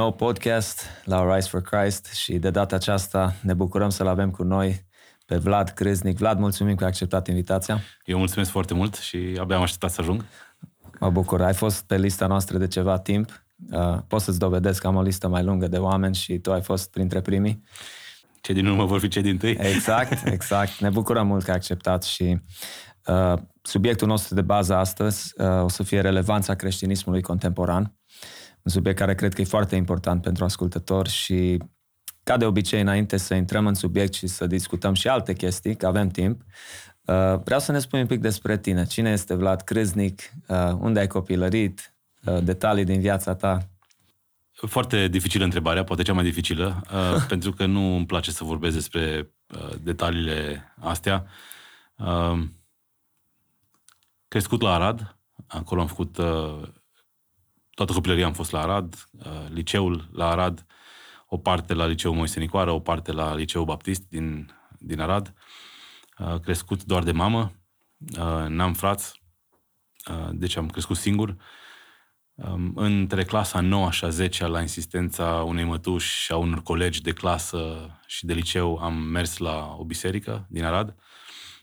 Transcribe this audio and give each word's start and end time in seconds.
nou 0.00 0.12
podcast 0.12 0.82
la 1.04 1.34
Rise 1.34 1.48
for 1.48 1.60
Christ 1.60 2.06
și 2.06 2.38
de 2.38 2.50
data 2.50 2.74
aceasta 2.74 3.34
ne 3.42 3.54
bucurăm 3.54 3.88
să-l 3.88 4.06
avem 4.06 4.30
cu 4.30 4.42
noi 4.42 4.86
pe 5.26 5.36
Vlad 5.36 5.68
Creznic. 5.68 6.18
Vlad, 6.18 6.38
mulțumim 6.38 6.74
că 6.74 6.84
ai 6.84 6.88
acceptat 6.88 7.28
invitația. 7.28 7.80
Eu 8.04 8.18
mulțumesc 8.18 8.50
foarte 8.50 8.74
mult 8.74 8.94
și 8.94 9.36
abia 9.40 9.56
am 9.56 9.62
așteptat 9.62 9.90
să 9.90 10.00
ajung. 10.00 10.24
Mă 11.00 11.10
bucur. 11.10 11.42
Ai 11.42 11.54
fost 11.54 11.86
pe 11.86 11.96
lista 11.96 12.26
noastră 12.26 12.58
de 12.58 12.66
ceva 12.66 12.98
timp. 12.98 13.44
Uh, 13.72 13.98
pot 14.06 14.20
să-ți 14.20 14.38
dovedesc 14.38 14.80
că 14.80 14.86
am 14.86 14.96
o 14.96 15.02
listă 15.02 15.28
mai 15.28 15.42
lungă 15.42 15.68
de 15.68 15.78
oameni 15.78 16.14
și 16.14 16.38
tu 16.38 16.52
ai 16.52 16.62
fost 16.62 16.90
printre 16.90 17.20
primii. 17.20 17.62
Cei 18.40 18.54
din 18.54 18.66
urmă 18.66 18.84
vor 18.84 19.00
fi 19.00 19.08
cei 19.08 19.22
din 19.22 19.36
tâi. 19.36 19.56
Exact, 19.60 20.26
exact. 20.36 20.78
Ne 20.78 20.90
bucurăm 20.90 21.26
mult 21.26 21.44
că 21.44 21.50
ai 21.50 21.56
acceptat 21.56 22.02
și 22.02 22.42
uh, 23.06 23.34
subiectul 23.62 24.06
nostru 24.06 24.34
de 24.34 24.42
bază 24.42 24.74
astăzi 24.74 25.32
uh, 25.36 25.62
o 25.62 25.68
să 25.68 25.82
fie 25.82 26.00
relevanța 26.00 26.54
creștinismului 26.54 27.22
contemporan. 27.22 27.94
Un 28.70 28.76
subiect 28.76 28.98
care 28.98 29.14
cred 29.14 29.34
că 29.34 29.40
e 29.40 29.44
foarte 29.44 29.76
important 29.76 30.22
pentru 30.22 30.44
ascultători 30.44 31.08
și 31.08 31.58
ca 32.22 32.36
de 32.36 32.44
obicei, 32.44 32.80
înainte 32.80 33.16
să 33.16 33.34
intrăm 33.34 33.66
în 33.66 33.74
subiect 33.74 34.14
și 34.14 34.26
să 34.26 34.46
discutăm 34.46 34.94
și 34.94 35.08
alte 35.08 35.32
chestii, 35.32 35.76
că 35.76 35.86
avem 35.86 36.08
timp, 36.08 36.40
uh, 37.04 37.40
vreau 37.44 37.60
să 37.60 37.72
ne 37.72 37.78
spui 37.78 38.00
un 38.00 38.06
pic 38.06 38.20
despre 38.20 38.58
tine. 38.58 38.84
Cine 38.84 39.10
este 39.10 39.34
Vlad 39.34 39.60
Crâznic? 39.60 40.20
Uh, 40.48 40.72
unde 40.78 41.00
ai 41.00 41.06
copilărit? 41.06 41.94
Uh, 42.24 42.38
detalii 42.42 42.84
din 42.84 43.00
viața 43.00 43.34
ta? 43.34 43.68
Foarte 44.52 45.08
dificilă 45.08 45.44
întrebarea, 45.44 45.84
poate 45.84 46.02
cea 46.02 46.12
mai 46.12 46.24
dificilă, 46.24 46.82
pentru 47.28 47.52
că 47.52 47.66
nu 47.66 47.96
îmi 47.96 48.06
place 48.06 48.30
să 48.30 48.44
vorbesc 48.44 48.74
despre 48.74 49.30
detaliile 49.82 50.74
astea. 50.78 51.26
Crescut 54.28 54.62
la 54.62 54.74
Arad, 54.74 55.16
acolo 55.46 55.80
am 55.80 55.86
făcut 55.86 56.18
toată 57.84 57.94
copilăria 57.94 58.26
am 58.26 58.32
fost 58.32 58.50
la 58.50 58.60
Arad, 58.60 59.08
liceul 59.48 60.08
la 60.12 60.28
Arad, 60.28 60.66
o 61.26 61.36
parte 61.36 61.74
la 61.74 61.86
Liceul 61.86 62.14
Moise 62.14 62.40
Nicoară, 62.40 62.70
o 62.70 62.80
parte 62.80 63.12
la 63.12 63.34
Liceul 63.34 63.64
Baptist 63.64 64.02
din, 64.08 64.50
din 64.78 65.00
Arad. 65.00 65.34
Uh, 66.18 66.40
crescut 66.40 66.84
doar 66.84 67.02
de 67.02 67.12
mamă, 67.12 67.52
uh, 68.18 68.44
n-am 68.48 68.74
frați, 68.74 69.22
uh, 70.10 70.28
deci 70.32 70.56
am 70.56 70.68
crescut 70.68 70.96
singur. 70.96 71.36
Um, 72.34 72.72
între 72.74 73.24
clasa 73.24 73.60
9 73.60 73.90
și 73.90 74.04
a 74.04 74.08
10 74.08 74.46
la 74.46 74.60
insistența 74.60 75.42
unei 75.46 75.64
mătuși 75.64 76.22
și 76.22 76.32
a 76.32 76.36
unor 76.36 76.62
colegi 76.62 77.02
de 77.02 77.12
clasă 77.12 77.90
și 78.06 78.24
de 78.26 78.32
liceu 78.32 78.76
am 78.76 78.94
mers 78.94 79.36
la 79.36 79.74
o 79.78 79.84
biserică 79.84 80.46
din 80.48 80.64
Arad. 80.64 80.94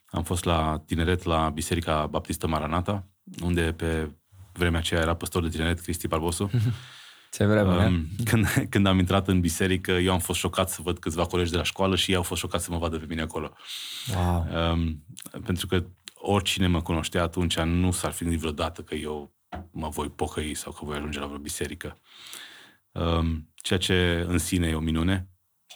Am 0.06 0.24
fost 0.24 0.44
la 0.44 0.84
tineret 0.86 1.24
la 1.24 1.50
Biserica 1.50 2.08
Baptistă 2.08 2.48
Maranata, 2.48 3.08
unde 3.42 3.74
pe 3.74 4.12
vremea 4.58 4.80
aceea 4.80 5.02
era 5.02 5.16
păstor 5.16 5.44
de 5.44 5.50
tineret 5.50 5.80
Cristi 5.80 6.08
Barbosu. 6.08 6.50
Ce 7.32 7.46
vreme, 7.46 7.86
um, 7.86 8.08
când, 8.24 8.68
când 8.70 8.86
am 8.86 9.00
intrat 9.00 9.28
în 9.28 9.40
biserică, 9.40 9.92
eu 9.92 10.14
am 10.14 10.20
fost 10.20 10.40
șocat 10.40 10.70
să 10.70 10.82
văd 10.82 11.00
câțiva 11.00 11.26
colegi 11.26 11.52
de 11.52 11.58
la 11.58 11.64
școală 11.64 11.96
și 11.96 12.12
ei 12.12 12.18
au 12.18 12.24
fost 12.24 12.42
șocați 12.42 12.64
să 12.64 12.72
mă 12.72 12.78
vadă 12.78 12.98
pe 12.98 13.06
mine 13.08 13.22
acolo. 13.22 13.54
Wow. 14.16 14.48
Um, 14.72 15.04
pentru 15.44 15.68
că 15.68 15.86
oricine 16.14 16.68
mă 16.68 16.82
cunoștea 16.82 17.24
atunci 17.24 17.60
nu 17.60 17.92
s-ar 17.92 18.12
fi 18.12 18.24
gândit 18.24 18.40
vreodată 18.40 18.82
că 18.82 18.96
eu 18.96 19.36
mă 19.72 19.90
voi 19.90 20.10
pocăi 20.10 20.56
sau 20.56 20.72
că 20.72 20.86
voi 20.86 20.96
ajunge 20.96 21.20
la 21.20 21.26
vreo 21.26 21.40
biserică. 21.40 22.00
Um, 22.92 23.54
ceea 23.56 23.80
ce 23.80 24.26
în 24.28 24.38
sine 24.38 24.68
e 24.68 24.76
o 24.76 24.80
minune. 24.80 25.30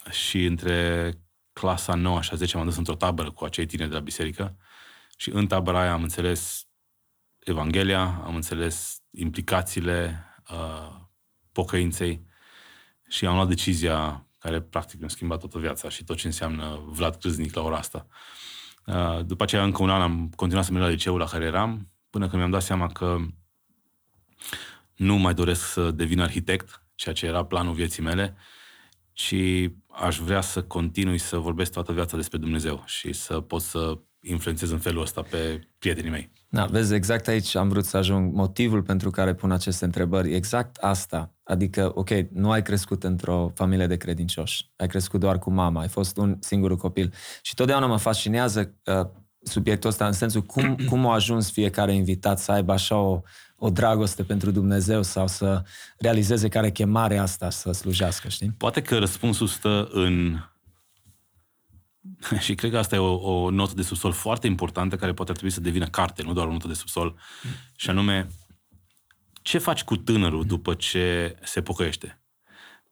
Și 0.09 0.45
între 0.45 1.13
clasa 1.53 1.95
9 1.95 2.21
și 2.21 2.29
a 2.33 2.35
10 2.35 2.57
m-am 2.57 2.65
dus 2.65 2.77
într-o 2.77 2.95
tabără 2.95 3.31
cu 3.31 3.43
acei 3.43 3.65
tineri 3.65 3.89
de 3.89 3.95
la 3.95 4.01
biserică 4.01 4.57
și 5.17 5.29
în 5.29 5.47
tabăra 5.47 5.81
aia 5.81 5.93
am 5.93 6.01
înțeles 6.01 6.67
Evanghelia, 7.43 8.21
am 8.25 8.35
înțeles 8.35 9.01
implicațiile 9.11 10.25
uh, 10.51 10.99
pocăinței 11.51 12.25
și 13.07 13.25
am 13.25 13.35
luat 13.35 13.47
decizia 13.47 14.27
care 14.37 14.61
practic 14.61 14.99
mi-a 14.99 15.07
schimbat 15.07 15.39
toată 15.39 15.59
viața 15.59 15.89
și 15.89 16.03
tot 16.03 16.17
ce 16.17 16.27
înseamnă 16.27 16.83
Vlad 16.85 17.15
Crâznic 17.15 17.53
la 17.53 17.61
ora 17.61 17.77
asta. 17.77 18.07
Uh, 18.85 19.25
după 19.25 19.43
aceea, 19.43 19.63
încă 19.63 19.83
un 19.83 19.89
an 19.89 20.01
am 20.01 20.29
continuat 20.35 20.65
să 20.65 20.71
merg 20.71 20.83
la 20.85 20.91
liceul 20.91 21.19
la 21.19 21.25
care 21.25 21.45
eram, 21.45 21.91
până 22.09 22.25
când 22.25 22.37
mi-am 22.37 22.51
dat 22.51 22.63
seama 22.63 22.87
că 22.87 23.17
nu 24.95 25.15
mai 25.15 25.33
doresc 25.33 25.71
să 25.71 25.91
devin 25.91 26.19
arhitect, 26.19 26.85
ceea 26.95 27.15
ce 27.15 27.25
era 27.25 27.45
planul 27.45 27.73
vieții 27.73 28.03
mele, 28.03 28.35
ci 29.11 29.35
aș 29.87 30.17
vrea 30.17 30.41
să 30.41 30.63
continui 30.63 31.17
să 31.17 31.37
vorbesc 31.37 31.71
toată 31.71 31.93
viața 31.93 32.15
despre 32.15 32.37
Dumnezeu 32.37 32.83
și 32.85 33.13
să 33.13 33.39
pot 33.39 33.61
să 33.61 33.99
influențez 34.21 34.71
în 34.71 34.79
felul 34.79 35.01
ăsta 35.01 35.21
pe 35.21 35.67
prietenii 35.79 36.11
mei. 36.11 36.31
Da, 36.49 36.65
vezi, 36.65 36.93
exact 36.93 37.27
aici 37.27 37.55
am 37.55 37.69
vrut 37.69 37.85
să 37.85 37.97
ajung. 37.97 38.33
Motivul 38.33 38.83
pentru 38.83 39.09
care 39.09 39.33
pun 39.33 39.51
aceste 39.51 39.85
întrebări, 39.85 40.33
exact 40.33 40.75
asta. 40.75 41.33
Adică, 41.43 41.91
ok, 41.93 42.09
nu 42.31 42.51
ai 42.51 42.61
crescut 42.61 43.03
într-o 43.03 43.51
familie 43.55 43.87
de 43.87 43.97
credincioși, 43.97 44.71
ai 44.75 44.87
crescut 44.87 45.19
doar 45.19 45.39
cu 45.39 45.51
mama, 45.51 45.81
ai 45.81 45.87
fost 45.87 46.17
un 46.17 46.37
singur 46.39 46.77
copil. 46.77 47.13
Și 47.41 47.53
totdeauna 47.53 47.85
mă 47.85 47.97
fascinează 47.97 48.75
uh, 48.85 49.05
subiectul 49.43 49.89
ăsta 49.89 50.05
în 50.05 50.11
sensul 50.11 50.41
cum, 50.41 50.75
cum 50.89 51.07
a 51.07 51.13
ajuns 51.13 51.51
fiecare 51.51 51.93
invitat 51.93 52.39
să 52.39 52.51
aibă 52.51 52.71
așa 52.71 52.97
o, 52.97 53.21
o 53.55 53.69
dragoste 53.69 54.23
pentru 54.23 54.51
Dumnezeu 54.51 55.03
sau 55.03 55.27
să 55.27 55.63
realizeze 55.97 56.47
care 56.47 56.71
chemare 56.71 57.17
asta 57.17 57.49
să 57.49 57.71
slujească, 57.71 58.27
știi? 58.27 58.53
Poate 58.57 58.81
că 58.81 58.97
răspunsul 58.97 59.47
stă 59.47 59.89
în 59.91 60.37
și 62.45 62.55
cred 62.55 62.71
că 62.71 62.77
asta 62.77 62.95
e 62.95 62.99
o, 62.99 63.13
o 63.13 63.49
notă 63.49 63.73
de 63.75 63.81
subsol 63.81 64.11
foarte 64.11 64.47
importantă 64.47 64.95
care 64.95 65.13
poate 65.13 65.31
ar 65.31 65.37
trebui 65.37 65.55
să 65.55 65.61
devină 65.61 65.85
carte, 65.85 66.23
nu 66.23 66.33
doar 66.33 66.47
o 66.47 66.51
notă 66.51 66.67
de 66.67 66.73
subsol. 66.73 67.19
Și 67.75 67.89
anume, 67.89 68.27
ce 69.41 69.57
faci 69.57 69.83
cu 69.83 69.97
tânărul 69.97 70.45
după 70.45 70.73
ce 70.73 71.35
se 71.43 71.61
pocăiește? 71.61 72.21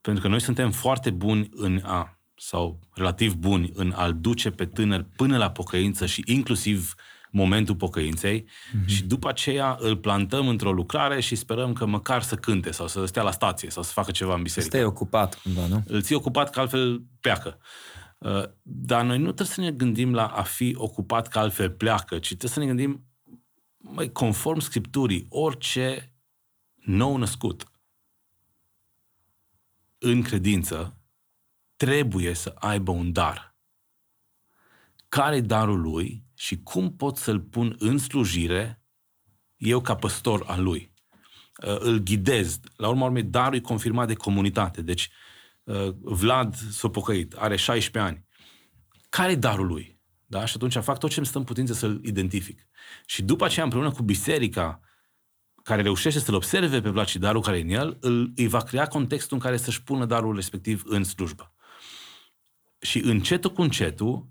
Pentru 0.02 0.22
că 0.22 0.30
noi 0.30 0.42
suntem 0.42 0.72
foarte 0.72 1.10
buni 1.10 1.50
în 1.52 1.82
a, 1.84 2.20
sau 2.36 2.80
relativ 2.94 3.34
buni 3.34 3.72
în 3.74 3.94
a-l 3.96 4.18
duce 4.20 4.52
pe 4.52 4.66
tânăr 4.66 5.06
până 5.16 5.38
la 5.38 5.52
pocăință 5.52 6.06
și 6.06 6.24
inclusiv 6.26 6.96
momentul 7.32 7.76
pocăinței 7.76 8.44
mm-hmm. 8.44 8.86
și 8.86 9.04
după 9.04 9.30
aceea 9.30 9.78
îl 9.80 9.98
plantăm 9.98 10.48
într-o 10.48 10.72
lucrare 10.72 11.20
și 11.20 11.36
sperăm 11.36 11.74
că 11.74 11.86
măcar 11.86 12.22
să 12.22 12.36
cânte 12.36 12.72
sau 12.72 12.88
să 12.88 13.06
stea 13.06 13.24
la 13.24 13.32
stație 13.32 13.70
sau 13.70 13.84
să 13.84 13.92
facă 13.92 14.12
ceva 14.12 14.36
în 14.36 14.42
biserică. 14.42 14.76
Stai 14.76 14.86
ocupat 14.88 15.36
cumva, 15.44 15.68
nu? 15.68 15.84
Îl 15.88 16.02
ții 16.02 16.16
ocupat 16.16 16.50
că 16.50 16.60
altfel 16.60 17.04
pleacă. 17.22 17.58
Uh, 18.20 18.44
dar 18.62 19.06
noi 19.06 19.18
nu 19.18 19.24
trebuie 19.24 19.48
să 19.48 19.62
ne 19.62 19.72
gândim 19.72 20.14
la 20.14 20.28
a 20.28 20.44
fi 20.44 20.76
ocupat 20.78 21.28
că 21.28 21.40
altfel 21.40 21.72
pleacă, 21.72 22.20
ci 22.20 22.28
trebuie 22.28 22.52
să 22.52 22.60
ne 22.60 22.66
gândim, 22.66 23.06
mai 23.78 24.12
conform 24.12 24.60
Scripturii, 24.60 25.26
orice 25.30 26.14
nou 26.76 27.18
născut 27.18 27.72
în 29.98 30.22
credință 30.22 31.02
trebuie 31.76 32.34
să 32.34 32.56
aibă 32.60 32.92
un 32.92 33.12
dar. 33.12 33.58
Care 35.10 35.36
e 35.36 35.42
darul 35.42 35.82
lui 35.82 36.24
și 36.34 36.64
cum 36.64 36.96
pot 36.96 37.18
să-l 37.18 37.40
pun 37.40 37.76
în 37.80 37.98
slujire 37.98 38.84
eu 39.58 39.82
ca 39.82 39.96
păstor 39.96 40.44
al 40.48 40.64
lui? 40.64 40.94
Uh, 41.68 41.78
îl 41.80 41.98
ghidez. 41.98 42.60
La 42.76 42.88
urma 42.88 43.06
urmei, 43.06 43.24
darul 43.24 43.56
e 43.56 43.62
confirmat 43.62 44.08
de 44.08 44.14
comunitate. 44.14 44.82
Deci, 44.82 45.10
Uh, 45.10 45.29
Vlad 46.02 46.56
s-a 46.56 46.90
pocăit, 46.90 47.34
are 47.34 47.56
16 47.56 48.12
ani. 48.12 48.26
Care 49.10 49.32
e 49.32 49.36
darul 49.36 49.68
lui? 49.68 50.00
Da? 50.26 50.46
Și 50.46 50.54
atunci 50.56 50.78
fac 50.78 51.00
tot 51.00 51.10
ce 51.10 51.18
îmi 51.18 51.28
stă 51.28 51.38
în 51.38 51.44
putință 51.44 51.74
să-l 51.74 52.00
identific. 52.04 52.68
Și 53.06 53.22
după 53.22 53.46
aceea, 53.46 53.64
împreună 53.64 53.92
cu 53.92 54.04
biserica, 54.04 54.80
care 55.64 55.82
reușește 55.82 56.20
să-l 56.20 56.34
observe 56.34 56.82
pe 56.82 56.90
Vlad 56.90 57.08
și 57.08 57.20
darul 57.20 57.42
care 57.42 57.58
e 57.58 57.62
în 57.62 57.70
el, 57.70 57.98
îl, 58.00 58.32
îi 58.36 58.48
va 58.48 58.60
crea 58.60 58.88
contextul 58.88 59.38
în 59.38 59.44
care 59.44 59.58
să-și 59.58 59.84
pună 59.84 60.06
darul 60.06 60.36
respectiv 60.36 60.84
în 60.86 61.04
slujbă. 61.04 61.54
Și 62.82 63.00
încetul 63.00 63.52
cu 63.52 63.62
încetul, 63.62 64.28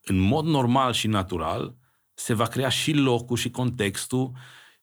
în 0.00 0.18
mod 0.18 0.44
normal 0.44 0.92
și 0.92 1.06
natural, 1.06 1.76
se 2.14 2.34
va 2.34 2.46
crea 2.46 2.68
și 2.68 2.92
locul 2.92 3.36
și 3.36 3.50
contextul 3.50 4.32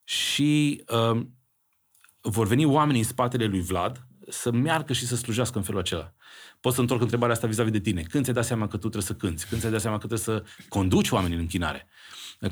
și 0.03 0.83
uh, 0.87 1.21
vor 2.21 2.47
veni 2.47 2.65
oamenii 2.65 3.01
în 3.01 3.07
spatele 3.07 3.45
lui 3.45 3.61
Vlad 3.61 4.06
să 4.29 4.51
meargă 4.51 4.93
și 4.93 5.05
să 5.05 5.15
slujească 5.15 5.57
în 5.57 5.63
felul 5.63 5.79
acela. 5.79 6.13
Pot 6.59 6.73
să 6.73 6.81
întorc 6.81 7.01
întrebarea 7.01 7.35
asta 7.35 7.47
vis-a-vis 7.47 7.71
de 7.71 7.79
tine. 7.79 8.01
Când 8.01 8.23
ți-ai 8.23 8.35
dat 8.35 8.45
seama 8.45 8.67
că 8.67 8.71
tu 8.71 8.77
trebuie 8.77 9.01
să 9.01 9.13
cânți? 9.13 9.47
Când 9.47 9.59
ți-ai 9.59 9.71
dat 9.71 9.81
seama 9.81 9.97
că 9.97 10.07
trebuie 10.07 10.37
să 10.37 10.63
conduci 10.69 11.09
oamenii 11.09 11.35
în 11.35 11.41
închinare? 11.41 11.87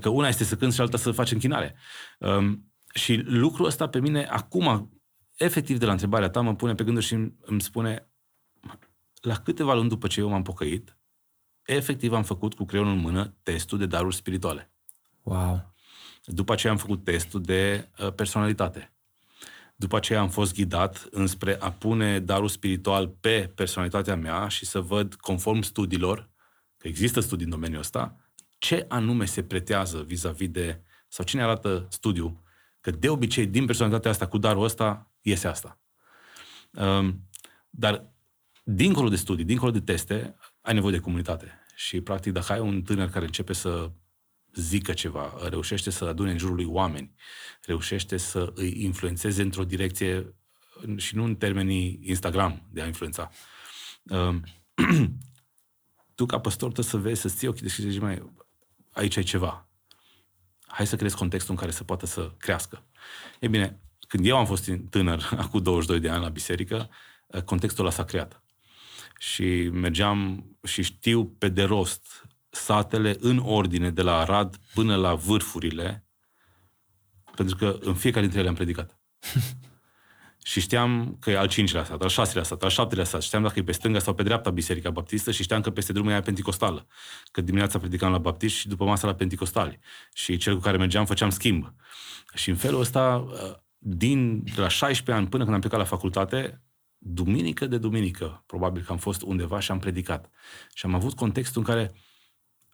Că 0.01 0.09
una 0.09 0.27
este 0.27 0.43
să 0.43 0.55
cânți 0.55 0.75
și 0.75 0.81
alta 0.81 0.97
să 0.97 1.11
faci 1.11 1.31
închinare. 1.31 1.75
Um, 2.19 2.71
și 2.93 3.15
lucrul 3.15 3.65
ăsta 3.65 3.89
pe 3.89 3.99
mine, 3.99 4.25
acum, 4.25 4.99
efectiv 5.35 5.77
de 5.77 5.85
la 5.85 5.91
întrebarea 5.91 6.29
ta, 6.29 6.41
mă 6.41 6.55
pune 6.55 6.75
pe 6.75 6.83
gânduri 6.83 7.05
și 7.05 7.13
îmi, 7.13 7.35
îmi 7.41 7.61
spune 7.61 8.09
la 9.21 9.35
câteva 9.35 9.73
luni 9.73 9.89
după 9.89 10.07
ce 10.07 10.19
eu 10.19 10.29
m-am 10.29 10.43
pocăit, 10.43 10.97
efectiv 11.63 12.13
am 12.13 12.23
făcut 12.23 12.53
cu 12.53 12.65
creionul 12.65 12.93
în 12.93 12.99
mână 12.99 13.35
testul 13.43 13.77
de 13.77 13.85
daruri 13.85 14.15
spirituale. 14.15 14.71
Wow! 15.21 15.73
După 16.25 16.53
aceea 16.53 16.71
am 16.71 16.79
făcut 16.79 17.03
testul 17.03 17.41
de 17.41 17.89
uh, 17.99 18.13
personalitate. 18.13 18.94
După 19.75 19.95
aceea 19.95 20.19
am 20.19 20.29
fost 20.29 20.53
ghidat 20.53 21.07
înspre 21.11 21.57
a 21.59 21.71
pune 21.71 22.19
darul 22.19 22.47
spiritual 22.47 23.07
pe 23.07 23.51
personalitatea 23.55 24.15
mea 24.15 24.47
și 24.47 24.65
să 24.65 24.79
văd, 24.79 25.15
conform 25.15 25.61
studiilor, 25.61 26.29
că 26.77 26.87
există 26.87 27.19
studii 27.19 27.45
în 27.45 27.51
domeniul 27.51 27.79
ăsta, 27.79 28.15
ce 28.57 28.85
anume 28.89 29.25
se 29.25 29.43
pretează 29.43 30.03
vis-a-vis 30.03 30.49
de, 30.49 30.81
sau 31.07 31.25
cine 31.25 31.43
arată 31.43 31.87
studiul, 31.89 32.41
că 32.81 32.91
de 32.91 33.09
obicei 33.09 33.45
din 33.45 33.65
personalitatea 33.65 34.11
asta 34.11 34.27
cu 34.27 34.37
darul 34.37 34.63
ăsta 34.63 35.11
iese 35.21 35.47
asta. 35.47 35.79
Um, 36.71 37.29
dar 37.69 38.13
dincolo 38.63 39.09
de 39.09 39.15
studii, 39.15 39.45
dincolo 39.45 39.71
de 39.71 39.81
teste, 39.81 40.35
ai 40.61 40.73
nevoie 40.73 40.93
de 40.93 40.99
comunitate. 40.99 41.59
Și, 41.75 42.01
practic, 42.01 42.33
dacă 42.33 42.53
ai 42.53 42.59
un 42.59 42.81
tânăr 42.81 43.09
care 43.09 43.25
începe 43.25 43.53
să 43.53 43.91
zică 44.55 44.93
ceva, 44.93 45.33
reușește 45.49 45.89
să 45.89 46.05
adune 46.05 46.31
în 46.31 46.37
jurul 46.37 46.55
lui 46.55 46.65
oameni, 46.65 47.15
reușește 47.61 48.17
să 48.17 48.51
îi 48.55 48.83
influențeze 48.83 49.41
într-o 49.41 49.63
direcție 49.63 50.35
și 50.95 51.15
nu 51.15 51.23
în 51.23 51.35
termenii 51.35 51.99
Instagram 52.03 52.67
de 52.71 52.81
a 52.81 52.85
influența. 52.85 53.31
Um, 54.03 54.43
tu, 56.15 56.25
ca 56.25 56.39
păstor, 56.39 56.71
trebuie 56.71 56.93
să 56.93 56.97
vezi, 56.97 57.21
să-ți 57.21 57.35
ții 57.35 57.47
ochii 57.47 57.61
deschiși 57.61 57.87
și 57.87 57.91
zici, 57.91 58.01
mai, 58.01 58.31
aici 58.91 59.17
ai 59.17 59.23
ceva. 59.23 59.69
Hai 60.67 60.87
să 60.87 60.95
creezi 60.95 61.15
contextul 61.15 61.53
în 61.53 61.59
care 61.59 61.71
să 61.71 61.83
poată 61.83 62.05
să 62.05 62.31
crească. 62.37 62.83
E 63.39 63.47
bine, 63.47 63.79
când 64.07 64.25
eu 64.25 64.37
am 64.37 64.45
fost 64.45 64.71
tânăr, 64.89 65.29
acum 65.37 65.61
22 65.61 65.99
de 65.99 66.09
ani 66.09 66.23
la 66.23 66.29
biserică, 66.29 66.89
contextul 67.45 67.83
ăla 67.83 67.93
s-a 67.93 68.03
creat. 68.03 68.43
Și 69.19 69.69
mergeam 69.71 70.45
și 70.63 70.81
știu 70.81 71.25
pe 71.25 71.49
de 71.49 71.63
rost 71.63 72.24
satele 72.55 73.15
în 73.19 73.37
ordine 73.37 73.89
de 73.89 74.01
la 74.01 74.17
Arad 74.17 74.59
până 74.73 74.95
la 74.95 75.13
vârfurile, 75.13 76.05
pentru 77.35 77.55
că 77.55 77.77
în 77.81 77.93
fiecare 77.93 78.21
dintre 78.21 78.39
ele 78.39 78.49
am 78.49 78.55
predicat. 78.55 78.99
și 80.51 80.59
știam 80.59 81.17
că 81.19 81.29
e 81.29 81.37
al 81.37 81.47
cincilea 81.47 81.83
sat, 81.83 82.01
al 82.01 82.09
șaselea 82.09 82.43
sat, 82.43 82.63
al 82.63 82.69
șaptelea 82.69 83.03
sat. 83.03 83.21
Știam 83.21 83.41
dacă 83.41 83.59
e 83.59 83.63
pe 83.63 83.71
stânga 83.71 83.99
sau 83.99 84.13
pe 84.13 84.23
dreapta 84.23 84.49
Biserica 84.49 84.89
Baptistă 84.89 85.31
și 85.31 85.43
știam 85.43 85.61
că 85.61 85.69
peste 85.69 85.93
drumul 85.93 86.11
e 86.11 86.19
penticostală. 86.19 86.87
Că 87.31 87.41
dimineața 87.41 87.79
predicam 87.79 88.11
la 88.11 88.17
baptiști 88.17 88.59
și 88.59 88.67
după 88.67 88.85
masa 88.85 89.07
la 89.07 89.15
penticostali. 89.15 89.79
Și 90.13 90.37
cel 90.37 90.55
cu 90.55 90.61
care 90.61 90.77
mergeam 90.77 91.05
făceam 91.05 91.29
schimb. 91.29 91.73
Și 92.33 92.49
în 92.49 92.55
felul 92.55 92.79
ăsta, 92.79 93.25
din 93.77 94.43
de 94.43 94.61
la 94.61 94.67
16 94.67 95.11
ani 95.23 95.29
până 95.29 95.43
când 95.43 95.55
am 95.55 95.61
plecat 95.61 95.79
la 95.79 95.85
facultate, 95.85 96.61
duminică 96.97 97.65
de 97.65 97.77
duminică, 97.77 98.43
probabil 98.45 98.83
că 98.83 98.91
am 98.91 98.97
fost 98.97 99.21
undeva 99.21 99.59
și 99.59 99.71
am 99.71 99.79
predicat. 99.79 100.29
Și 100.73 100.85
am 100.85 100.93
avut 100.93 101.15
contextul 101.15 101.61
în 101.61 101.73
care 101.73 101.91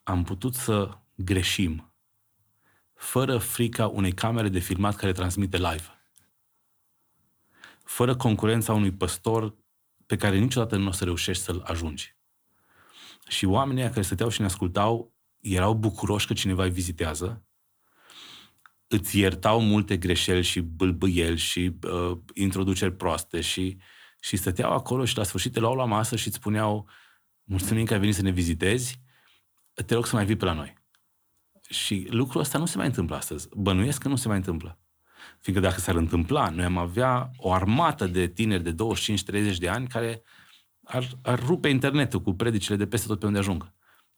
am 0.03 0.23
putut 0.23 0.53
să 0.53 0.97
greșim 1.15 1.93
fără 2.93 3.37
frica 3.37 3.87
unei 3.87 4.11
camere 4.11 4.49
de 4.49 4.59
filmat 4.59 4.95
care 4.95 5.11
transmite 5.11 5.57
live. 5.57 6.01
Fără 7.83 8.15
concurența 8.15 8.73
unui 8.73 8.91
păstor 8.91 9.55
pe 10.05 10.15
care 10.15 10.37
niciodată 10.37 10.75
nu 10.77 10.87
o 10.87 10.91
să 10.91 11.03
reușești 11.03 11.43
să-l 11.43 11.61
ajungi. 11.65 12.15
Și 13.27 13.45
oamenii 13.45 13.89
care 13.89 14.01
stăteau 14.01 14.29
și 14.29 14.39
ne 14.39 14.45
ascultau 14.45 15.13
erau 15.39 15.73
bucuroși 15.73 16.27
că 16.27 16.33
cineva 16.33 16.63
îi 16.63 16.69
vizitează, 16.69 17.45
îți 18.87 19.19
iertau 19.19 19.61
multe 19.61 19.97
greșeli 19.97 20.43
și 20.43 20.59
bâlbâieli 20.59 21.37
și 21.37 21.75
uh, 21.83 22.17
introduceri 22.33 22.95
proaste 22.95 23.41
și, 23.41 23.77
și 24.19 24.37
stăteau 24.37 24.71
acolo 24.71 25.05
și 25.05 25.17
la 25.17 25.23
sfârșit 25.23 25.53
te 25.53 25.59
luau 25.59 25.75
la 25.75 25.85
masă 25.85 26.15
și 26.15 26.27
îți 26.27 26.35
spuneau 26.35 26.89
mulțumim 27.43 27.85
că 27.85 27.93
ai 27.93 27.99
venit 27.99 28.15
să 28.15 28.21
ne 28.21 28.31
vizitezi, 28.31 29.00
te 29.81 29.93
rog 29.93 30.05
să 30.05 30.15
mai 30.15 30.25
vii 30.25 30.35
pe 30.35 30.45
la 30.45 30.53
noi. 30.53 30.73
Și 31.69 32.07
lucrul 32.09 32.41
ăsta 32.41 32.57
nu 32.57 32.65
se 32.65 32.77
mai 32.77 32.85
întâmplă 32.85 33.15
astăzi. 33.15 33.47
Bănuiesc 33.55 34.01
că 34.01 34.07
nu 34.07 34.15
se 34.15 34.27
mai 34.27 34.37
întâmplă. 34.37 34.79
Fiindcă 35.39 35.67
dacă 35.67 35.79
s-ar 35.79 35.95
întâmpla, 35.95 36.49
noi 36.49 36.65
am 36.65 36.77
avea 36.77 37.31
o 37.37 37.51
armată 37.51 38.07
de 38.07 38.27
tineri 38.27 38.63
de 38.63 38.75
25-30 39.53 39.57
de 39.57 39.69
ani 39.69 39.87
care 39.87 40.21
ar, 40.83 41.07
ar 41.21 41.39
rupe 41.45 41.67
internetul 41.67 42.21
cu 42.21 42.33
predicile 42.33 42.75
de 42.75 42.87
peste 42.87 43.07
tot 43.07 43.19
pe 43.19 43.25
unde 43.25 43.37
ajung. 43.37 43.73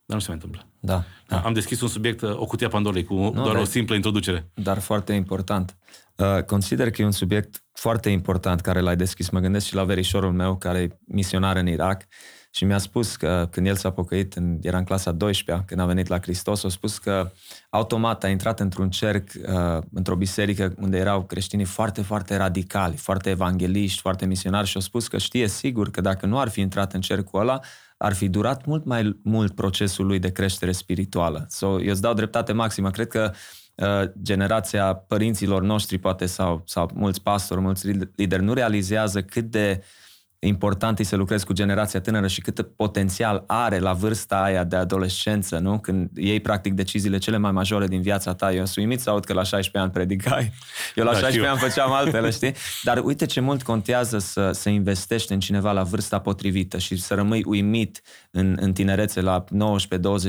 Dar 0.06 0.18
nu 0.18 0.20
se 0.20 0.28
mai 0.28 0.36
întâmplă. 0.36 0.72
Da, 0.80 1.04
da. 1.28 1.40
Am 1.40 1.54
deschis 1.54 1.82
un 1.82 1.88
subiect, 1.88 2.22
o 2.22 2.46
cutie 2.46 2.66
a 2.66 2.70
Pandorei, 2.70 3.04
cu 3.04 3.14
nu, 3.14 3.32
doar 3.32 3.54
dar, 3.54 3.56
o 3.56 3.64
simplă 3.64 3.96
introducere. 3.96 4.52
Dar 4.54 4.80
foarte 4.80 5.14
important. 5.14 5.78
Uh, 6.16 6.44
consider 6.44 6.92
că 6.92 7.02
e 7.02 7.06
un 7.06 7.12
subiect 7.12 7.64
foarte 7.72 8.10
important 8.10 8.62
care 8.62 8.80
l-ai 8.80 8.96
deschis. 8.96 9.30
Mă 9.30 9.40
gândesc 9.40 9.66
și 9.66 9.76
la 9.76 9.84
verișorul 9.84 10.32
meu, 10.32 10.58
care 10.58 10.80
e 10.80 10.98
misionar 11.06 11.56
în 11.56 11.68
Irak 11.68 12.06
și 12.56 12.66
mi-a 12.66 12.78
spus 12.78 13.16
că 13.16 13.48
când 13.52 13.68
el 13.68 13.76
s-a 13.76 13.92
pocăit, 13.92 14.34
în, 14.34 14.58
era 14.62 14.78
în 14.78 14.84
clasa 14.84 15.12
12 15.12 15.66
când 15.68 15.80
a 15.80 15.86
venit 15.86 16.08
la 16.08 16.20
Hristos, 16.20 16.64
a 16.64 16.70
spus 16.70 16.98
că 16.98 17.32
automat 17.70 18.24
a 18.24 18.28
intrat 18.28 18.60
într-un 18.60 18.90
cerc, 18.90 19.30
uh, 19.48 19.82
într-o 19.94 20.16
biserică 20.16 20.74
unde 20.80 20.98
erau 20.98 21.24
creștinii 21.24 21.66
foarte, 21.66 22.02
foarte 22.02 22.36
radicali, 22.36 22.96
foarte 22.96 23.30
evangeliști, 23.30 24.02
foarte 24.02 24.26
misionari 24.26 24.68
și 24.68 24.78
a 24.78 24.80
spus 24.80 25.08
că 25.08 25.18
știe 25.18 25.48
sigur 25.48 25.92
că 25.92 26.02
dacă 26.02 26.26
nu 26.26 26.40
ar 26.40 26.50
fi 26.50 26.60
intrat 26.60 26.94
în 26.94 27.02
cercul 27.02 27.40
ăla, 27.40 27.60
ar 27.98 28.14
fi 28.14 28.30
durat 28.30 28.66
mult 28.66 28.86
mai 28.86 29.20
mult 29.24 29.56
procesul 29.56 30.06
lui 30.06 30.20
de 30.20 30.32
creștere 30.32 30.72
spirituală. 30.72 31.46
So, 31.50 31.82
eu 31.82 31.92
îți 31.92 32.02
dau 32.02 32.14
dreptate 32.14 32.52
maximă. 32.52 32.92
Cred 32.92 33.08
că 33.08 33.32
uh, 33.76 34.10
generația 34.22 34.94
părinților 34.94 35.62
noștri, 35.62 35.98
poate, 35.98 36.26
sau, 36.26 36.64
sau 36.66 36.90
mulți 36.94 37.22
pastori, 37.22 37.62
mulți 37.62 37.88
lideri, 38.16 38.44
nu 38.44 38.54
realizează 38.54 39.22
cât 39.22 39.44
de 39.44 39.80
uh, 39.80 40.02
important 40.48 41.00
e 41.00 41.04
să 41.04 41.16
lucrezi 41.16 41.46
cu 41.46 41.54
generația 41.54 42.02
tânără 42.02 42.28
și 42.28 42.42
cât 42.42 42.62
potențial 42.76 43.44
are 43.48 43.80
la 43.80 43.94
vârsta 43.94 44.42
aia 44.42 44.64
de 44.64 44.76
adolescență, 44.76 45.58
nu? 45.58 45.80
Când 45.80 46.10
iei 46.16 46.40
practic 46.40 46.74
deciziile 46.74 47.18
cele 47.18 47.38
mai 47.38 47.52
majore 47.52 47.88
din 47.88 48.02
viața 48.02 48.34
ta. 48.34 48.54
Eu 48.54 48.66
sunt 48.66 48.78
uimit 48.78 49.00
să 49.00 49.10
aud 49.10 49.26
că 49.26 49.34
la 49.34 49.44
16 49.44 49.78
ani 49.78 49.92
predicai. 49.92 50.52
Eu 50.96 51.04
la 51.04 51.12
da, 51.12 51.18
16 51.18 51.52
ani 51.52 51.60
făceam 51.60 51.92
altele, 51.92 52.30
știi? 52.30 52.54
Dar 52.84 53.02
uite 53.04 53.26
ce 53.26 53.40
mult 53.40 53.64
contează 53.64 54.18
să, 54.18 54.52
să 54.52 54.70
investești 54.70 55.34
în 55.34 55.40
cineva 55.40 55.72
la 55.72 55.84
vârsta 55.84 56.20
potrivită 56.20 56.78
și 56.78 56.96
să 56.96 57.14
rămâi 57.14 57.44
uimit 57.46 58.02
în, 58.32 58.58
în 58.60 58.74
tinerețe 58.74 59.22
la 59.22 59.44
19-20 59.44 59.48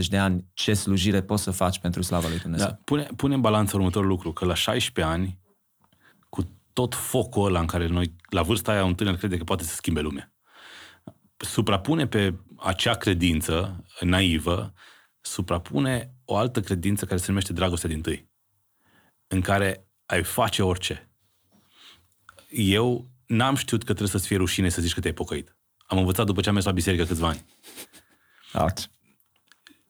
de 0.08 0.19
ani 0.19 0.44
ce 0.55 0.75
slujire 0.75 1.20
poți 1.20 1.43
să 1.43 1.50
faci 1.50 1.78
pentru 1.78 2.02
slava 2.02 2.28
lui 2.28 2.38
Dumnezeu. 2.38 2.67
Da, 2.67 2.78
pune, 2.84 3.06
pune 3.17 3.34
în 3.34 3.40
balanță 3.40 3.76
următorul 3.76 4.08
lucru, 4.08 4.32
că 4.32 4.44
la 4.44 4.55
16 4.55 5.14
ani 5.14 5.43
tot 6.74 6.94
focul 6.94 7.46
ăla 7.46 7.60
în 7.60 7.66
care 7.66 7.86
noi, 7.86 8.16
la 8.28 8.42
vârsta 8.42 8.72
aia, 8.72 8.84
un 8.84 8.94
tânăr 8.94 9.16
crede 9.16 9.36
că 9.36 9.44
poate 9.44 9.64
să 9.64 9.74
schimbe 9.74 10.00
lumea. 10.00 10.32
Suprapune 11.36 12.06
pe 12.06 12.38
acea 12.56 12.94
credință 12.94 13.84
naivă, 14.00 14.72
suprapune 15.20 16.14
o 16.24 16.36
altă 16.36 16.60
credință 16.60 17.04
care 17.04 17.20
se 17.20 17.26
numește 17.28 17.52
dragostea 17.52 17.88
din 17.88 18.00
tâi, 18.00 18.30
în 19.26 19.40
care 19.40 19.88
ai 20.06 20.22
face 20.22 20.62
orice. 20.62 21.10
Eu 22.48 23.10
n-am 23.26 23.54
știut 23.54 23.80
că 23.80 23.86
trebuie 23.86 24.08
să-ți 24.08 24.26
fie 24.26 24.36
rușine 24.36 24.68
să 24.68 24.80
zici 24.80 24.94
că 24.94 25.00
te-ai 25.00 25.12
pocăit. 25.12 25.56
Am 25.86 25.98
învățat 25.98 26.26
după 26.26 26.40
ce 26.40 26.48
am 26.48 26.54
mers 26.54 26.66
la 26.66 26.72
biserică 26.72 27.04
câțiva 27.04 27.28
ani. 27.28 27.44
Out. 28.52 28.90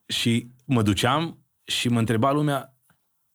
Și 0.06 0.48
mă 0.64 0.82
duceam 0.82 1.44
și 1.64 1.88
mă 1.88 1.98
întreba 1.98 2.32
lumea, 2.32 2.73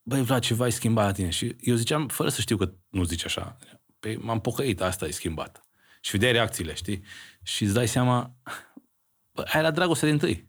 băi 0.10 0.24
Vlad, 0.24 0.42
ceva 0.42 0.64
ai 0.64 0.72
schimbat 0.72 1.06
la 1.06 1.12
tine. 1.12 1.30
Și 1.30 1.56
eu 1.60 1.76
ziceam, 1.76 2.08
fără 2.08 2.30
să 2.30 2.42
știu 2.42 2.58
că 2.58 2.74
nu 2.90 3.04
zici 3.04 3.26
așa, 3.26 3.58
păi 4.00 4.16
m-am 4.16 4.40
pocăit, 4.40 4.82
asta 4.82 5.06
ai 5.06 5.12
schimbat. 5.12 5.64
Și 6.02 6.12
vedeai 6.12 6.32
reacțiile, 6.32 6.74
știi? 6.74 7.04
Și 7.44 7.64
îți 7.64 7.74
dai 7.74 7.88
seama, 7.88 8.36
bă, 9.36 9.44
aia 9.54 9.64
la 9.64 9.72
dragoste 9.72 10.06
din 10.06 10.18
tâi. 10.18 10.48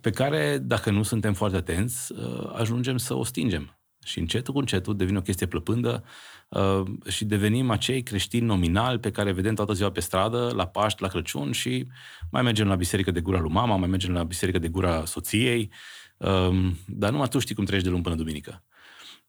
Pe 0.00 0.10
care, 0.10 0.58
dacă 0.58 0.90
nu 0.90 1.02
suntem 1.02 1.34
foarte 1.34 1.56
atenți, 1.56 2.12
uh, 2.12 2.50
ajungem 2.54 2.96
să 2.96 3.14
o 3.14 3.24
stingem. 3.24 3.78
Și 4.04 4.18
încetul 4.18 4.52
cu 4.52 4.58
încetul 4.58 4.96
devine 4.96 5.18
o 5.18 5.20
chestie 5.20 5.46
plăpândă 5.46 6.04
uh, 6.48 6.82
și 7.08 7.24
devenim 7.24 7.70
acei 7.70 8.02
creștini 8.02 8.46
nominali 8.46 8.98
pe 8.98 9.10
care 9.10 9.32
vedem 9.32 9.54
toată 9.54 9.72
ziua 9.72 9.90
pe 9.90 10.00
stradă, 10.00 10.52
la 10.54 10.66
Paști, 10.66 11.02
la 11.02 11.08
Crăciun 11.08 11.52
și 11.52 11.86
mai 12.30 12.42
mergem 12.42 12.68
la 12.68 12.74
biserică 12.74 13.10
de 13.10 13.20
gura 13.20 13.40
lui 13.40 13.52
mama, 13.52 13.76
mai 13.76 13.88
mergem 13.88 14.12
la 14.12 14.24
biserică 14.24 14.58
de 14.58 14.68
gura 14.68 15.04
soției, 15.04 15.72
Um, 16.16 16.78
dar 16.86 17.10
numai 17.10 17.28
tu 17.28 17.38
știi 17.38 17.54
cum 17.54 17.64
treci 17.64 17.82
de 17.82 17.88
luni 17.88 18.02
până 18.02 18.14
duminică. 18.14 18.64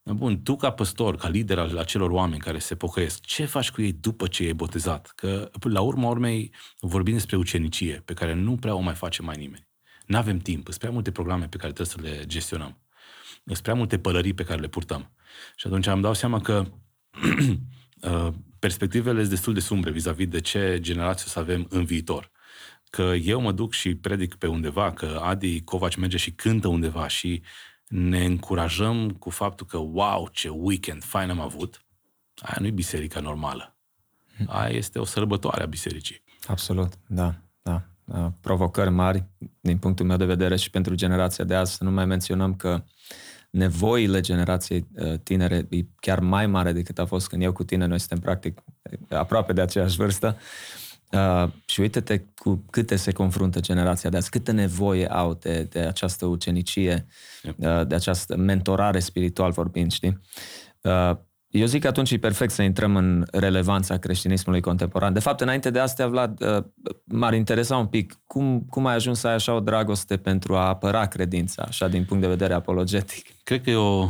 Bun, 0.03 0.43
tu 0.43 0.55
ca 0.55 0.71
păstor, 0.71 1.15
ca 1.15 1.29
lider 1.29 1.59
al 1.59 1.77
acelor 1.77 2.09
oameni 2.09 2.39
care 2.39 2.59
se 2.59 2.75
pocăiesc, 2.75 3.21
ce 3.21 3.45
faci 3.45 3.71
cu 3.71 3.81
ei 3.81 3.91
după 3.91 4.27
ce 4.27 4.47
e 4.47 4.53
botezat? 4.53 5.13
Că 5.15 5.49
la 5.59 5.81
urma 5.81 6.09
urmei 6.09 6.51
vorbim 6.79 7.13
despre 7.13 7.35
ucenicie, 7.35 8.01
pe 8.05 8.13
care 8.13 8.33
nu 8.33 8.55
prea 8.55 8.75
o 8.75 8.79
mai 8.79 8.93
face 8.93 9.21
mai 9.21 9.35
nimeni. 9.37 9.67
Nu 10.05 10.17
avem 10.17 10.37
timp, 10.37 10.63
sunt 10.65 10.77
prea 10.77 10.91
multe 10.91 11.11
programe 11.11 11.47
pe 11.47 11.57
care 11.57 11.71
trebuie 11.71 11.95
să 11.95 12.17
le 12.17 12.25
gestionăm. 12.25 12.77
Sunt 13.45 13.57
prea 13.57 13.73
multe 13.73 13.99
pălării 13.99 14.33
pe 14.33 14.43
care 14.43 14.59
le 14.59 14.67
purtăm. 14.67 15.11
Și 15.55 15.67
atunci 15.67 15.87
am 15.87 16.01
dau 16.01 16.13
seama 16.13 16.41
că 16.41 16.65
uh, 18.01 18.33
perspectivele 18.59 19.19
sunt 19.19 19.29
destul 19.29 19.53
de 19.53 19.59
sumbre 19.59 19.91
vis-a-vis 19.91 20.27
de 20.27 20.41
ce 20.41 20.77
generație 20.81 21.25
o 21.27 21.29
să 21.29 21.39
avem 21.39 21.67
în 21.69 21.85
viitor 21.85 22.31
că 22.89 23.01
eu 23.01 23.41
mă 23.41 23.51
duc 23.51 23.73
și 23.73 23.95
predic 23.95 24.35
pe 24.35 24.47
undeva, 24.47 24.93
că 24.93 25.19
Adi 25.23 25.61
Covaci 25.61 25.95
merge 25.95 26.17
și 26.17 26.31
cântă 26.31 26.67
undeva 26.67 27.07
și 27.07 27.41
ne 27.87 28.25
încurajăm 28.25 29.09
cu 29.09 29.29
faptul 29.29 29.65
că, 29.65 29.77
wow, 29.77 30.29
ce 30.31 30.49
weekend 30.49 31.03
fain 31.03 31.29
am 31.29 31.39
avut, 31.39 31.85
aia 32.35 32.57
nu 32.59 32.65
e 32.65 32.71
biserica 32.71 33.19
normală. 33.19 33.75
Aia 34.47 34.75
este 34.75 34.99
o 34.99 35.05
sărbătoare 35.05 35.63
a 35.63 35.65
bisericii. 35.65 36.23
Absolut, 36.47 36.93
da, 37.07 37.35
da. 37.61 37.83
Provocări 38.41 38.89
mari, 38.89 39.25
din 39.59 39.77
punctul 39.77 40.05
meu 40.05 40.17
de 40.17 40.25
vedere, 40.25 40.55
și 40.55 40.69
pentru 40.69 40.95
generația 40.95 41.43
de 41.43 41.55
azi, 41.55 41.75
să 41.75 41.83
nu 41.83 41.91
mai 41.91 42.05
menționăm 42.05 42.55
că 42.55 42.83
nevoile 43.49 44.19
generației 44.19 44.87
uh, 44.95 45.19
tinere 45.23 45.67
e 45.69 45.85
chiar 45.99 46.19
mai 46.19 46.47
mare 46.47 46.71
decât 46.71 46.99
a 46.99 47.05
fost 47.05 47.27
când 47.27 47.41
eu 47.41 47.51
cu 47.51 47.63
tine, 47.63 47.85
noi 47.85 47.99
suntem 47.99 48.19
practic 48.19 48.63
aproape 49.09 49.53
de 49.53 49.61
aceeași 49.61 49.95
vârstă. 49.95 50.37
Uh, 50.37 50.86
și 51.65 51.79
uite-te 51.79 52.19
cu 52.19 52.65
câte 52.71 52.95
se 52.95 53.11
confruntă 53.11 53.59
generația 53.59 54.09
de 54.09 54.17
azi, 54.17 54.29
câte 54.29 54.51
nevoie 54.51 55.07
au 55.07 55.33
de, 55.33 55.63
de 55.63 55.79
această 55.79 56.25
ucenicie, 56.25 57.07
uh, 57.43 57.87
de 57.87 57.95
această 57.95 58.35
mentorare 58.35 58.99
spiritual 58.99 59.51
vorbind, 59.51 59.91
știi? 59.91 60.19
Uh, 60.81 61.11
eu 61.47 61.65
zic 61.65 61.81
că 61.81 61.87
atunci 61.87 62.11
e 62.11 62.17
perfect 62.17 62.51
să 62.51 62.61
intrăm 62.61 62.95
în 62.95 63.25
relevanța 63.31 63.97
creștinismului 63.97 64.61
contemporan. 64.61 65.13
De 65.13 65.19
fapt, 65.19 65.41
înainte 65.41 65.69
de 65.69 65.79
asta, 65.79 66.07
Vlad, 66.07 66.41
uh, 66.41 66.63
m-ar 67.03 67.33
interesa 67.33 67.77
un 67.77 67.85
pic 67.85 68.19
cum, 68.25 68.59
cum 68.69 68.85
ai 68.85 68.95
ajuns 68.95 69.19
să 69.19 69.27
ai 69.27 69.33
așa 69.33 69.53
o 69.53 69.59
dragoste 69.59 70.17
pentru 70.17 70.55
a 70.55 70.67
apăra 70.67 71.05
credința, 71.05 71.63
așa 71.67 71.87
din 71.87 72.05
punct 72.05 72.23
de 72.23 72.29
vedere 72.29 72.53
apologetic? 72.53 73.43
Cred 73.43 73.61
că 73.61 73.69
e 73.69 73.75
o, 73.75 74.09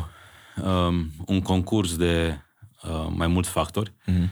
um, 0.64 1.12
un 1.26 1.42
concurs 1.42 1.98
de 1.98 2.38
uh, 2.84 3.08
mai 3.16 3.28
mulți 3.28 3.50
factori. 3.50 3.92
Mm-hmm. 3.92 4.30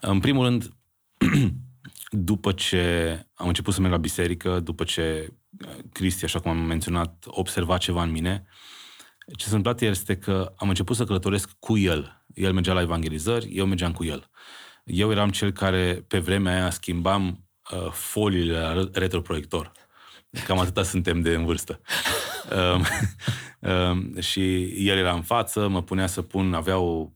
În 0.00 0.20
primul 0.20 0.44
rând, 0.44 0.70
după 2.14 2.52
ce 2.52 3.26
am 3.34 3.48
început 3.48 3.74
să 3.74 3.80
merg 3.80 3.92
la 3.92 3.98
biserică, 3.98 4.60
după 4.60 4.84
ce 4.84 5.32
uh, 5.66 5.76
Cristi, 5.92 6.24
așa 6.24 6.40
cum 6.40 6.50
am 6.50 6.58
menționat, 6.58 7.24
observa 7.26 7.78
ceva 7.78 8.02
în 8.02 8.10
mine, 8.10 8.44
ce 9.36 9.46
s-a 9.46 9.56
întâmplat 9.56 9.80
este 9.80 10.16
că 10.16 10.52
am 10.56 10.68
început 10.68 10.96
să 10.96 11.04
călătoresc 11.04 11.50
cu 11.58 11.78
el 11.78 12.22
el 12.34 12.52
mergea 12.52 12.72
la 12.72 12.80
evangelizări, 12.80 13.56
eu 13.56 13.66
mergeam 13.66 13.92
cu 13.92 14.04
el. 14.04 14.30
Eu 14.84 15.10
eram 15.10 15.30
cel 15.30 15.52
care, 15.52 16.04
pe 16.08 16.18
vremea 16.18 16.52
aia, 16.52 16.70
schimbam 16.70 17.48
uh, 17.72 17.90
foliile 17.90 18.60
la 18.60 18.88
retroproiector. 18.92 19.72
Cam 20.46 20.58
atâta 20.58 20.82
suntem 20.82 21.20
de 21.20 21.34
în 21.34 21.44
vârstă. 21.44 21.80
um, 22.74 22.84
um, 23.70 24.20
și 24.20 24.62
el 24.88 24.96
era 24.98 25.12
în 25.12 25.22
față, 25.22 25.68
mă 25.68 25.82
punea 25.82 26.06
să 26.06 26.22
pun, 26.22 26.54
avea 26.54 26.78
o... 26.78 27.08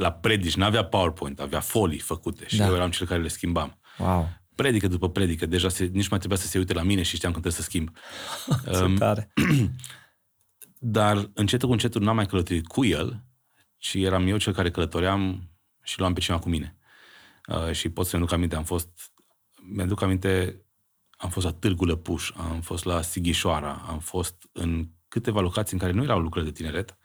La 0.00 0.12
predici, 0.12 0.56
nu 0.56 0.64
avea 0.64 0.84
PowerPoint, 0.84 1.40
avea 1.40 1.60
folii 1.60 1.98
făcute 1.98 2.44
și 2.46 2.56
da. 2.56 2.66
eu 2.66 2.74
eram 2.74 2.90
cel 2.90 3.06
care 3.06 3.22
le 3.22 3.28
schimbam. 3.28 3.80
Wow. 3.98 4.28
Predică 4.54 4.88
după 4.88 5.10
predică, 5.10 5.46
deja 5.46 5.68
se, 5.68 5.84
nici 5.84 6.08
mai 6.08 6.18
trebuia 6.18 6.38
să 6.38 6.46
se 6.46 6.58
uite 6.58 6.72
la 6.72 6.82
mine 6.82 7.02
și 7.02 7.16
știam 7.16 7.32
că 7.32 7.40
trebuie 7.40 7.62
să 7.62 7.68
schimb. 7.68 7.90
um, 8.84 8.96
tare. 8.96 9.32
Dar 10.78 11.30
încetul 11.34 11.68
cu 11.68 11.74
încetul 11.74 12.02
n-am 12.02 12.14
mai 12.14 12.26
călătorit 12.26 12.66
cu 12.66 12.84
el, 12.84 13.24
ci 13.76 13.94
eram 13.94 14.26
eu 14.26 14.36
cel 14.36 14.52
care 14.52 14.70
călătoream 14.70 15.50
și 15.82 15.98
luam 15.98 16.12
pe 16.12 16.20
cineva 16.20 16.42
cu 16.42 16.48
mine. 16.48 16.76
Uh, 17.48 17.72
și 17.72 17.88
pot 17.88 18.06
să-mi 18.06 18.22
duc 18.22 18.32
aminte, 18.32 18.56
am 18.56 18.64
fost, 18.64 18.88
mi-aduc 19.72 20.02
aminte, 20.02 20.62
am 21.10 21.30
fost 21.30 21.46
la 21.46 21.52
Târgu 21.52 21.84
Lăpuș, 21.84 22.32
am 22.36 22.60
fost 22.60 22.84
la 22.84 23.02
Sighișoara, 23.02 23.84
am 23.88 23.98
fost 23.98 24.48
în 24.52 24.88
câteva 25.08 25.40
locații 25.40 25.72
în 25.72 25.78
care 25.78 25.92
nu 25.92 26.02
erau 26.02 26.20
lucrări 26.20 26.46
de 26.46 26.52
tineret, 26.52 26.96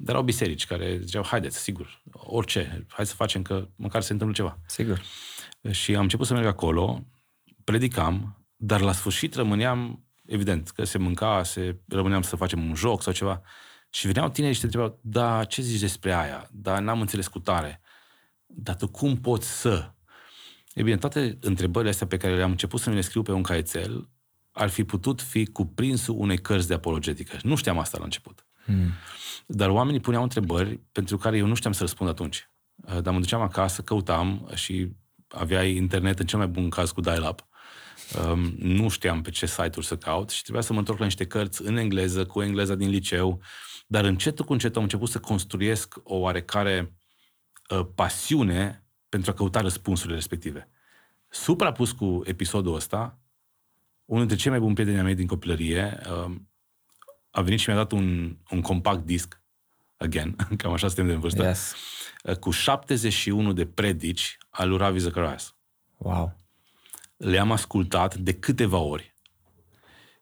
dar 0.00 0.14
erau 0.14 0.22
biserici 0.22 0.66
care 0.66 0.98
ziceau, 1.02 1.24
haideți, 1.24 1.58
sigur, 1.58 2.02
orice, 2.12 2.86
hai 2.88 3.06
să 3.06 3.14
facem 3.14 3.42
că 3.42 3.68
măcar 3.76 4.02
se 4.02 4.12
întâmplă 4.12 4.36
ceva. 4.36 4.58
Sigur. 4.66 5.02
Și 5.70 5.94
am 5.94 6.02
început 6.02 6.26
să 6.26 6.34
merg 6.34 6.46
acolo, 6.46 7.06
predicam, 7.64 8.46
dar 8.56 8.80
la 8.80 8.92
sfârșit 8.92 9.34
rămâneam, 9.34 10.04
evident, 10.26 10.70
că 10.70 10.84
se 10.84 10.98
mânca, 10.98 11.42
se, 11.42 11.80
rămâneam 11.88 12.22
să 12.22 12.36
facem 12.36 12.68
un 12.68 12.74
joc 12.74 13.02
sau 13.02 13.12
ceva, 13.12 13.42
și 13.90 14.06
veneau 14.06 14.28
tineri 14.28 14.54
și 14.54 14.60
te 14.60 14.66
întrebau, 14.66 14.98
da, 15.02 15.44
ce 15.44 15.62
zici 15.62 15.80
despre 15.80 16.14
aia? 16.14 16.48
Da, 16.52 16.78
n-am 16.78 17.00
înțeles 17.00 17.28
cu 17.28 17.38
tare. 17.38 17.80
Dar 18.46 18.76
tu 18.76 18.88
cum 18.88 19.16
poți 19.16 19.60
să? 19.60 19.92
E 20.74 20.82
bine, 20.82 20.96
toate 20.96 21.38
întrebările 21.40 21.90
astea 21.90 22.06
pe 22.06 22.16
care 22.16 22.36
le-am 22.36 22.50
început 22.50 22.80
să 22.80 22.88
mi 22.88 22.94
le 22.94 23.00
scriu 23.00 23.22
pe 23.22 23.32
un 23.32 23.42
caietel 23.42 24.08
ar 24.58 24.68
fi 24.68 24.84
putut 24.84 25.22
fi 25.22 25.46
cuprinsul 25.46 26.14
unei 26.18 26.38
cărți 26.38 26.68
de 26.68 26.74
apologetică. 26.74 27.36
Nu 27.42 27.54
știam 27.54 27.78
asta 27.78 27.98
la 27.98 28.04
început. 28.04 28.46
Hmm. 28.68 28.90
Dar 29.46 29.68
oamenii 29.70 30.00
puneau 30.00 30.22
întrebări 30.22 30.80
pentru 30.92 31.16
care 31.16 31.36
eu 31.36 31.46
nu 31.46 31.54
știam 31.54 31.72
să 31.72 31.80
răspund 31.80 32.10
atunci. 32.10 32.50
Uh, 32.74 33.02
dar 33.02 33.12
mă 33.12 33.20
duceam 33.20 33.40
acasă, 33.40 33.82
căutam 33.82 34.50
și 34.54 34.96
aveai 35.28 35.74
internet 35.74 36.18
în 36.18 36.26
cel 36.26 36.38
mai 36.38 36.48
bun 36.48 36.70
caz 36.70 36.90
cu 36.90 37.00
dial-up. 37.00 37.46
Um, 38.24 38.54
nu 38.58 38.88
știam 38.88 39.22
pe 39.22 39.30
ce 39.30 39.46
site-uri 39.46 39.86
să 39.86 39.96
caut 39.96 40.30
și 40.30 40.42
trebuia 40.42 40.62
să 40.62 40.72
mă 40.72 40.78
întorc 40.78 40.98
la 40.98 41.04
niște 41.04 41.26
cărți 41.26 41.66
în 41.66 41.76
engleză, 41.76 42.26
cu 42.26 42.42
engleza 42.42 42.74
din 42.74 42.88
liceu, 42.88 43.42
dar 43.86 44.04
încetul 44.04 44.44
cu 44.44 44.52
încetul 44.52 44.76
am 44.76 44.82
început 44.82 45.08
să 45.08 45.20
construiesc 45.20 45.94
o 46.02 46.16
oarecare 46.16 46.94
uh, 47.70 47.86
pasiune 47.94 48.86
pentru 49.08 49.30
a 49.30 49.34
căuta 49.34 49.60
răspunsurile 49.60 50.14
respective. 50.14 50.70
Suprapus 51.28 51.92
cu 51.92 52.22
episodul 52.24 52.74
ăsta, 52.74 53.18
unul 54.04 54.26
dintre 54.26 54.42
cei 54.42 54.50
mai 54.50 54.60
buni 54.60 54.74
prieteni 54.74 55.02
mei 55.02 55.14
din 55.14 55.26
copilărie 55.26 56.00
uh, 56.10 56.34
a 57.38 57.42
venit 57.42 57.58
și 57.58 57.68
mi-a 57.68 57.78
dat 57.78 57.92
un, 57.92 58.36
un 58.50 58.60
compact 58.60 59.04
disc, 59.04 59.42
again, 59.96 60.36
cam 60.58 60.72
așa 60.72 60.86
suntem 60.86 61.06
de 61.06 61.12
în 61.12 61.20
vârstă, 61.20 61.42
yes. 61.42 61.74
uh, 62.22 62.36
cu 62.36 62.50
71 62.50 63.52
de 63.52 63.66
predici 63.66 64.38
al 64.50 64.68
lui 64.68 64.78
Ravi 64.78 64.98
Zacharias. 64.98 65.56
Wow! 65.96 66.36
Le-am 67.16 67.52
ascultat 67.52 68.16
de 68.16 68.34
câteva 68.34 68.76
ori 68.76 69.14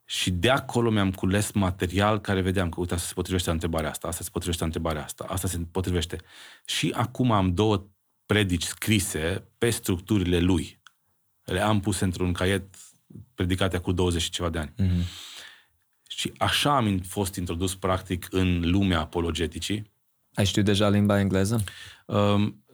și 0.05 0.31
de 0.31 0.51
acolo 0.51 0.91
mi-am 0.91 1.11
cules 1.13 1.53
material 1.53 2.21
care 2.21 2.41
vedeam 2.41 2.69
că, 2.69 2.81
uite, 2.81 2.95
asta 2.95 3.07
se 3.07 3.15
potrivește 3.15 3.49
la 3.49 3.55
întrebarea 3.55 3.91
asta, 3.91 4.09
asta 4.09 4.23
se 4.25 4.31
potrivește 4.31 4.63
la 4.63 4.67
întrebarea 4.67 5.05
asta, 5.05 5.25
asta 5.29 5.49
se 5.49 5.59
potrivește. 5.71 6.21
Și 6.65 6.93
acum 6.97 7.33
am 7.33 7.55
două 7.55 7.87
predici 8.27 8.65
scrise 8.65 9.49
pe 9.59 9.71
structurile 9.71 10.39
lui. 10.39 10.83
Le 11.45 11.61
am 11.61 11.81
pus 11.81 12.01
într-un 12.01 12.33
caiet 12.33 12.77
predicate 13.35 13.79
cu 13.79 13.93
20 13.93 14.23
și 14.23 14.31
ceva 14.31 14.49
de 14.49 14.59
ani. 14.59 14.75
Mm-hmm. 14.79 15.35
Și 16.09 16.33
așa 16.39 16.77
am 16.77 16.99
fost 16.99 17.35
introdus 17.35 17.75
practic 17.75 18.27
în 18.31 18.71
lumea 18.71 19.01
apologeticii. 19.01 19.93
Ai 20.35 20.47
știut 20.47 20.65
deja 20.65 20.89
limba 20.89 21.21
engleză? 21.21 21.65
Um, 22.07 22.65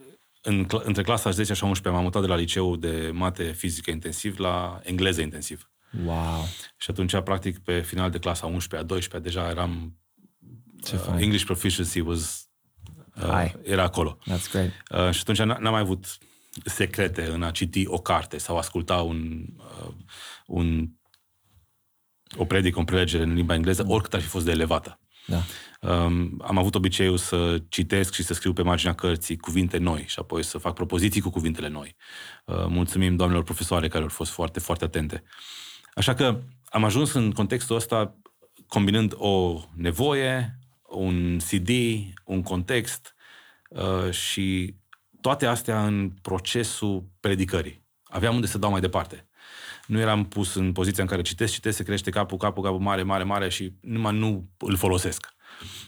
în, 0.43 0.67
între 0.71 1.03
clasa 1.03 1.31
10 1.31 1.55
și 1.55 1.65
11 1.65 1.89
m-am 1.89 2.03
mutat 2.03 2.23
de 2.23 2.29
la 2.29 2.37
liceu 2.37 2.77
de 2.77 3.11
mate 3.13 3.53
fizică 3.53 3.91
intensiv 3.91 4.39
la 4.39 4.81
engleză 4.83 5.21
intensiv. 5.21 5.71
Wow. 6.05 6.47
Și 6.77 6.91
atunci, 6.91 7.21
practic, 7.21 7.59
pe 7.59 7.81
final 7.81 8.11
de 8.11 8.19
clasa 8.19 8.51
11-a, 8.51 8.83
12 8.83 9.19
deja 9.19 9.51
eram... 9.51 9.97
Ce 10.85 10.95
uh, 10.95 11.21
English 11.21 11.45
proficiency 11.45 12.01
was... 12.01 12.47
Uh, 13.17 13.53
era 13.63 13.83
acolo. 13.83 14.19
That's 14.31 14.51
great. 14.51 14.71
Uh, 14.91 15.11
și 15.11 15.21
atunci 15.21 15.39
n-am 15.39 15.73
mai 15.73 15.81
avut 15.81 16.19
secrete 16.65 17.25
în 17.25 17.43
a 17.43 17.51
citi 17.51 17.87
o 17.87 17.99
carte 17.99 18.39
sau 18.39 18.57
asculta 18.57 18.97
un, 18.97 19.47
uh, 19.57 19.95
un 20.47 20.89
o 22.37 22.45
predică, 22.45 22.79
o 22.79 22.85
prelegere 22.85 23.23
în 23.23 23.35
limba 23.35 23.55
engleză, 23.55 23.85
oricât 23.87 24.15
ar 24.15 24.21
fi 24.21 24.27
fost 24.27 24.45
de 24.45 24.51
elevată. 24.51 24.99
Da. 25.27 25.43
Um, 25.81 26.43
am 26.47 26.59
avut 26.59 26.75
obiceiul 26.75 27.17
să 27.17 27.63
citesc 27.69 28.15
și 28.15 28.23
să 28.23 28.35
scriu 28.35 28.53
pe 28.53 28.63
marginea 28.63 28.95
cărții 28.95 29.37
cuvinte 29.37 29.79
noi 29.79 30.05
și 30.07 30.19
apoi 30.19 30.43
să 30.43 30.59
fac 30.59 30.75
propoziții 30.75 31.21
cu 31.21 31.31
cuvintele 31.31 31.69
noi. 31.69 31.97
Uh, 32.45 32.67
mulțumim 32.69 33.17
doamnelor 33.17 33.45
profesoare 33.45 33.89
care 33.89 34.03
au 34.03 34.09
fost 34.09 34.31
foarte, 34.31 34.61
foarte 34.61 34.85
atente. 34.85 35.23
Uh, 35.25 35.31
Așa 35.95 36.15
că 36.15 36.41
am 36.65 36.85
ajuns 36.85 37.13
în 37.13 37.33
contextul 37.33 37.77
ăsta 37.77 38.17
combinând 38.67 39.13
o 39.17 39.63
nevoie, 39.75 40.59
un 40.83 41.39
CD, 41.39 41.69
un 42.25 42.43
context 42.43 43.15
uh, 43.69 44.11
și 44.11 44.75
toate 45.21 45.47
astea 45.47 45.87
în 45.87 46.11
procesul 46.23 47.05
predicării. 47.21 47.85
Aveam 48.05 48.35
unde 48.35 48.47
să 48.47 48.59
dau 48.59 48.71
mai 48.71 48.81
departe. 48.81 49.29
Nu 49.87 49.99
eram 49.99 50.25
pus 50.25 50.55
în 50.55 50.73
poziția 50.73 51.03
în 51.03 51.09
care 51.09 51.23
citesc, 51.23 51.53
citesc, 51.53 51.77
se 51.77 51.83
crește 51.83 52.11
capul, 52.11 52.39
capul, 52.39 52.63
capul 52.63 52.79
mare, 52.79 53.03
mare, 53.03 53.25
mare 53.25 53.49
și 53.49 53.73
numai 53.81 54.19
nu 54.19 54.49
îl 54.59 54.77
folosesc. 54.77 55.35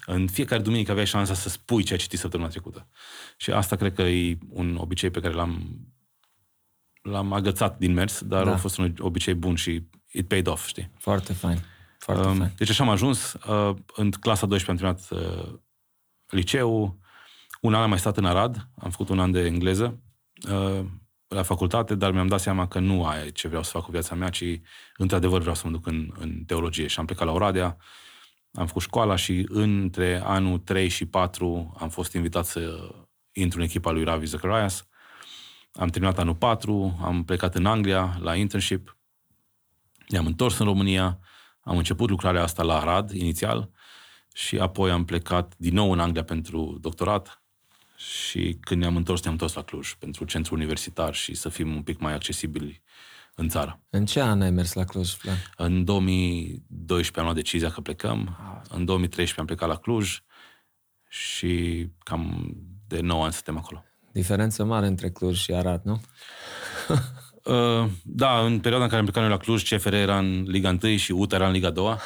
În 0.07 0.27
fiecare 0.27 0.63
duminică 0.63 0.91
aveai 0.91 1.07
șansa 1.07 1.35
să 1.35 1.49
spui 1.49 1.83
ce 1.83 1.93
ai 1.93 1.99
citit 1.99 2.19
săptămâna 2.19 2.49
trecută. 2.49 2.89
Și 3.37 3.51
asta 3.51 3.77
cred 3.77 3.95
că 3.95 4.03
e 4.03 4.39
un 4.49 4.77
obicei 4.77 5.11
pe 5.11 5.21
care 5.21 5.35
l-am 5.35 5.79
l-am 7.03 7.33
agățat 7.33 7.79
din 7.79 7.93
mers, 7.93 8.23
dar 8.23 8.45
da. 8.45 8.53
a 8.53 8.57
fost 8.57 8.79
un 8.79 8.95
obicei 8.99 9.35
bun 9.35 9.55
și 9.55 9.83
it 10.11 10.29
paid 10.29 10.47
off, 10.47 10.67
știi? 10.67 10.91
Foarte 10.99 11.33
fain. 11.33 11.59
Foarte 11.99 12.29
uh, 12.29 12.35
fain. 12.37 12.53
Deci 12.57 12.71
așa 12.71 12.85
am 12.85 12.91
ajuns. 12.91 13.33
Uh, 13.33 13.75
în 13.95 14.11
clasa 14.11 14.47
12 14.47 14.71
am 14.71 14.77
terminat 14.77 15.11
uh, 15.11 15.55
liceu. 16.27 16.99
Un 17.61 17.75
an 17.75 17.83
am 17.83 17.89
mai 17.89 17.99
stat 17.99 18.17
în 18.17 18.25
Arad. 18.25 18.69
Am 18.79 18.91
făcut 18.91 19.09
un 19.09 19.21
an 19.21 19.31
de 19.31 19.45
engleză 19.45 20.01
uh, 20.51 20.85
la 21.35 21.43
facultate, 21.43 21.95
dar 21.95 22.13
mi-am 22.13 22.27
dat 22.27 22.41
seama 22.41 22.69
că 22.69 22.79
nu 22.79 23.05
aia 23.07 23.31
ce 23.31 23.49
vreau 23.49 23.63
să 23.63 23.71
fac 23.71 23.83
cu 23.83 23.91
viața 23.91 24.15
mea, 24.15 24.29
ci 24.29 24.45
într-adevăr 24.97 25.41
vreau 25.41 25.55
să 25.55 25.63
mă 25.65 25.71
duc 25.71 25.87
în, 25.87 26.13
în 26.19 26.45
teologie. 26.47 26.87
Și 26.87 26.99
am 26.99 27.05
plecat 27.05 27.27
la 27.27 27.33
Oradea, 27.33 27.77
am 28.53 28.67
făcut 28.67 28.83
școala 28.83 29.17
și 29.17 29.47
între 29.49 30.21
anul 30.25 30.59
3 30.59 30.89
și 30.89 31.07
4 31.07 31.77
am 31.79 31.89
fost 31.89 32.13
invitat 32.13 32.47
să 32.47 32.91
intru 33.33 33.59
în 33.59 33.65
echipa 33.65 33.91
lui 33.91 34.05
Ravi 34.05 34.27
Zacharias 34.27 34.89
am 35.75 35.89
terminat 35.89 36.19
anul 36.19 36.35
4, 36.35 36.99
am 37.03 37.25
plecat 37.25 37.55
în 37.55 37.67
Anglia 37.67 38.17
la 38.21 38.35
internship, 38.35 38.97
ne-am 40.09 40.27
întors 40.27 40.59
în 40.59 40.67
România, 40.67 41.19
am 41.61 41.77
început 41.77 42.11
lucrarea 42.11 42.43
asta 42.43 42.63
la 42.63 42.81
Arad 42.81 43.11
inițial 43.11 43.71
și 44.35 44.59
apoi 44.59 44.91
am 44.91 45.05
plecat 45.05 45.55
din 45.57 45.75
nou 45.75 45.91
în 45.91 46.01
Anglia 46.01 46.25
pentru 46.25 46.79
doctorat 46.81 47.44
și 48.05 48.59
când 48.61 48.81
ne-am 48.81 48.97
întors, 48.97 49.23
ne-am 49.23 49.33
întors 49.33 49.55
la 49.55 49.63
Cluj 49.63 49.93
pentru 49.93 50.25
centru 50.25 50.55
universitar 50.55 51.15
și 51.15 51.35
să 51.35 51.49
fim 51.49 51.75
un 51.75 51.83
pic 51.83 51.99
mai 51.99 52.15
accesibili 52.15 52.83
în 53.35 53.49
țară. 53.49 53.81
În 53.91 54.07
ce 54.07 54.21
an 54.21 54.41
ai 54.41 54.51
mers 54.51 54.73
la 54.73 54.85
Cluj, 54.85 55.13
Plan? 55.13 55.37
În 55.57 55.85
2012 55.85 57.19
am 57.19 57.25
luat 57.25 57.35
decizia 57.37 57.71
că 57.71 57.81
plecăm, 57.81 58.37
în 58.69 58.85
2013 58.85 59.41
am 59.41 59.47
plecat 59.47 59.69
la 59.69 59.77
Cluj 59.77 60.23
și 61.09 61.87
cam 61.99 62.55
de 62.87 63.01
9 63.01 63.25
ani 63.25 63.33
suntem 63.33 63.57
acolo. 63.57 63.85
Diferență 64.13 64.65
mare 64.65 64.87
între 64.87 65.11
Cluj 65.11 65.39
și 65.39 65.53
Arad, 65.53 65.85
nu? 65.85 66.01
Uh, 67.45 67.91
da, 68.03 68.41
în 68.41 68.61
perioada 68.61 68.85
în 68.85 68.91
care 68.91 69.01
am 69.01 69.05
plecat 69.05 69.23
noi 69.23 69.31
la 69.31 69.37
Cluj, 69.37 69.75
CFR 69.75 69.93
era 69.93 70.19
în 70.19 70.43
Liga 70.43 70.77
1 70.83 70.97
și 70.97 71.13
UTA 71.13 71.37
era 71.37 71.47
în 71.47 71.53
Liga 71.53 71.71
2. 71.71 71.87
uh, 71.91 71.99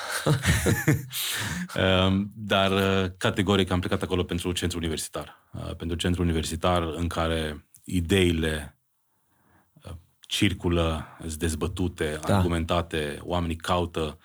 dar 2.35 2.71
uh, 2.71 3.11
categoric 3.17 3.71
am 3.71 3.81
plecat 3.81 4.03
acolo 4.03 4.23
pentru 4.23 4.53
centru 4.53 4.79
universitar. 4.79 5.49
Uh, 5.53 5.75
pentru 5.77 5.97
centru 5.97 6.23
universitar 6.23 6.83
în 6.83 7.07
care 7.07 7.67
ideile 7.85 8.79
uh, 9.73 9.93
circulă, 10.21 11.07
sunt 11.21 11.35
dezbătute, 11.35 12.19
da. 12.27 12.37
argumentate, 12.37 13.19
oamenii 13.23 13.57
caută. 13.57 14.19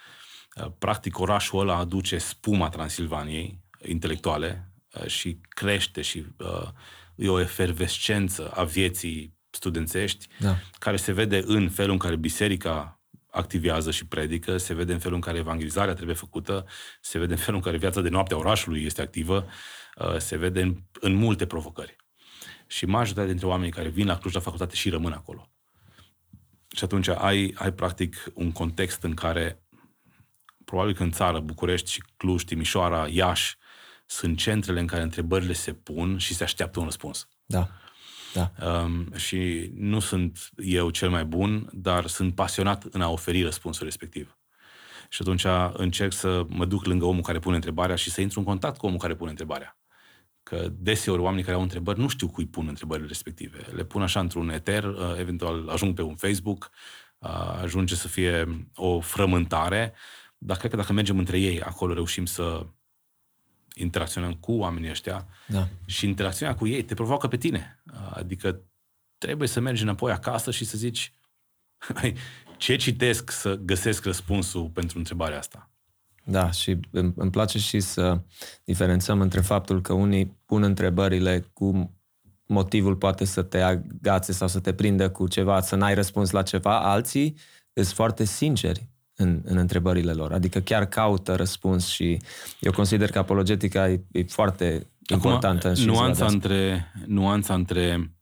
Uh, 0.56 0.66
practic 0.80 1.20
orașul 1.20 1.60
ăla 1.60 1.76
aduce 1.76 2.18
spuma 2.18 2.70
Transilvaniei 2.70 3.60
intelectuale 3.86 4.72
uh, 4.94 5.08
și 5.08 5.40
crește 5.50 6.02
și 6.02 6.26
uh, 6.38 6.68
e 7.16 7.30
o 7.30 7.40
efervescență 7.40 8.52
a 8.56 8.64
vieții 8.64 9.42
studențești, 9.56 10.28
da. 10.40 10.56
care 10.80 10.96
se 10.96 11.12
vede 11.12 11.44
în 11.46 11.70
felul 11.70 11.92
în 11.92 11.98
care 11.98 12.16
biserica 12.16 13.02
activează 13.32 13.92
și 13.92 14.06
predică, 14.06 14.58
se 14.58 14.74
vede 14.74 14.94
în 14.94 15.00
felul 15.00 15.16
în 15.16 15.22
care 15.22 15.38
evangelizarea 15.38 15.94
trebuie 15.94 16.16
făcută, 16.16 16.66
se 17.02 17.20
vede 17.20 17.34
în 17.34 17.40
felul 17.40 17.56
în 17.56 17.62
care 17.62 17.78
viața 17.78 18.02
de 18.02 18.10
noapte 18.10 18.34
a 18.34 18.38
orașului 18.38 18.86
este 18.86 19.02
activă, 19.02 19.48
uh, 19.96 20.18
se 20.18 20.38
vede 20.38 20.62
în, 20.62 20.78
în 21.00 21.14
multe 21.14 21.46
provocări. 21.46 21.96
Și 22.68 22.86
majoritatea 22.86 23.30
dintre 23.30 23.48
oamenii 23.48 23.72
care 23.72 23.90
vin 23.90 24.08
la 24.08 24.18
Cluj 24.18 24.34
la 24.34 24.40
facultate 24.40 24.76
și 24.76 24.90
rămân 24.90 25.12
acolo. 25.12 25.50
Și 26.76 26.84
atunci 26.84 27.08
ai, 27.08 27.54
ai 27.58 27.74
practic 27.74 28.32
un 28.34 28.52
context 28.52 29.04
în 29.04 29.14
care 29.14 29.64
probabil 30.66 30.94
că 30.94 31.04
în 31.04 31.12
țară, 31.12 31.40
București 31.40 31.92
și 31.92 32.04
Cluj, 32.18 32.44
Timișoara, 32.44 33.08
Iași, 33.08 33.58
sunt 34.06 34.38
centrele 34.38 34.80
în 34.80 34.88
care 34.88 35.02
întrebările 35.02 35.54
se 35.54 35.74
pun 35.74 36.18
și 36.18 36.34
se 36.34 36.44
așteaptă 36.44 36.80
un 36.80 36.86
răspuns. 36.86 37.28
Da. 37.46 37.70
Da. 38.34 38.52
Um, 38.66 39.14
și 39.16 39.72
nu 39.76 40.00
sunt 40.00 40.50
eu 40.58 40.90
cel 40.90 41.10
mai 41.10 41.26
bun, 41.26 41.70
dar 41.72 42.08
sunt 42.08 42.36
pasionat 42.36 42.84
în 42.84 43.02
a 43.02 43.10
oferi 43.10 43.44
răspunsul 43.44 43.86
respectiv. 43.86 44.38
Și 45.10 45.22
atunci 45.22 45.46
încerc 45.74 46.14
să 46.14 46.46
mă 46.48 46.66
duc 46.66 46.86
lângă 46.86 47.06
omul 47.06 47.22
care 47.22 47.40
pune 47.40 47.56
întrebarea 47.56 47.96
și 47.96 48.12
să 48.12 48.22
intru 48.22 48.40
în 48.40 48.46
contact 48.46 48.78
cu 48.78 48.86
omul 48.86 49.00
care 49.00 49.16
pune 49.16 49.30
întrebarea. 49.30 49.78
Că 50.44 50.68
deseori 50.72 51.22
oamenii 51.22 51.44
care 51.44 51.56
au 51.56 51.62
întrebări 51.62 52.00
nu 52.00 52.08
știu 52.08 52.28
cui 52.28 52.46
pun 52.46 52.68
întrebările 52.68 53.08
respective. 53.08 53.66
Le 53.76 53.84
pun 53.84 54.02
așa 54.02 54.20
într-un 54.20 54.50
eter, 54.50 54.84
uh, 54.84 55.16
eventual 55.18 55.70
ajung 55.70 55.96
pe 55.96 56.02
un 56.02 56.16
Facebook, 56.16 56.70
uh, 57.18 57.30
ajunge 57.62 57.96
să 57.96 58.08
fie 58.08 58.68
o 58.76 59.00
frământare, 59.00 59.94
dar 60.38 60.58
cred 60.58 60.72
că 60.72 60.78
dacă 60.78 60.94
mergem 60.94 61.18
între 61.18 61.40
ei, 61.40 61.62
acolo 61.62 61.94
reușim 61.94 62.26
să 62.26 62.66
interacționăm 63.76 64.34
cu 64.34 64.52
oamenii 64.52 64.90
ăștia 64.90 65.28
da. 65.48 65.68
și 65.86 66.08
interacțiunea 66.08 66.56
cu 66.56 66.68
ei 66.68 66.84
te 66.84 66.94
provoacă 66.94 67.28
pe 67.28 67.38
tine. 67.38 67.84
Adică 68.10 68.62
trebuie 69.18 69.48
să 69.48 69.60
mergi 69.60 69.84
înapoi 69.84 70.12
acasă 70.12 70.52
și 70.52 70.66
să 70.66 70.78
zici 70.78 71.14
ce 72.58 72.76
citesc 72.76 73.32
să 73.32 73.56
găsesc 73.56 74.06
răspunsul 74.06 74.70
pentru 74.70 74.98
întrebarea 74.98 75.38
asta. 75.38 75.68
Da, 76.26 76.52
și 76.52 76.80
îmi, 76.92 77.14
îmi 77.16 77.32
place 77.32 77.60
și 77.60 77.80
să 77.80 78.22
diferențăm 78.64 79.22
între 79.22 79.42
faptul 79.42 79.82
că 79.82 79.94
unii 79.94 80.38
pun 80.46 80.64
întrebările 80.64 81.50
cu 81.54 81.98
motivul 82.46 82.96
poate 82.96 83.26
să 83.26 83.42
te 83.42 83.62
agațe 83.62 84.32
sau 84.32 84.48
să 84.48 84.60
te 84.60 84.74
prindă 84.74 85.10
cu 85.10 85.28
ceva, 85.28 85.62
să 85.62 85.76
n-ai 85.76 85.94
răspuns 85.94 86.32
la 86.32 86.42
ceva, 86.42 86.92
alții 86.92 87.36
sunt 87.74 87.88
foarte 87.88 88.24
sinceri 88.24 88.90
în, 89.16 89.42
în 89.44 89.58
întrebările 89.58 90.12
lor. 90.12 90.34
Adică 90.34 90.60
chiar 90.60 90.86
caută 90.86 91.36
răspuns 91.36 91.88
și 91.88 92.22
eu 92.60 92.72
consider 92.72 93.10
că 93.10 93.18
apologetica 93.18 93.90
e, 93.90 94.04
e 94.12 94.24
foarte 94.24 94.88
Acum, 95.06 95.16
importantă. 95.16 95.74
Și 95.74 95.86
nuanța 95.86 96.26
între, 96.26 96.92
nuanța 97.06 97.54
între 97.54 98.14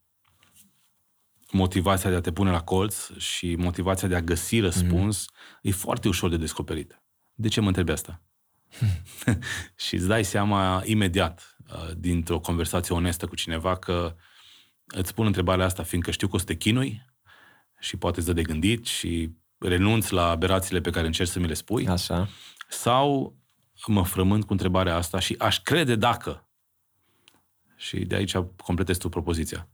motivația 1.52 2.10
de 2.10 2.16
a 2.16 2.22
te 2.22 2.32
pune 2.32 2.52
la 2.52 2.62
colț 2.62 3.10
și 3.18 3.56
motivația 3.56 4.08
de 4.08 4.16
a 4.16 4.22
găsi 4.22 4.60
răspuns 4.60 5.26
mm-hmm. 5.26 5.60
e 5.62 5.72
foarte 5.72 6.08
ușor 6.08 6.30
de 6.30 6.38
descoperit. 6.38 7.02
De 7.34 7.48
ce 7.48 7.62
mă 7.62 7.68
întrebi 7.68 7.92
asta? 7.92 8.22
și 9.86 9.96
îți 9.96 10.08
dai 10.08 10.24
seama 10.24 10.82
imediat, 10.86 11.58
uh, 11.68 11.96
dintr-o 11.98 12.40
conversație 12.40 12.96
onestă 12.96 13.28
cu 13.28 13.36
cineva, 13.36 13.78
că 13.78 14.16
îți 14.86 15.14
pun 15.14 15.26
întrebarea 15.26 15.66
asta 15.66 15.84
fiindcă 15.84 16.12
știu 16.12 16.28
că 16.28 16.36
o 16.36 16.40
să 16.40 16.46
te 16.46 16.56
chinui 16.56 17.06
și 17.80 17.98
poate 17.98 18.18
îți 18.18 18.28
dă 18.28 18.34
de 18.34 18.42
gândit 18.42 18.86
și 18.86 19.32
renunț 19.62 20.10
la 20.10 20.30
aberațiile 20.30 20.82
pe 20.82 20.90
care 20.90 21.06
încerc 21.06 21.30
să 21.30 21.40
mi 21.40 21.48
le 21.48 21.54
spui. 21.54 21.88
Așa. 21.88 22.30
Sau 22.70 23.36
mă 23.88 24.04
frământ 24.04 24.46
cu 24.46 24.52
întrebarea 24.52 24.96
asta 24.96 25.20
și 25.20 25.36
aș 25.40 25.60
crede 25.60 25.96
dacă. 25.96 26.46
Și 27.76 28.00
de 28.00 28.16
aici 28.16 28.38
completez 28.64 28.98
tu 28.98 29.10
propoziția. 29.10 29.68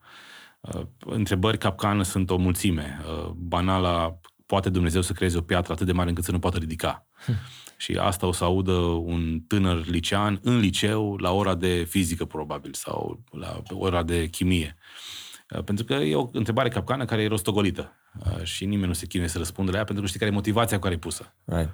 Uh, 0.62 0.82
întrebări 1.00 1.58
capcană 1.58 2.04
sunt 2.04 2.30
o 2.30 2.38
mulțime. 2.38 3.02
Uh, 3.06 3.30
banala, 3.36 4.19
poate 4.45 4.69
Dumnezeu 4.69 5.02
să 5.02 5.13
creeze 5.13 5.38
o 5.38 5.41
piatră 5.41 5.73
atât 5.73 5.86
de 5.86 5.91
mare 5.91 6.10
încât 6.10 6.23
să 6.23 6.32
nu 6.32 6.39
poată 6.39 6.58
ridica. 6.58 7.08
Hm. 7.26 7.34
Și 7.78 7.91
asta 7.93 8.28
o 8.28 8.32
să 8.32 8.43
audă 8.43 8.73
un 8.82 9.39
tânăr 9.47 9.86
licean 9.86 10.39
în 10.43 10.60
liceu 10.60 11.15
la 11.15 11.32
ora 11.32 11.56
de 11.56 11.84
fizică, 11.89 12.26
probabil, 12.26 12.73
sau 12.73 13.23
la 13.32 13.62
ora 13.69 14.04
de 14.04 14.28
chimie. 14.28 14.78
Uh, 14.78 15.26
pentru 15.65 15.86
că 15.86 15.93
e 15.93 16.15
o 16.15 16.29
întrebare 16.31 16.69
capcană 16.69 17.05
care 17.05 17.21
e 17.21 17.27
rostogolită. 17.27 17.93
Uh, 18.19 18.43
și 18.43 18.65
nimeni 18.65 18.88
nu 18.88 18.93
se 18.93 19.05
chinuie 19.05 19.29
să 19.29 19.38
răspundă 19.38 19.71
la 19.71 19.77
ea 19.77 19.83
pentru 19.83 20.01
că 20.03 20.07
știi 20.07 20.19
care 20.19 20.31
e 20.31 20.36
motivația 20.36 20.77
cu 20.77 20.83
care 20.83 20.95
e 20.95 20.97
pusă. 20.97 21.36
Right. 21.45 21.69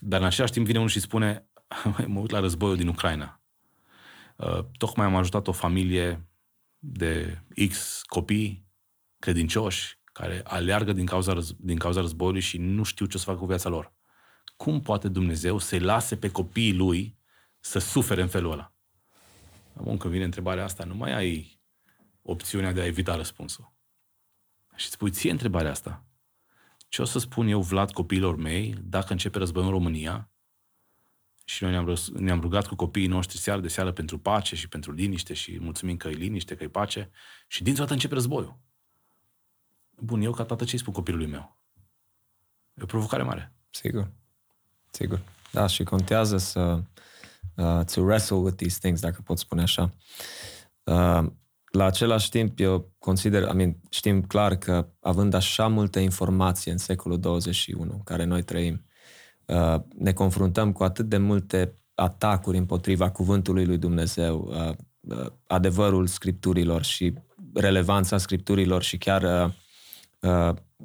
Dar 0.00 0.20
în 0.20 0.26
același 0.26 0.52
timp 0.52 0.66
vine 0.66 0.78
unul 0.78 0.90
și 0.90 1.00
spune 1.00 1.48
mă 2.06 2.20
uit 2.20 2.30
la 2.30 2.40
războiul 2.40 2.76
din 2.76 2.88
Ucraina. 2.88 3.40
Uh, 4.36 4.58
tocmai 4.76 5.06
am 5.06 5.16
ajutat 5.16 5.48
o 5.48 5.52
familie 5.52 6.28
de 6.78 7.42
X 7.68 8.02
copii 8.06 8.66
credincioși 9.18 10.00
care 10.04 10.40
aleargă 10.44 10.92
din 10.92 11.06
cauza, 11.06 11.34
răz- 11.34 11.56
din 11.56 11.76
cauza 11.76 12.00
războiului 12.00 12.40
și 12.40 12.58
nu 12.58 12.82
știu 12.82 13.06
ce 13.06 13.18
să 13.18 13.24
facă 13.24 13.38
cu 13.38 13.46
viața 13.46 13.68
lor. 13.68 13.92
Cum 14.56 14.80
poate 14.80 15.08
Dumnezeu 15.08 15.58
să-i 15.58 15.78
lase 15.78 16.16
pe 16.16 16.30
copiii 16.30 16.74
lui 16.74 17.18
să 17.60 17.78
sufere 17.78 18.22
în 18.22 18.28
felul 18.28 18.52
ăla? 18.52 18.72
Bun, 19.72 19.96
când 19.96 20.12
vine 20.12 20.24
întrebarea 20.24 20.64
asta, 20.64 20.84
nu 20.84 20.94
mai 20.94 21.12
ai 21.12 21.57
opțiunea 22.30 22.72
de 22.72 22.80
a 22.80 22.86
evita 22.86 23.16
răspunsul. 23.16 23.72
Și 24.76 24.86
îți 24.86 24.96
pui 24.96 25.10
ție 25.10 25.30
întrebarea 25.30 25.70
asta. 25.70 26.04
Ce 26.88 27.02
o 27.02 27.04
să 27.04 27.18
spun 27.18 27.48
eu, 27.48 27.60
Vlad, 27.60 27.92
copiilor 27.92 28.36
mei, 28.36 28.74
dacă 28.82 29.12
începe 29.12 29.38
războiul 29.38 29.68
în 29.68 29.74
România 29.74 30.30
și 31.44 31.62
noi 31.62 31.72
ne-am, 31.72 31.96
ne-am 32.14 32.40
rugat 32.40 32.66
cu 32.66 32.74
copiii 32.74 33.06
noștri 33.06 33.38
seară 33.38 33.60
de 33.60 33.68
seară 33.68 33.92
pentru 33.92 34.18
pace 34.18 34.56
și 34.56 34.68
pentru 34.68 34.92
liniște 34.92 35.34
și 35.34 35.58
mulțumim 35.60 35.96
că 35.96 36.08
e 36.08 36.12
liniște, 36.12 36.56
că 36.56 36.64
e 36.64 36.68
pace 36.68 37.10
și 37.46 37.62
dintr-o 37.62 37.82
dată 37.82 37.94
începe 37.94 38.14
războiul. 38.14 38.58
Bun, 39.90 40.20
eu 40.20 40.32
ca 40.32 40.44
tată 40.44 40.64
ce 40.64 40.76
spun 40.76 40.92
copilului 40.92 41.26
meu? 41.26 41.58
E 42.74 42.82
o 42.82 42.86
provocare 42.86 43.22
mare. 43.22 43.52
Sigur. 43.70 44.10
Sigur. 44.90 45.20
Da, 45.52 45.66
și 45.66 45.84
contează 45.84 46.36
să 46.36 46.82
uh, 47.54 47.84
to 47.84 48.00
wrestle 48.00 48.36
with 48.36 48.56
these 48.56 48.78
things, 48.78 49.00
dacă 49.00 49.20
pot 49.22 49.38
spune 49.38 49.62
așa. 49.62 49.94
Uh, 50.82 51.26
la 51.70 51.84
același 51.84 52.30
timp, 52.30 52.60
eu 52.60 52.92
consider, 52.98 53.42
I 53.42 53.54
mean, 53.54 53.76
știm 53.90 54.22
clar 54.22 54.56
că 54.56 54.88
având 55.00 55.34
așa 55.34 55.66
multă 55.66 55.98
informație 55.98 56.72
în 56.72 56.78
secolul 56.78 57.20
21 57.20 57.92
în 57.92 58.02
care 58.02 58.24
noi 58.24 58.42
trăim, 58.42 58.84
uh, 59.44 59.80
ne 59.98 60.12
confruntăm 60.12 60.72
cu 60.72 60.82
atât 60.82 61.08
de 61.08 61.16
multe 61.16 61.74
atacuri 61.94 62.56
împotriva 62.56 63.10
cuvântului 63.10 63.64
lui 63.64 63.78
Dumnezeu, 63.78 64.50
uh, 64.50 64.74
uh, 65.00 65.26
adevărul 65.46 66.06
scripturilor 66.06 66.84
și 66.84 67.14
relevanța 67.54 68.18
scripturilor 68.18 68.82
și 68.82 68.98
chiar 68.98 69.54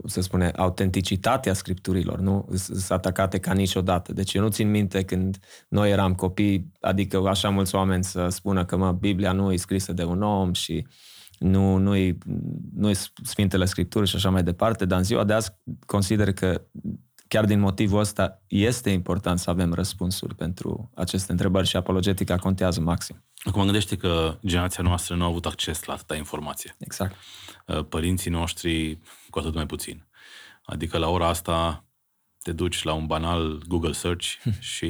se 0.06 0.22
spune, 0.22 0.52
autenticitatea 0.56 1.54
scripturilor, 1.54 2.20
nu? 2.20 2.48
Sunt 2.56 2.92
atacate 2.92 3.40
ca 3.40 3.54
niciodată. 3.54 4.14
Deci 4.14 4.34
eu 4.34 4.42
nu 4.42 4.50
țin 4.50 4.70
minte 4.70 5.04
când 5.04 5.38
noi 5.68 5.92
eram 5.92 6.16
copii, 6.16 6.72
adică 6.80 7.18
așa 7.28 7.50
mulți 7.50 7.76
oameni 7.76 8.04
să 8.04 8.28
spună 8.28 8.66
că, 8.66 8.78
mă, 8.78 8.92
Biblia 8.92 9.32
nu 9.32 9.52
e 9.52 9.58
scrisă 9.58 9.94
de 9.94 10.04
un 10.04 10.22
om 10.22 10.54
și 10.54 10.88
nu, 11.40 11.78
nu-i, 11.78 12.18
nu-i 12.74 12.96
Sfintele 13.24 13.66
Scripturi 13.66 14.08
și 14.08 14.16
așa 14.16 14.30
mai 14.30 14.44
departe, 14.44 14.86
dar 14.86 14.98
în 14.98 15.04
ziua 15.04 15.24
de 15.24 15.34
azi 15.34 15.52
consider 15.86 16.34
că 16.34 16.62
chiar 17.28 17.46
din 17.46 17.60
motivul 17.60 18.00
ăsta 18.00 18.42
este 18.48 18.90
important 18.90 19.40
să 19.40 19.50
avem 19.50 19.74
răspunsuri 19.74 20.36
pentru 20.36 20.92
aceste 20.96 21.32
întrebări 21.32 21.68
și 21.68 21.76
apologetica 21.76 22.36
contează 22.36 22.82
maxim. 22.82 23.24
Acum 23.44 23.64
gândește 23.64 23.98
că 23.98 24.40
generația 24.46 24.84
noastră 24.84 25.16
nu 25.16 25.24
a 25.24 25.28
avut 25.28 25.46
acces 25.46 25.84
la 25.84 25.94
atâta 25.94 26.16
informație. 26.16 26.76
Exact. 26.80 27.16
Uh, 27.68 27.86
părinții 27.86 28.32
noștri 28.32 29.00
cu 29.30 29.40
atât 29.40 29.54
mai 29.54 29.66
puțin. 29.66 30.08
Adică 30.66 30.98
la 30.98 31.10
ora 31.10 31.28
asta 31.28 31.86
te 32.42 32.52
duci 32.52 32.84
la 32.84 32.94
un 32.94 33.06
banal 33.06 33.64
Google 33.68 33.92
Search 33.92 34.28
și 34.74 34.86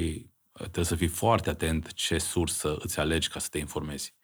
uh, 0.52 0.60
trebuie 0.60 0.86
să 0.86 0.96
fii 0.96 1.08
foarte 1.08 1.50
atent 1.50 1.94
ce 1.94 2.18
sursă 2.18 2.78
îți 2.80 3.00
alegi 3.00 3.30
ca 3.30 3.40
să 3.40 3.48
te 3.52 3.58
informezi. 3.58 4.16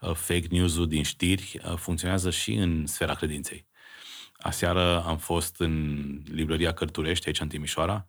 Uh, 0.00 0.14
fake 0.14 0.46
news-ul 0.50 0.88
din 0.88 1.02
știri 1.02 1.60
funcționează 1.76 2.30
și 2.30 2.52
în 2.54 2.86
sfera 2.86 3.14
credinței. 3.14 3.66
Aseară 4.36 5.02
am 5.02 5.18
fost 5.18 5.60
în 5.60 6.04
librăria 6.24 6.72
Cărturești, 6.72 7.26
aici 7.26 7.40
în 7.40 7.48
Timișoara, 7.48 8.08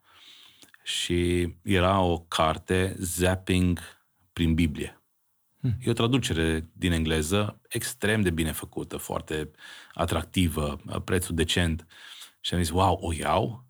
și 0.84 1.50
era 1.63 2.02
o 2.02 2.19
carte 2.19 2.95
Zapping 3.00 3.80
prin 4.34 4.54
Biblie. 4.54 4.99
Hmm. 5.60 5.78
E 5.80 5.89
o 5.89 5.93
traducere 5.93 6.69
din 6.74 6.91
engleză 6.91 7.62
extrem 7.69 8.22
de 8.22 8.30
bine 8.30 8.52
făcută, 8.52 8.98
foarte 8.98 9.52
atractivă, 9.93 10.82
prețul 11.04 11.36
decent. 11.36 11.86
Și 12.39 12.54
am 12.54 12.62
zis, 12.62 12.72
wow, 12.72 12.98
o 13.02 13.13
iau? 13.13 13.67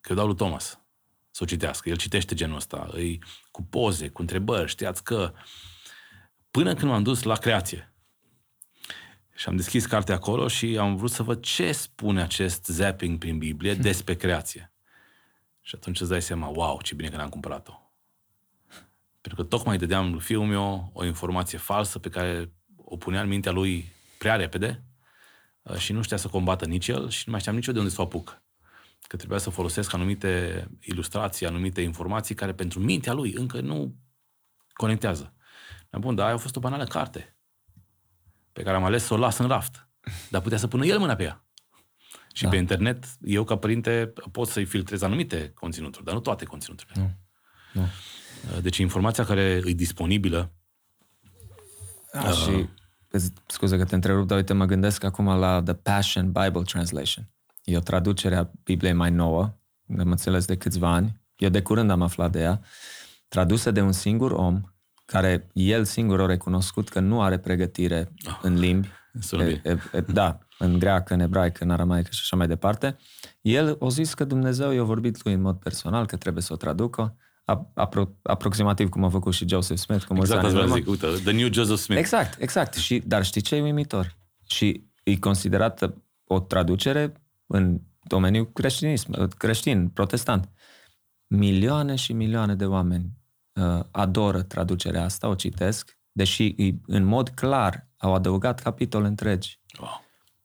Că 0.00 0.08
eu 0.10 0.16
dau 0.16 0.26
lui 0.26 0.36
Thomas 0.36 0.78
să 1.30 1.42
o 1.42 1.46
citească. 1.46 1.88
El 1.88 1.96
citește 1.96 2.34
genul 2.34 2.56
ăsta, 2.56 2.88
îi, 2.92 3.22
cu 3.50 3.62
poze, 3.62 4.08
cu 4.08 4.20
întrebări, 4.20 4.70
știați 4.70 5.04
că... 5.04 5.32
Până 6.50 6.74
când 6.74 6.90
m-am 6.90 7.02
dus 7.02 7.22
la 7.22 7.36
creație. 7.36 7.94
Și 9.34 9.48
am 9.48 9.56
deschis 9.56 9.86
cartea 9.86 10.14
acolo 10.14 10.48
și 10.48 10.78
am 10.78 10.96
vrut 10.96 11.10
să 11.10 11.22
văd 11.22 11.42
ce 11.42 11.72
spune 11.72 12.22
acest 12.22 12.66
zapping 12.66 13.18
prin 13.18 13.38
Biblie 13.38 13.72
hmm. 13.72 13.82
despre 13.82 14.14
creație. 14.14 14.72
Și 15.60 15.74
atunci 15.74 16.00
îți 16.00 16.10
dai 16.10 16.22
seama, 16.22 16.46
wow, 16.46 16.80
ce 16.82 16.94
bine 16.94 17.08
că 17.08 17.16
n-am 17.16 17.28
cumpărat-o. 17.28 17.83
Pentru 19.24 19.42
că 19.42 19.48
tocmai 19.48 19.78
dădeam 19.78 20.10
lui 20.10 20.20
fiul 20.20 20.46
meu 20.46 20.90
o 20.92 21.04
informație 21.04 21.58
falsă 21.58 21.98
pe 21.98 22.08
care 22.08 22.52
o 22.76 22.96
punea 22.96 23.20
în 23.20 23.28
mintea 23.28 23.52
lui 23.52 23.92
prea 24.18 24.36
repede 24.36 24.84
uh, 25.62 25.76
și 25.76 25.92
nu 25.92 26.02
știa 26.02 26.16
să 26.16 26.28
combată 26.28 26.64
nici 26.64 26.88
el 26.88 27.08
și 27.08 27.22
nu 27.26 27.30
mai 27.30 27.40
știam 27.40 27.54
nici 27.54 27.66
eu 27.66 27.72
de 27.72 27.78
unde 27.78 27.90
să 27.90 28.00
o 28.00 28.04
apuc. 28.04 28.42
Că 29.06 29.16
trebuia 29.16 29.38
să 29.38 29.50
folosesc 29.50 29.94
anumite 29.94 30.66
ilustrații, 30.80 31.46
anumite 31.46 31.80
informații 31.80 32.34
care 32.34 32.52
pentru 32.52 32.80
mintea 32.80 33.12
lui 33.12 33.32
încă 33.32 33.60
nu 33.60 33.96
conectează. 34.72 35.34
Bun, 35.90 36.14
dar 36.14 36.26
aia 36.26 36.34
a 36.34 36.38
fost 36.38 36.56
o 36.56 36.60
banală 36.60 36.84
carte 36.84 37.36
pe 38.52 38.62
care 38.62 38.76
am 38.76 38.84
ales 38.84 39.04
să 39.04 39.14
o 39.14 39.16
las 39.16 39.38
în 39.38 39.46
raft. 39.46 39.88
Dar 40.30 40.40
putea 40.40 40.58
să 40.58 40.66
pună 40.66 40.86
el 40.86 40.98
mâna 40.98 41.14
pe 41.14 41.22
ea. 41.22 41.44
Și 42.32 42.42
da. 42.42 42.48
pe 42.48 42.56
internet, 42.56 43.04
eu 43.20 43.44
ca 43.44 43.56
părinte 43.56 44.12
pot 44.32 44.48
să-i 44.48 44.64
filtrez 44.64 45.02
anumite 45.02 45.50
conținuturi, 45.54 46.04
dar 46.04 46.14
nu 46.14 46.20
toate 46.20 46.44
conținuturile. 46.44 47.00
Nu. 47.00 47.10
nu. 47.80 47.88
Deci 48.62 48.76
informația 48.76 49.24
care 49.24 49.62
e 49.64 49.72
disponibilă... 49.72 50.52
Da, 52.12 52.28
uh, 52.28 52.34
și, 52.34 52.68
scuze 53.46 53.76
că 53.76 53.84
te 53.84 53.94
întrerup, 53.94 54.26
dar 54.26 54.36
uite, 54.36 54.52
mă 54.52 54.64
gândesc 54.64 55.04
acum 55.04 55.26
la 55.26 55.62
The 55.62 55.74
Passion 55.74 56.24
Bible 56.26 56.62
Translation. 56.62 57.28
E 57.64 57.76
o 57.76 57.80
traducere 57.80 58.36
a 58.36 58.50
Bibliei 58.64 58.92
mai 58.92 59.10
nouă, 59.10 59.54
am 59.98 60.10
înțeles 60.10 60.44
de 60.44 60.56
câțiva 60.56 60.92
ani. 60.92 61.20
Eu 61.36 61.48
de 61.48 61.62
curând 61.62 61.90
am 61.90 62.02
aflat 62.02 62.30
de 62.30 62.40
ea. 62.40 62.60
Tradusă 63.28 63.70
de 63.70 63.80
un 63.80 63.92
singur 63.92 64.30
om, 64.30 64.62
care 65.04 65.50
el 65.52 65.84
singur 65.84 66.20
a 66.20 66.26
recunoscut 66.26 66.88
că 66.88 67.00
nu 67.00 67.22
are 67.22 67.38
pregătire 67.38 68.12
oh, 68.26 68.38
în 68.42 68.54
limbi. 68.54 68.88
E, 69.30 69.44
e, 69.44 69.78
e, 69.92 70.00
da, 70.00 70.38
în 70.58 70.78
greacă, 70.78 71.14
în 71.14 71.20
ebraică, 71.20 71.64
în 71.64 71.70
aramaică 71.70 72.08
și 72.10 72.20
așa 72.22 72.36
mai 72.36 72.46
departe. 72.46 72.96
El 73.40 73.76
a 73.80 73.88
zis 73.88 74.14
că 74.14 74.24
Dumnezeu 74.24 74.70
i-a 74.70 74.82
vorbit 74.82 75.24
lui 75.24 75.32
în 75.32 75.40
mod 75.40 75.56
personal, 75.56 76.06
că 76.06 76.16
trebuie 76.16 76.42
să 76.42 76.52
o 76.52 76.56
traducă 76.56 77.16
apro- 77.74 78.20
aproximativ 78.22 78.88
cum 78.88 79.04
a 79.04 79.08
făcut 79.08 79.32
și 79.32 79.48
Joseph 79.48 79.80
Smith. 79.80 80.04
Cum 80.04 80.16
exact 80.16 80.44
asta 80.44 80.66
zic, 80.66 80.88
uite, 80.88 81.06
The 81.06 81.32
New 81.32 81.52
Joseph 81.52 81.78
Smith. 81.78 82.00
Exact, 82.00 82.40
exact. 82.40 82.74
Și, 82.74 83.02
dar 83.06 83.24
știi 83.24 83.40
ce 83.40 83.54
e 83.54 83.62
uimitor? 83.62 84.16
Și 84.46 84.84
e 85.02 85.16
considerată 85.16 86.02
o 86.24 86.40
traducere 86.40 87.12
în 87.46 87.80
domeniul 88.02 88.52
creștinism, 88.52 89.36
creștin, 89.36 89.88
protestant. 89.88 90.48
Milioane 91.26 91.94
și 91.94 92.12
milioane 92.12 92.54
de 92.54 92.66
oameni 92.66 93.10
uh, 93.52 93.80
adoră 93.90 94.42
traducerea 94.42 95.04
asta, 95.04 95.28
o 95.28 95.34
citesc, 95.34 95.98
deși 96.12 96.54
în 96.86 97.04
mod 97.04 97.28
clar 97.28 97.88
au 97.96 98.14
adăugat 98.14 98.60
capitole 98.60 99.06
întregi. 99.06 99.60
Wow. 99.80 100.02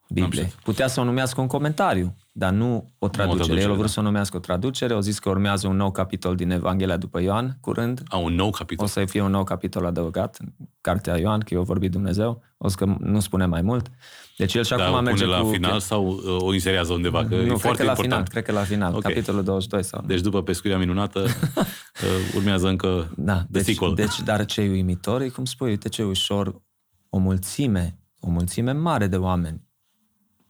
Biblie. 0.09 0.51
Putea 0.63 0.87
să 0.87 0.99
o 0.99 1.03
numească 1.03 1.41
un 1.41 1.47
comentariu, 1.47 2.15
dar 2.39 2.51
nu 2.51 2.91
o 2.99 3.07
traducere. 3.07 3.25
Nu 3.25 3.31
o 3.31 3.35
traducere 3.35 3.61
El 3.61 3.69
a 3.69 3.73
vrut 3.73 3.85
da. 3.85 3.91
să 3.91 3.99
o 3.99 4.03
numească 4.03 4.37
o 4.37 4.39
traducere, 4.39 4.93
au 4.93 4.99
zis 4.99 5.19
că 5.19 5.29
urmează 5.29 5.67
un 5.67 5.75
nou 5.75 5.91
capitol 5.91 6.35
din 6.35 6.51
Evanghelia 6.51 6.97
după 6.97 7.21
Ioan, 7.21 7.57
curând. 7.61 8.03
A, 8.07 8.17
un 8.17 8.33
nou 8.33 8.49
capitol. 8.49 8.85
O 8.85 8.87
să 8.87 9.05
fie 9.05 9.21
un 9.21 9.31
nou 9.31 9.43
capitol 9.43 9.85
adăugat 9.85 10.37
în 10.39 10.47
Cartea 10.81 11.17
Ioan, 11.17 11.39
că 11.39 11.53
eu 11.53 11.63
vorbit 11.63 11.91
Dumnezeu. 11.91 12.41
O 12.57 12.67
să 12.67 12.75
că 12.75 12.95
nu 12.99 13.19
spune 13.19 13.45
mai 13.45 13.61
mult. 13.61 13.91
Deci 14.37 14.53
el 14.53 14.63
și 14.63 14.75
da, 14.75 14.87
acum 14.87 15.03
merge 15.03 15.25
la 15.25 15.39
cu... 15.39 15.49
final 15.49 15.79
sau 15.79 16.07
uh, 16.07 16.37
o 16.39 16.53
inserează 16.53 16.93
undeva? 16.93 17.25
Că 17.25 17.35
nu, 17.35 17.41
e 17.41 17.45
cred 17.45 17.57
foarte 17.57 17.79
că 17.79 17.85
la 17.85 17.89
important. 17.89 18.01
final, 18.01 18.27
cred 18.27 18.43
că 18.43 18.51
la 18.51 18.63
final, 18.63 18.95
okay. 18.95 19.11
capitolul 19.11 19.43
22 19.43 19.83
sau... 19.83 20.03
Deci 20.05 20.21
după 20.21 20.43
pescuirea 20.43 20.79
minunată 20.79 21.19
uh, 21.25 22.35
urmează 22.35 22.67
încă 22.67 23.11
da, 23.15 23.45
deci, 23.49 23.65
sequel. 23.65 23.93
deci, 23.93 24.21
dar 24.21 24.45
ce 24.45 24.61
e 24.61 24.69
uimitor 24.69 25.21
e 25.21 25.27
cum 25.27 25.45
spui, 25.45 25.69
uite 25.69 25.89
ce 25.89 26.03
ușor 26.03 26.61
o 27.09 27.17
mulțime, 27.17 27.99
o 28.19 28.29
mulțime 28.29 28.71
mare 28.71 29.07
de 29.07 29.17
oameni 29.17 29.68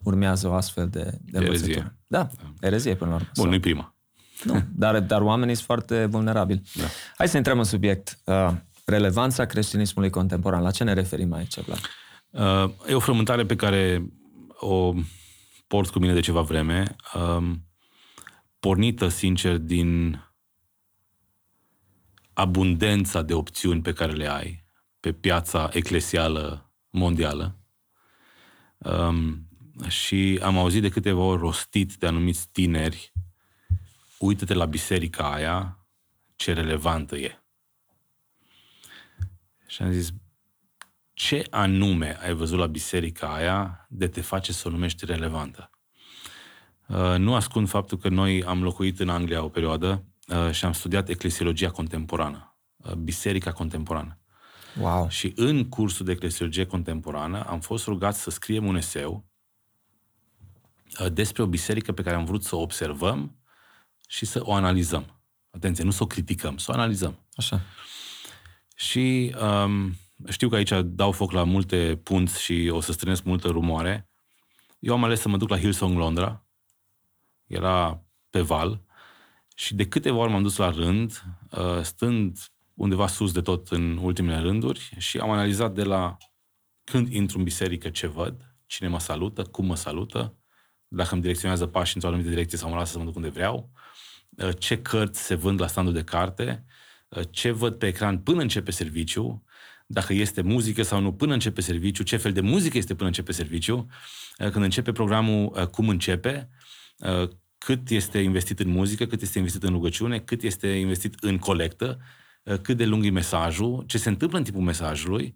urmează 0.03 0.47
o 0.47 0.53
astfel 0.53 0.89
de, 0.89 1.19
de 1.21 1.37
învățătură. 1.37 1.97
Da, 2.07 2.29
erezie 2.59 2.95
până 2.95 3.09
la 3.09 3.15
urmă. 3.15 3.29
Bun, 3.35 3.49
nu-i 3.49 3.59
prima. 3.59 3.95
Nu, 4.43 4.63
dar, 4.75 4.99
dar 4.99 5.21
oamenii 5.21 5.55
sunt 5.55 5.65
foarte 5.65 6.05
vulnerabili. 6.05 6.61
Da. 6.75 6.85
Hai 7.17 7.27
să 7.27 7.37
intrăm 7.37 7.57
în 7.57 7.63
subiect. 7.63 8.19
Uh, 8.25 8.51
relevanța 8.85 9.45
creștinismului 9.45 10.09
contemporan. 10.09 10.61
La 10.61 10.71
ce 10.71 10.83
ne 10.83 10.93
referim 10.93 11.33
aici, 11.33 11.59
Vlad? 11.59 11.79
Uh, 12.29 12.73
e 12.89 12.93
o 12.93 12.99
frământare 12.99 13.45
pe 13.45 13.55
care 13.55 14.05
o 14.49 14.93
port 15.67 15.89
cu 15.89 15.99
mine 15.99 16.13
de 16.13 16.19
ceva 16.19 16.41
vreme, 16.41 16.95
uh, 17.13 17.51
pornită, 18.59 19.07
sincer, 19.07 19.57
din 19.57 20.21
abundența 22.33 23.21
de 23.21 23.33
opțiuni 23.33 23.81
pe 23.81 23.93
care 23.93 24.11
le 24.11 24.31
ai 24.31 24.65
pe 24.99 25.11
piața 25.11 25.69
eclesială 25.73 26.71
mondială. 26.89 27.57
Um, 28.77 29.48
și 29.87 30.39
am 30.43 30.57
auzit 30.57 30.81
de 30.81 30.89
câteva 30.89 31.21
ori 31.21 31.41
rostit 31.41 31.95
de 31.95 32.07
anumiți 32.07 32.47
tineri, 32.51 33.13
uită-te 34.19 34.53
la 34.53 34.65
biserica 34.65 35.33
aia, 35.33 35.85
ce 36.35 36.53
relevantă 36.53 37.15
e. 37.15 37.43
Și 39.67 39.81
am 39.81 39.91
zis, 39.91 40.13
ce 41.13 41.43
anume 41.49 42.17
ai 42.21 42.33
văzut 42.33 42.57
la 42.57 42.65
biserica 42.65 43.33
aia 43.33 43.85
de 43.89 44.07
te 44.07 44.21
face 44.21 44.51
să 44.51 44.67
o 44.67 44.71
numești 44.71 45.05
relevantă? 45.05 45.69
Uh, 46.87 47.15
nu 47.17 47.35
ascund 47.35 47.69
faptul 47.69 47.97
că 47.97 48.09
noi 48.09 48.43
am 48.43 48.63
locuit 48.63 48.99
în 48.99 49.09
Anglia 49.09 49.43
o 49.43 49.49
perioadă 49.49 50.03
uh, 50.27 50.51
și 50.51 50.65
am 50.65 50.73
studiat 50.73 51.09
eclesiologia 51.09 51.71
contemporană, 51.71 52.57
uh, 52.77 52.93
biserica 52.93 53.51
contemporană. 53.51 54.19
Wow. 54.79 55.09
Și 55.09 55.33
în 55.35 55.69
cursul 55.69 56.05
de 56.05 56.11
eclesiologie 56.11 56.65
contemporană 56.65 57.43
am 57.43 57.59
fost 57.59 57.85
rugat 57.85 58.15
să 58.15 58.29
scriem 58.29 58.65
un 58.65 58.75
eseu 58.75 59.28
Uh, 59.28 59.28
despre 61.11 61.43
o 61.43 61.47
biserică 61.47 61.91
pe 61.91 62.01
care 62.01 62.15
am 62.15 62.25
vrut 62.25 62.43
să 62.43 62.55
o 62.55 62.61
observăm 62.61 63.39
și 64.07 64.25
să 64.25 64.39
o 64.43 64.53
analizăm. 64.53 65.21
Atenție, 65.51 65.83
nu 65.83 65.91
să 65.91 66.03
o 66.03 66.07
criticăm, 66.07 66.57
să 66.57 66.71
o 66.71 66.73
analizăm. 66.73 67.25
Așa. 67.33 67.61
Și 68.75 69.35
um, 69.41 69.95
știu 70.29 70.49
că 70.49 70.55
aici 70.55 70.71
dau 70.83 71.11
foc 71.11 71.31
la 71.31 71.43
multe 71.43 71.99
punți 72.03 72.41
și 72.41 72.69
o 72.71 72.79
să 72.79 72.91
strânesc 72.91 73.23
multă 73.23 73.47
rumoare. 73.47 74.09
Eu 74.79 74.93
am 74.93 75.03
ales 75.03 75.19
să 75.19 75.29
mă 75.29 75.37
duc 75.37 75.49
la 75.49 75.59
Hillsong 75.59 75.97
Londra. 75.97 76.45
Era 77.45 78.03
pe 78.29 78.41
val. 78.41 78.83
Și 79.55 79.75
de 79.75 79.87
câteva 79.87 80.17
ori 80.17 80.31
m-am 80.31 80.41
dus 80.41 80.55
la 80.55 80.69
rând, 80.69 81.23
uh, 81.51 81.81
stând 81.81 82.37
undeva 82.73 83.07
sus 83.07 83.31
de 83.31 83.41
tot 83.41 83.67
în 83.67 83.97
ultimele 83.97 84.39
rânduri 84.39 84.95
și 84.97 85.17
am 85.17 85.29
analizat 85.29 85.73
de 85.73 85.83
la 85.83 86.17
când 86.83 87.13
intru 87.13 87.37
în 87.37 87.43
biserică 87.43 87.89
ce 87.89 88.07
văd, 88.07 88.55
cine 88.65 88.87
mă 88.87 88.99
salută, 88.99 89.43
cum 89.43 89.65
mă 89.65 89.75
salută, 89.75 90.38
dacă 90.89 91.13
îmi 91.13 91.21
direcționează 91.21 91.65
pașii 91.65 91.93
într-o 91.95 92.09
anumită 92.09 92.29
direcție 92.29 92.57
sau 92.57 92.69
mă 92.69 92.75
lasă 92.75 92.91
să 92.91 92.97
mă 92.97 93.03
duc 93.03 93.15
unde 93.15 93.29
vreau, 93.29 93.69
uh, 94.29 94.49
ce 94.57 94.81
cărți 94.81 95.23
se 95.23 95.35
vând 95.35 95.61
la 95.61 95.67
standul 95.67 95.93
de 95.93 96.03
carte, 96.03 96.65
uh, 97.09 97.23
ce 97.29 97.51
văd 97.51 97.75
pe 97.75 97.87
ecran 97.87 98.19
până 98.19 98.41
începe 98.41 98.71
serviciu, 98.71 99.43
dacă 99.87 100.13
este 100.13 100.41
muzică 100.41 100.83
sau 100.83 101.01
nu 101.01 101.13
până 101.13 101.33
începe 101.33 101.61
serviciu, 101.61 102.03
ce 102.03 102.17
fel 102.17 102.31
de 102.31 102.41
muzică 102.41 102.77
este 102.77 102.95
până 102.95 103.07
începe 103.07 103.31
serviciu, 103.31 103.87
uh, 104.37 104.49
când 104.49 104.63
începe 104.63 104.91
programul, 104.91 105.67
cum 105.71 105.89
începe, 105.89 106.49
cât 107.57 107.89
este 107.89 108.19
investit 108.19 108.59
în 108.59 108.69
muzică, 108.69 109.05
cât 109.05 109.21
este 109.21 109.37
investit 109.37 109.63
în 109.63 109.71
rugăciune, 109.71 110.19
cât 110.19 110.41
este 110.41 110.67
investit 110.67 111.13
în 111.19 111.37
colectă, 111.37 111.99
cât 112.61 112.77
de 112.77 112.85
lung 112.85 113.05
e 113.05 113.09
mesajul, 113.09 113.83
ce 113.87 113.97
se 113.97 114.09
întâmplă 114.09 114.37
în 114.37 114.43
timpul 114.43 114.61
mesajului. 114.61 115.35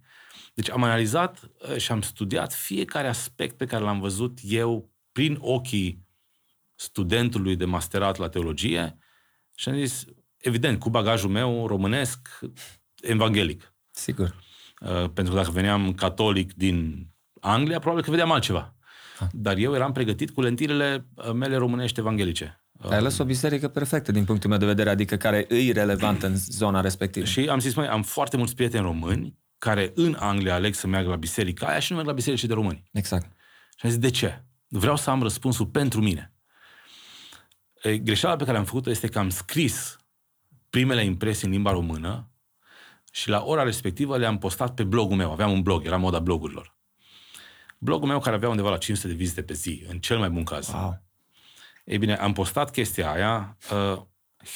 Deci 0.54 0.70
am 0.70 0.84
analizat 0.84 1.50
și 1.78 1.92
am 1.92 2.02
studiat 2.02 2.54
fiecare 2.54 3.08
aspect 3.08 3.58
pe 3.58 3.66
care 3.66 3.84
l-am 3.84 4.00
văzut 4.00 4.40
eu 4.42 4.93
prin 5.14 5.38
ochii 5.40 6.06
studentului 6.76 7.56
de 7.56 7.66
masterat 7.66 8.18
la 8.18 8.30
teologie 8.30 8.98
și 9.56 9.70
am 9.70 9.76
zis, 9.76 10.06
evident, 10.38 10.80
cu 10.80 10.90
bagajul 10.90 11.30
meu 11.30 11.68
românesc, 11.68 12.40
evanghelic. 13.02 13.74
Sigur. 13.92 14.36
Uh, 14.80 15.10
pentru 15.14 15.34
că 15.34 15.40
dacă 15.40 15.52
veneam 15.52 15.94
catolic 15.94 16.54
din 16.54 17.08
Anglia, 17.40 17.80
probabil 17.80 18.04
că 18.04 18.10
vedeam 18.10 18.32
altceva. 18.32 18.76
Ha. 19.18 19.30
Dar 19.32 19.58
eu 19.58 19.74
eram 19.74 19.92
pregătit 19.92 20.32
cu 20.32 20.42
lentilele 20.42 21.08
uh, 21.16 21.32
mele 21.32 21.56
românești 21.56 22.00
evanghelice. 22.00 22.58
Ai 22.80 22.98
ales 22.98 23.18
o 23.18 23.26
biserică 23.26 23.68
perfectă 23.68 24.12
din 24.12 24.26
punctul 24.26 24.50
meu 24.50 24.60
de 24.60 24.66
vedere, 24.66 24.90
adică 24.90 25.16
care 25.16 25.46
îi 25.48 25.72
relevant 25.72 26.24
în 26.24 26.36
zona 26.36 26.82
respectivă. 26.82 27.26
Și 27.26 27.40
am 27.40 27.60
zis, 27.60 27.74
mai 27.74 27.88
am 27.88 28.04
foarte 28.04 28.38
mulți 28.38 28.56
prieteni 28.56 28.84
români 28.84 29.38
care 29.58 29.92
în 29.96 30.16
Anglia 30.20 30.54
aleg 30.54 30.74
să 30.74 30.88
meargă 30.88 31.10
la 31.10 31.16
biserica 31.16 31.68
aia 31.68 31.80
și 31.80 31.92
nu 31.92 31.96
merg 31.96 32.10
la 32.10 32.14
biserici 32.14 32.44
de 32.44 32.54
români. 32.54 32.84
Exact. 32.92 33.26
Și 33.78 33.86
am 33.86 33.90
zis, 33.90 34.00
de 34.00 34.10
ce? 34.10 34.44
Vreau 34.76 34.96
să 34.96 35.10
am 35.10 35.22
răspunsul 35.22 35.66
pentru 35.66 36.02
mine. 36.02 36.34
Greșeala 38.02 38.36
pe 38.36 38.46
care 38.46 38.58
am 38.58 38.66
făcut-o 38.66 38.90
este 38.90 39.08
că 39.08 39.20
am 39.20 39.30
scris 39.30 39.98
primele 40.70 41.04
impresii 41.04 41.48
în 41.48 41.54
limba 41.54 41.72
română 41.72 42.32
Și 43.12 43.30
la 43.30 43.44
ora 43.44 43.64
respectivă 43.64 44.18
le-am 44.18 44.38
postat 44.38 44.74
pe 44.74 44.84
blogul 44.84 45.16
meu. 45.16 45.32
Aveam 45.32 45.52
un 45.52 45.62
blog, 45.62 45.86
era 45.86 45.98
moda 45.98 46.20
blogurilor. 46.20 46.76
Blogul 47.78 48.08
meu 48.08 48.20
care 48.20 48.36
avea 48.36 48.50
undeva 48.50 48.70
la 48.70 48.78
500 48.78 49.08
de 49.08 49.14
vizite 49.14 49.44
pe 49.44 49.54
zi, 49.54 49.84
în 49.88 50.00
cel 50.00 50.18
mai 50.18 50.30
bun 50.30 50.44
caz. 50.44 50.68
Wow. 50.68 51.04
Ei 51.86 51.98
bine, 51.98 52.16
am 52.16 52.34
postat 52.34 52.72
chestia 52.72 53.12
aia, 53.12 53.58
uh, 53.72 54.02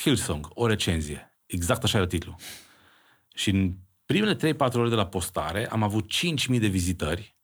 Hillsong, 0.02 0.48
o 0.50 0.68
recenzie. 0.68 1.38
Exact 1.46 1.84
așa 1.84 1.98
era 1.98 2.08
titlul. 2.08 2.36
Și 3.34 3.50
în 3.50 3.76
primele 4.06 4.36
3-4 4.36 4.74
ore 4.74 4.90
de 4.90 4.96
la 4.96 5.08
postare 5.08 5.70
am 5.70 5.84
avut 5.84 6.12
5.000 6.54 6.60
de 6.60 6.68
vizitări, 6.68 7.37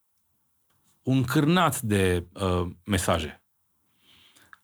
un 1.03 1.23
cârnat 1.23 1.81
de 1.81 2.25
uh, 2.33 2.67
mesaje. 2.83 3.43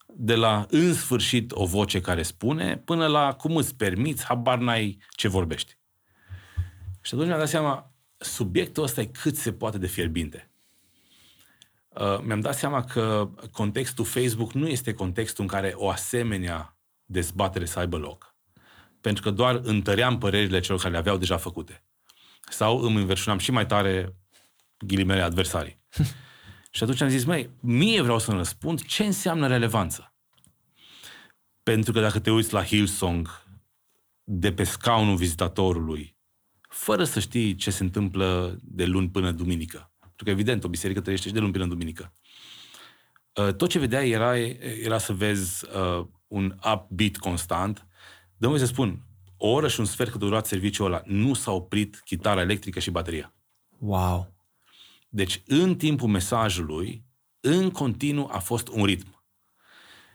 De 0.06 0.36
la 0.36 0.65
în 0.69 0.93
sfârșit 0.93 1.52
o 1.52 1.65
voce 1.65 2.02
care 2.02 2.23
spune, 2.23 2.78
până 2.78 3.08
la 3.08 3.34
cum 3.34 3.56
îți 3.56 3.75
permiți, 3.75 4.25
habar 4.25 4.58
n-ai 4.58 4.97
ce 5.10 5.28
vorbești. 5.28 5.78
Și 7.02 7.13
atunci 7.13 7.28
mi-am 7.28 7.39
dat 7.39 7.49
seama, 7.49 7.93
subiectul 8.17 8.84
ăsta 8.84 9.02
e 9.02 9.06
cât 9.06 9.36
se 9.36 9.54
poate 9.54 9.78
de 9.78 9.88
fierbinte. 9.88 10.52
Uh, 11.88 12.19
mi-am 12.21 12.39
dat 12.39 12.56
seama 12.56 12.84
că 12.84 13.30
contextul 13.52 14.06
Facebook 14.06 14.54
nu 14.54 14.67
este 14.67 14.93
contextul 14.93 15.43
în 15.43 15.49
care 15.49 15.73
o 15.75 15.89
asemenea 15.89 16.78
dezbatere 17.06 17.65
să 17.65 17.80
aibă 17.80 17.97
loc. 17.97 18.36
Pentru 19.02 19.23
că 19.23 19.32
doar 19.32 19.60
întăream 19.63 20.17
părerile 20.17 20.60
celor 20.60 20.80
care 20.80 20.91
le 20.91 20.99
aveau 20.99 21.17
deja 21.17 21.38
făcute. 21.38 21.84
Sau 22.49 22.80
îmi 22.80 22.97
înverșunam 22.97 23.38
și 23.38 23.52
mai 23.52 23.65
tare 23.65 24.15
ghilimele 24.78 25.21
adversarii. 25.21 25.80
și 26.69 26.84
atunci 26.84 27.01
am 27.01 27.10
zis, 27.10 27.23
măi, 27.23 27.49
mie 27.60 28.01
vreau 28.01 28.19
să-mi 28.19 28.38
răspund 28.38 28.86
ce 28.86 29.03
înseamnă 29.03 29.47
relevanță. 29.47 30.13
Pentru 31.63 31.91
că 31.91 31.99
dacă 31.99 32.19
te 32.19 32.32
uiți 32.32 32.53
la 32.53 32.63
Hillsong 32.63 33.47
de 34.23 34.53
pe 34.53 34.63
scaunul 34.63 35.15
vizitatorului, 35.15 36.17
fără 36.69 37.03
să 37.03 37.19
știi 37.19 37.55
ce 37.55 37.71
se 37.71 37.84
întâmplă 37.84 38.58
de 38.62 38.86
luni 38.86 39.10
până 39.10 39.32
duminică, 39.32 39.91
pentru 39.99 40.23
că, 40.23 40.29
evident, 40.29 40.63
o 40.63 40.67
biserică 40.67 41.01
trăiește 41.01 41.27
și 41.27 41.34
de 41.34 41.39
luni 41.39 41.51
până 41.51 41.65
duminică, 41.65 42.13
uh, 43.34 43.53
tot 43.53 43.69
ce 43.69 43.79
vedeai 43.79 44.10
era, 44.10 44.38
era 44.84 44.97
să 44.97 45.13
vezi 45.13 45.65
uh, 45.65 46.05
un 46.27 46.60
upbeat 46.73 47.15
constant. 47.15 47.88
Dă 48.38 48.58
să 48.58 48.65
spun, 48.65 49.03
o 49.38 49.49
oră 49.49 49.67
și 49.67 49.79
un 49.79 49.86
sfert 49.86 50.12
cât 50.12 50.21
a 50.21 50.25
durat 50.25 50.45
serviciul 50.45 50.86
ăla, 50.86 51.01
nu 51.05 51.34
s-a 51.34 51.51
oprit 51.51 52.01
chitara 52.05 52.41
electrică 52.41 52.79
și 52.79 52.91
bateria. 52.91 53.34
Wow! 53.79 54.38
Deci, 55.10 55.41
în 55.45 55.76
timpul 55.76 56.08
mesajului, 56.08 57.06
în 57.39 57.69
continuu 57.69 58.30
a 58.32 58.39
fost 58.39 58.67
un 58.67 58.86
ritm. 58.86 59.24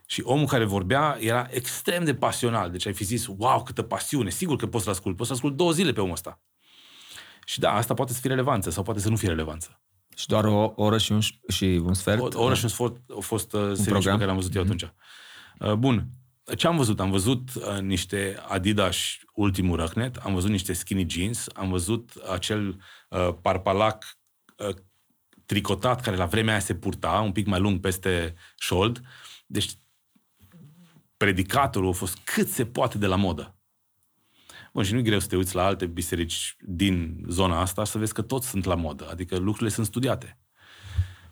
Și 0.07 0.21
omul 0.25 0.47
care 0.47 0.65
vorbea 0.65 1.17
era 1.21 1.47
extrem 1.51 2.05
de 2.05 2.15
pasional. 2.15 2.71
Deci 2.71 2.87
ai 2.87 2.93
fi 2.93 3.05
zis, 3.05 3.27
wow, 3.27 3.63
câtă 3.63 3.83
pasiune, 3.83 4.31
sigur 4.31 4.57
că 4.57 4.67
poți 4.67 4.85
să 4.85 4.91
ascult. 4.91 5.17
Poți 5.17 5.29
să 5.29 5.35
ascult 5.35 5.57
două 5.57 5.73
zile 5.73 5.93
pe 5.93 6.01
omul 6.01 6.13
ăsta. 6.13 6.41
Și 7.45 7.61
da, 7.61 7.73
asta 7.73 7.95
poate 7.95 8.13
să 8.13 8.21
fie 8.21 8.31
relevanță 8.31 8.71
sau 8.71 8.83
poate 8.83 9.01
să 9.01 9.09
nu 9.09 9.17
fie 9.17 9.29
relevanță. 9.29 9.83
Și 10.17 10.27
doar 10.27 10.45
o 10.45 10.73
oră 10.77 10.99
și 10.99 11.13
un, 11.13 11.21
și 11.49 11.65
un 11.85 11.95
sfert? 11.95 12.21
O, 12.21 12.41
o 12.41 12.43
oră 12.43 12.55
și 12.55 12.65
un 12.65 12.71
sfert 12.71 12.97
a 13.17 13.21
fost 13.21 13.53
uh, 13.53 13.61
serviciul 13.61 14.03
pe 14.03 14.11
care 14.11 14.25
l-am 14.25 14.35
văzut 14.35 14.51
mm-hmm. 14.51 14.57
eu 14.57 14.63
mhm. 14.63 14.73
atunci. 14.73 14.93
Uh, 15.59 15.73
bun. 15.73 16.09
Ce 16.57 16.67
am 16.67 16.77
văzut? 16.77 17.01
Am 17.01 17.11
văzut 17.11 17.55
uh, 17.55 17.81
niște 17.81 18.37
Adidas 18.49 18.97
ultimul 19.35 19.77
răcnet, 19.77 20.17
am 20.17 20.35
văzut 20.35 20.51
niște 20.51 20.73
skinny 20.73 21.07
jeans, 21.09 21.47
am 21.55 21.71
văzut 21.71 22.13
acel 22.33 22.83
uh, 23.09 23.29
parpalac 23.43 24.05
uh, 24.57 24.75
tricotat 25.47 26.01
care 26.01 26.17
la 26.17 26.27
vremea 26.27 26.53
aia 26.53 26.63
se 26.63 26.75
purta, 26.75 27.21
un 27.21 27.33
pic 27.33 27.47
mai 27.47 27.61
lung 27.61 27.81
peste 27.81 28.35
șold. 28.59 29.01
Deci 29.47 29.73
predicatorul 31.17 31.89
a 31.89 31.93
fost 31.93 32.19
cât 32.25 32.49
se 32.49 32.67
poate 32.67 32.99
de 32.99 33.07
la 33.07 33.17
modă. 33.17 33.59
Bun, 34.73 34.85
și 34.85 34.93
nu 34.93 34.99
e 34.99 35.03
greu 35.03 35.19
să 35.19 35.27
te 35.27 35.37
uiți 35.37 35.55
la 35.55 35.65
alte 35.65 35.87
biserici 35.87 36.57
din 36.61 37.25
zona 37.29 37.61
asta 37.61 37.85
să 37.85 37.99
vezi 37.99 38.15
că 38.15 38.23
toți 38.23 38.49
sunt 38.49 38.65
la 38.65 38.75
modă, 38.75 39.09
adică 39.11 39.37
lucrurile 39.37 39.69
sunt 39.69 39.87
studiate. 39.87 40.39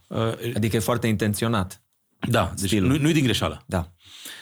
Uh, 0.08 0.54
adică 0.54 0.76
e 0.76 0.78
foarte 0.78 1.06
intenționat. 1.06 1.82
Da, 2.28 2.52
deci 2.56 2.78
nu, 2.78 2.96
nu 2.98 3.08
e 3.08 3.12
din 3.12 3.24
greșeală. 3.24 3.64
Da. 3.66 3.78
Uh, 3.78 4.41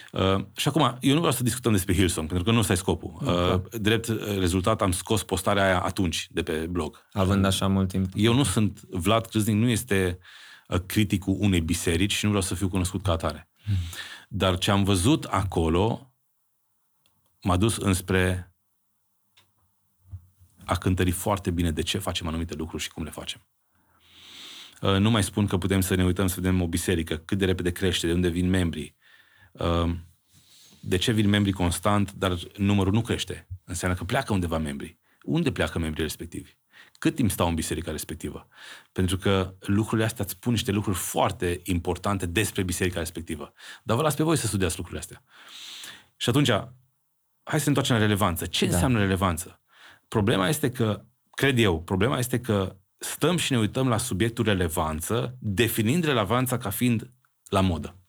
și 0.56 0.68
acum, 0.68 0.98
eu 1.00 1.12
nu 1.12 1.18
vreau 1.18 1.32
să 1.32 1.42
discutăm 1.42 1.72
despre 1.72 1.94
Hillsong, 1.94 2.28
pentru 2.28 2.44
că 2.44 2.52
nu 2.52 2.58
ăsta 2.58 2.72
e 2.72 2.76
scopul. 2.76 3.18
Uh, 3.20 3.80
drept 3.80 4.08
uh, 4.08 4.38
rezultat, 4.38 4.82
am 4.82 4.92
scos 4.92 5.22
postarea 5.22 5.64
aia 5.64 5.80
atunci 5.80 6.28
de 6.30 6.42
pe 6.42 6.52
blog. 6.52 7.06
Având 7.12 7.44
așa 7.44 7.66
mult 7.66 7.88
timp. 7.88 8.12
Eu 8.14 8.34
nu 8.34 8.42
sunt, 8.42 8.80
Vlad 8.80 9.26
Crâznic 9.26 9.54
nu 9.54 9.68
este 9.68 10.18
uh, 10.68 10.80
criticul 10.86 11.36
unei 11.38 11.60
biserici 11.60 12.12
și 12.12 12.24
nu 12.24 12.30
vreau 12.30 12.44
să 12.44 12.54
fiu 12.54 12.68
cunoscut 12.68 13.02
ca 13.02 13.12
atare. 13.12 13.50
Hmm. 13.64 13.74
Dar 14.28 14.58
ce 14.58 14.70
am 14.70 14.84
văzut 14.84 15.24
acolo 15.24 16.14
m-a 17.42 17.56
dus 17.56 17.76
înspre 17.76 18.54
a 20.64 20.76
cântări 20.76 21.10
foarte 21.10 21.50
bine 21.50 21.70
de 21.70 21.82
ce 21.82 21.98
facem 21.98 22.26
anumite 22.26 22.54
lucruri 22.54 22.82
și 22.82 22.90
cum 22.90 23.02
le 23.02 23.10
facem. 23.10 23.46
Uh, 24.80 24.96
nu 24.96 25.10
mai 25.10 25.22
spun 25.22 25.46
că 25.46 25.58
putem 25.58 25.80
să 25.80 25.94
ne 25.94 26.04
uităm 26.04 26.26
să 26.26 26.34
vedem 26.40 26.62
o 26.62 26.68
biserică, 26.68 27.16
cât 27.16 27.38
de 27.38 27.44
repede 27.44 27.70
crește, 27.70 28.06
de 28.06 28.12
unde 28.12 28.28
vin 28.28 28.48
membrii, 28.48 28.94
uh, 28.96 28.99
de 30.80 30.96
ce 30.96 31.12
vin 31.12 31.28
membrii 31.28 31.52
constant, 31.52 32.12
dar 32.12 32.38
numărul 32.56 32.92
nu 32.92 33.00
crește. 33.00 33.48
Înseamnă 33.64 33.96
că 33.96 34.04
pleacă 34.04 34.32
undeva 34.32 34.58
membrii. 34.58 34.98
Unde 35.22 35.52
pleacă 35.52 35.78
membrii 35.78 36.02
respectivi? 36.02 36.58
Cât 36.98 37.14
timp 37.14 37.30
stau 37.30 37.48
în 37.48 37.54
biserica 37.54 37.90
respectivă? 37.90 38.48
Pentru 38.92 39.16
că 39.16 39.54
lucrurile 39.60 40.06
astea 40.06 40.24
îți 40.24 40.32
spun 40.32 40.52
niște 40.52 40.70
lucruri 40.70 40.96
foarte 40.96 41.60
importante 41.64 42.26
despre 42.26 42.62
biserica 42.62 42.98
respectivă. 42.98 43.52
Dar 43.82 43.96
vă 43.96 44.02
las 44.02 44.14
pe 44.14 44.22
voi 44.22 44.36
să 44.36 44.46
studiați 44.46 44.76
lucrurile 44.76 45.00
astea. 45.00 45.22
Și 46.16 46.28
atunci, 46.28 46.48
hai 47.42 47.58
să 47.58 47.58
ne 47.58 47.64
întoarcem 47.66 47.96
la 47.96 48.02
relevanță. 48.02 48.46
Ce 48.46 48.66
da. 48.66 48.72
înseamnă 48.72 48.98
relevanță? 48.98 49.60
Problema 50.08 50.48
este 50.48 50.70
că, 50.70 51.04
cred 51.30 51.58
eu, 51.58 51.82
problema 51.82 52.18
este 52.18 52.40
că 52.40 52.76
stăm 52.98 53.36
și 53.36 53.52
ne 53.52 53.58
uităm 53.58 53.88
la 53.88 53.96
subiectul 53.96 54.44
relevanță, 54.44 55.36
definind 55.38 56.04
relevanța 56.04 56.58
ca 56.58 56.70
fiind 56.70 57.10
la 57.48 57.60
modă. 57.60 57.99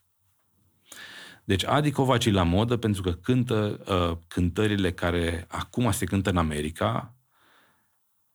Deci 1.44 1.64
Adi 1.64 1.90
Covaci 1.90 2.30
la 2.30 2.42
modă 2.42 2.76
pentru 2.76 3.02
că 3.02 3.12
cântă 3.12 3.80
uh, 3.88 4.18
cântările 4.28 4.92
care 4.92 5.44
acum 5.48 5.90
se 5.90 6.04
cântă 6.04 6.30
în 6.30 6.36
America 6.36 7.14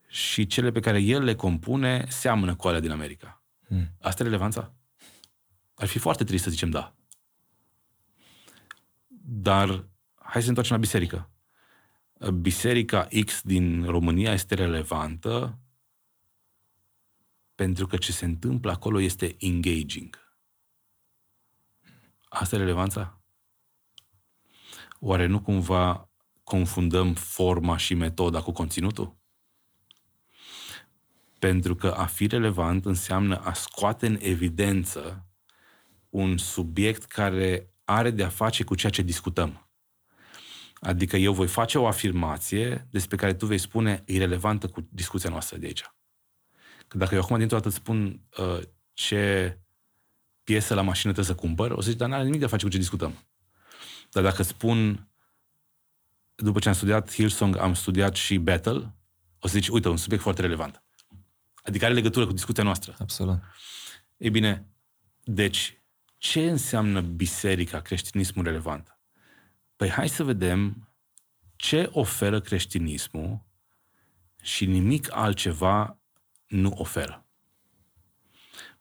și 0.08 0.48
cele 0.48 0.72
pe 0.72 0.80
care 0.80 1.00
el 1.00 1.24
le 1.24 1.36
compune 1.36 2.06
seamănă 2.10 2.56
cu 2.56 2.68
alea 2.68 2.80
din 2.80 2.92
America. 2.92 3.42
Hmm. 3.68 3.92
Asta 4.02 4.24
e 4.24 4.26
relevanța? 4.26 4.74
Ar 5.76 5.88
fi 5.88 6.00
foarte 6.00 6.24
trist 6.24 6.44
să 6.44 6.50
zicem 6.50 6.70
da. 6.70 6.94
Dar 9.20 9.68
hai 10.16 10.42
să 10.42 10.42
ne 10.42 10.48
întoarcem 10.48 10.76
la 10.76 10.82
biserică. 10.82 11.30
Biserica 12.42 13.08
X 13.26 13.42
din 13.42 13.86
România 13.86 14.34
este 14.34 14.56
relevantă 14.56 15.58
pentru 17.56 17.88
că 17.88 17.98
ce 17.98 18.12
se 18.12 18.26
întâmplă 18.26 18.72
acolo 18.72 19.00
este 19.00 19.36
engaging. 19.40 20.27
Asta 22.30 22.56
e 22.56 22.60
relevanța? 22.60 23.22
Oare 25.00 25.26
nu 25.26 25.42
cumva 25.42 26.10
confundăm 26.44 27.14
forma 27.14 27.78
și 27.78 27.94
metoda 27.94 28.42
cu 28.42 28.52
conținutul? 28.52 29.16
Pentru 31.40 31.76
că 31.76 31.88
a 31.88 32.06
fi 32.06 32.28
relevant 32.28 32.86
înseamnă 32.86 33.38
a 33.38 33.54
scoate 33.54 34.06
în 34.06 34.18
evidență 34.22 35.26
un 36.10 36.38
subiect 36.38 37.04
care 37.04 37.74
are 37.84 38.12
de 38.12 38.24
a 38.24 38.30
face 38.30 38.64
cu 38.64 38.76
ceea 38.76 38.92
ce 38.92 39.02
discutăm. 39.02 39.70
Adică 40.80 41.18
eu 41.18 41.34
voi 41.34 41.48
face 41.48 41.78
o 41.78 41.88
afirmație 41.88 42.88
despre 42.92 43.16
care 43.16 43.34
tu 43.34 43.46
vei 43.46 43.58
spune 43.58 44.04
e 44.06 44.18
relevantă 44.18 44.68
cu 44.68 44.88
discuția 44.92 45.30
noastră 45.30 45.58
de 45.58 45.66
aici. 45.66 45.92
Că 46.88 46.98
dacă 46.98 47.16
eu 47.16 47.22
acum 47.22 47.38
dintr-o 47.38 47.58
dată 47.58 47.70
spun 47.70 48.22
uh, 48.38 48.60
ce 48.94 49.58
piesă 50.48 50.74
la 50.74 50.82
mașină 50.82 51.14
trebuie 51.14 51.36
să 51.36 51.42
cumpăr, 51.42 51.72
o 51.72 51.82
să 51.82 51.90
zici, 51.90 52.00
dar 52.00 52.10
n-are 52.10 52.24
nimic 52.24 52.40
de 52.40 52.46
a 52.46 52.48
face 52.48 52.66
cu 52.66 52.72
ce 52.72 52.78
discutăm. 52.78 53.26
Dar 54.12 54.24
dacă 54.24 54.44
spun, 54.44 55.08
după 56.36 56.60
ce 56.60 56.68
am 56.68 56.74
studiat 56.74 57.14
Hillsong, 57.14 57.58
am 57.58 57.74
studiat 57.74 58.16
și 58.16 58.38
Battle, 58.38 58.96
o 59.40 59.48
să 59.48 59.54
zici, 59.54 59.68
uite, 59.68 59.90
un 59.90 59.98
subiect 59.98 60.24
foarte 60.24 60.42
relevant. 60.42 60.84
Adică 61.64 61.86
are 61.86 61.94
legătură 61.94 62.26
cu 62.26 62.32
discuția 62.34 62.64
noastră. 62.64 62.96
Absolut. 63.00 63.40
Ei 64.18 64.30
bine, 64.30 64.68
deci, 65.24 65.82
ce 66.18 66.50
înseamnă 66.50 67.02
biserica, 67.02 67.82
creștinismul 67.82 68.44
relevant? 68.44 68.98
Păi 69.76 69.90
hai 69.90 70.10
să 70.10 70.24
vedem 70.24 70.92
ce 71.56 71.90
oferă 71.92 72.40
creștinismul 72.40 73.46
și 74.42 74.66
nimic 74.66 75.16
altceva 75.16 76.00
nu 76.48 76.74
oferă. 76.76 77.27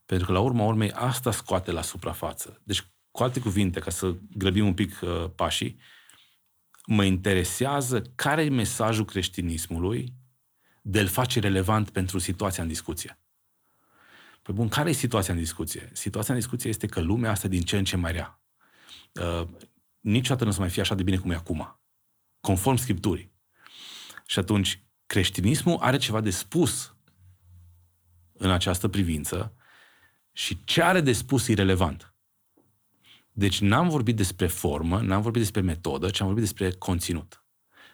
Pentru 0.07 0.27
că, 0.27 0.33
la 0.33 0.41
urma 0.41 0.65
urmei, 0.65 0.93
asta 0.93 1.31
scoate 1.31 1.71
la 1.71 1.83
suprafață. 1.83 2.61
Deci, 2.65 2.87
cu 3.11 3.23
alte 3.23 3.41
cuvinte, 3.41 3.81
ca 3.81 3.91
să 3.91 4.15
grăbim 4.31 4.67
un 4.67 4.75
pic 4.75 5.01
uh, 5.03 5.31
pașii, 5.35 5.79
mă 6.87 7.05
interesează 7.05 8.03
care 8.15 8.45
e 8.45 8.49
mesajul 8.49 9.05
creștinismului 9.05 10.15
de 10.83 11.03
l 11.03 11.07
face 11.07 11.41
relevant 11.41 11.91
pentru 11.91 12.19
situația 12.19 12.63
în 12.63 12.69
discuție. 12.69 13.19
Păi 14.43 14.55
bun, 14.55 14.69
care 14.69 14.89
e 14.89 14.93
situația 14.93 15.35
în 15.35 15.41
discuție? 15.41 15.91
Situația 15.93 16.35
în 16.35 16.41
discuție 16.41 16.69
este 16.71 16.87
că 16.87 17.01
lumea 17.01 17.31
asta 17.31 17.49
din 17.49 17.63
ce 17.63 17.77
în 17.79 17.85
ce 17.85 17.97
mai 17.97 18.13
rea. 18.13 18.41
Uh, 19.13 19.49
niciodată 20.01 20.45
nu 20.45 20.51
o 20.51 20.53
să 20.53 20.61
mai 20.61 20.71
fie 20.71 20.83
așa 20.83 20.95
de 20.95 21.03
bine 21.03 21.17
cum 21.17 21.31
e 21.31 21.35
acum. 21.35 21.81
Conform 22.41 22.77
Scripturii. 22.77 23.33
Și 24.27 24.39
atunci, 24.39 24.85
creștinismul 25.07 25.77
are 25.81 25.97
ceva 25.97 26.21
de 26.21 26.31
spus 26.31 26.97
în 28.33 28.51
această 28.51 28.89
privință 28.89 29.55
și 30.37 30.65
ce 30.65 30.83
are 30.83 31.01
de 31.01 31.13
spus 31.13 31.49
e 31.49 31.55
relevant. 31.55 32.15
Deci 33.33 33.61
n-am 33.61 33.89
vorbit 33.89 34.17
despre 34.17 34.47
formă, 34.47 35.01
n-am 35.01 35.23
vorbit 35.23 35.41
despre 35.41 35.61
metodă, 35.61 36.11
ci 36.11 36.21
am 36.21 36.27
vorbit 36.27 36.45
despre 36.45 36.71
conținut. 36.71 37.45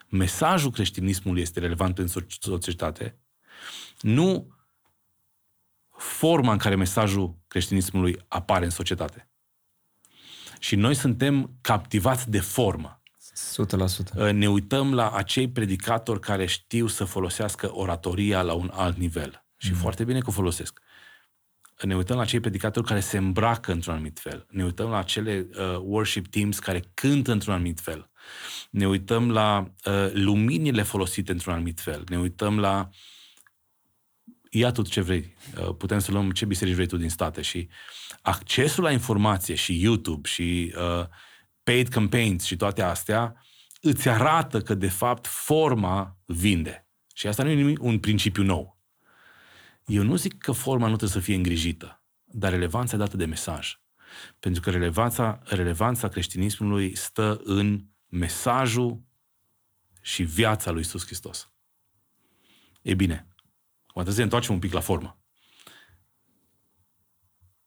Mesajul 0.08 0.70
creștinismului 0.70 1.42
este 1.42 1.60
relevant 1.60 1.98
în 1.98 2.06
societate, 2.40 3.18
nu 4.00 4.54
forma 5.90 6.52
în 6.52 6.58
care 6.58 6.74
mesajul 6.74 7.38
creștinismului 7.48 8.24
apare 8.28 8.64
în 8.64 8.70
societate. 8.70 9.30
Și 10.58 10.76
noi 10.76 10.94
suntem 10.94 11.56
captivați 11.60 12.30
de 12.30 12.40
formă. 12.40 13.02
100%. 14.28 14.32
Ne 14.32 14.48
uităm 14.48 14.94
la 14.94 15.10
acei 15.10 15.48
predicatori 15.48 16.20
care 16.20 16.46
știu 16.46 16.86
să 16.86 17.04
folosească 17.04 17.74
oratoria 17.74 18.42
la 18.42 18.52
un 18.52 18.70
alt 18.74 18.96
nivel. 18.96 19.44
Și 19.56 19.70
mm. 19.70 19.76
foarte 19.76 20.04
bine 20.04 20.20
că 20.20 20.28
o 20.28 20.32
folosesc 20.32 20.80
ne 21.86 21.96
uităm 21.96 22.16
la 22.16 22.24
cei 22.24 22.40
predicatori 22.40 22.86
care 22.86 23.00
se 23.00 23.16
îmbracă 23.16 23.72
într-un 23.72 23.94
anumit 23.94 24.18
fel, 24.18 24.46
ne 24.50 24.64
uităm 24.64 24.88
la 24.88 24.98
acele 24.98 25.48
uh, 25.50 25.76
worship 25.80 26.26
teams 26.26 26.58
care 26.58 26.82
cântă 26.94 27.32
într-un 27.32 27.54
anumit 27.54 27.80
fel, 27.80 28.10
ne 28.70 28.86
uităm 28.86 29.30
la 29.30 29.72
uh, 29.84 30.10
luminile 30.12 30.82
folosite 30.82 31.32
într-un 31.32 31.52
anumit 31.52 31.80
fel, 31.80 32.04
ne 32.08 32.18
uităm 32.18 32.58
la 32.58 32.88
ia 34.50 34.72
tot 34.72 34.88
ce 34.88 35.00
vrei. 35.00 35.36
Uh, 35.58 35.74
putem 35.74 35.98
să 35.98 36.12
luăm 36.12 36.30
ce 36.30 36.44
biserici 36.44 36.74
vrei 36.74 36.86
tu 36.86 36.96
din 36.96 37.08
state 37.08 37.42
și 37.42 37.68
accesul 38.22 38.82
la 38.82 38.90
informație 38.90 39.54
și 39.54 39.82
YouTube 39.82 40.28
și 40.28 40.74
uh, 40.76 41.06
paid 41.62 41.88
campaigns 41.88 42.44
și 42.44 42.56
toate 42.56 42.82
astea 42.82 43.36
îți 43.80 44.08
arată 44.08 44.60
că 44.60 44.74
de 44.74 44.88
fapt 44.88 45.26
forma 45.26 46.18
vinde. 46.26 46.86
Și 47.14 47.26
asta 47.26 47.42
nu 47.42 47.48
e 47.48 47.54
nimic, 47.54 47.82
un 47.82 47.98
principiu 47.98 48.42
nou. 48.42 48.81
Eu 49.86 50.02
nu 50.02 50.16
zic 50.16 50.38
că 50.38 50.52
forma 50.52 50.88
nu 50.88 50.96
trebuie 50.96 51.20
să 51.20 51.24
fie 51.24 51.34
îngrijită, 51.34 52.02
dar 52.24 52.50
relevanța 52.50 52.94
e 52.94 52.98
dată 52.98 53.16
de 53.16 53.24
mesaj. 53.24 53.80
Pentru 54.38 54.62
că 54.62 54.70
relevanța, 54.70 55.40
relevanța 55.44 56.08
creștinismului 56.08 56.96
stă 56.96 57.40
în 57.44 57.86
mesajul 58.06 59.02
și 60.00 60.22
viața 60.22 60.70
lui 60.70 60.80
Isus 60.80 61.04
Hristos. 61.04 61.52
E 62.82 62.94
bine, 62.94 63.26
o 63.86 63.92
trebuie 63.92 64.12
să 64.12 64.18
ne 64.18 64.24
întoarcem 64.24 64.54
un 64.54 64.60
pic 64.60 64.72
la 64.72 64.80
formă. 64.80 65.22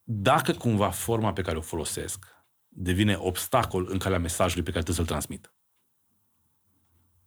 Dacă 0.03 0.53
cumva 0.53 0.89
forma 0.89 1.33
pe 1.33 1.41
care 1.41 1.57
o 1.57 1.61
folosesc 1.61 2.25
devine 2.67 3.15
obstacol 3.15 3.87
în 3.89 3.97
calea 3.97 4.19
mesajului 4.19 4.63
pe 4.63 4.71
care 4.71 4.83
trebuie 4.83 5.05
să-l 5.05 5.13
transmit. 5.13 5.53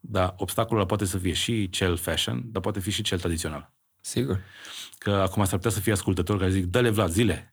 Da, 0.01 0.35
obstacolul 0.37 0.87
poate 0.87 1.05
să 1.05 1.19
fie 1.19 1.33
și 1.33 1.71
cel 1.71 1.97
fashion, 1.97 2.53
dar 2.53 2.63
poate 2.63 2.81
fi 2.81 2.91
și 2.91 3.03
cel 3.03 3.19
tradițional. 3.19 3.73
Sigur. 4.09 4.43
Că 4.99 5.11
acum 5.11 5.45
s-ar 5.45 5.57
putea 5.57 5.71
să 5.71 5.81
fie 5.81 5.93
ascultător 5.93 6.39
care 6.39 6.51
zic, 6.51 6.65
dă-le 6.65 6.91
Vlad, 6.91 7.11
zile. 7.11 7.53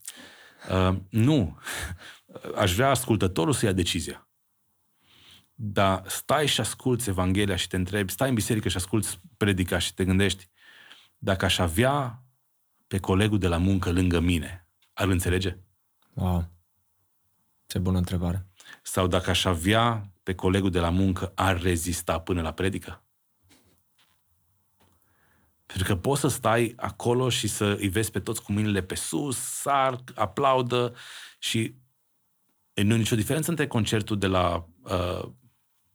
Uh, 0.70 0.98
nu. 1.10 1.58
Aș 2.64 2.74
vrea 2.74 2.90
ascultătorul 2.90 3.54
să 3.54 3.66
ia 3.66 3.72
decizia. 3.72 4.30
Dar 5.54 6.04
stai 6.08 6.48
și 6.48 6.60
asculți 6.60 7.10
Evanghelia 7.10 7.56
și 7.56 7.68
te 7.68 7.76
întrebi, 7.76 8.12
stai 8.12 8.30
în 8.30 8.36
biserică 8.36 8.70
și 8.70 8.78
asculți 8.78 9.20
predica 9.38 9.78
și 9.78 9.94
te 9.94 10.06
gândești, 10.06 10.50
dacă 11.18 11.46
aș 11.46 11.58
avea 11.58 12.24
pe 12.88 13.00
colegul 13.00 13.40
de 13.40 13.48
la 13.48 13.58
muncă 13.58 13.92
lângă 13.92 14.20
mine, 14.20 14.68
ar 14.94 15.08
înțelege? 15.08 15.58
Wow. 16.14 16.50
Ce 17.68 17.80
bună 17.80 17.98
întrebare. 17.98 18.48
Sau 18.82 19.08
dacă 19.08 19.30
aș 19.30 19.46
avea 19.46 20.12
pe 20.24 20.36
colegul 20.36 20.72
de 20.72 20.80
la 20.80 20.90
muncă, 20.90 21.32
ar 21.36 21.62
rezista 21.62 22.20
până 22.20 22.42
la 22.42 22.52
predică? 22.52 23.05
Pentru 25.76 25.94
că 25.94 26.00
poți 26.00 26.22
să 26.22 26.28
stai 26.28 26.74
acolo 26.76 27.30
și 27.30 27.48
să 27.48 27.78
îi 27.80 27.88
vezi 27.88 28.12
pe 28.12 28.20
toți 28.20 28.42
cu 28.42 28.52
mâinile 28.52 28.82
pe 28.82 28.96
sus, 28.96 29.38
sar, 29.38 30.04
aplaudă 30.14 30.96
și 31.40 31.76
nu 32.74 32.94
e 32.94 32.98
nicio 32.98 33.16
diferență 33.16 33.50
între 33.50 33.68
concertul 33.68 34.18
de 34.18 34.28
la, 34.28 34.68
uh, 34.82 35.30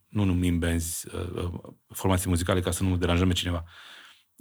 nu 0.08 0.24
numim 0.24 0.58
benzi, 0.58 1.06
uh, 1.14 1.30
uh, 1.34 1.72
formații 1.88 2.28
muzicale 2.28 2.60
ca 2.60 2.70
să 2.70 2.82
nu 2.82 2.96
deranjăm 2.96 3.28
pe 3.28 3.34
cineva, 3.34 3.64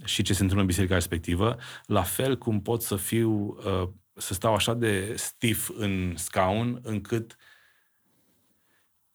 și 0.06 0.22
ce 0.22 0.34
se 0.34 0.42
întâmplă 0.42 0.60
în 0.60 0.66
biserica 0.66 0.94
respectivă, 0.94 1.58
la 1.86 2.04
fel 2.04 2.38
cum 2.38 2.62
pot 2.62 2.82
să 2.82 2.96
fiu, 2.96 3.32
uh, 3.32 3.90
să 4.14 4.34
stau 4.34 4.54
așa 4.54 4.74
de 4.74 5.14
stif 5.18 5.70
în 5.76 6.14
scaun, 6.16 6.80
încât 6.84 7.36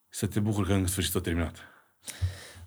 să 0.08 0.26
te 0.26 0.40
bucur 0.40 0.66
că 0.66 0.72
în 0.72 0.86
sfârșit 0.86 1.12
tot 1.12 1.22
terminat. 1.22 1.56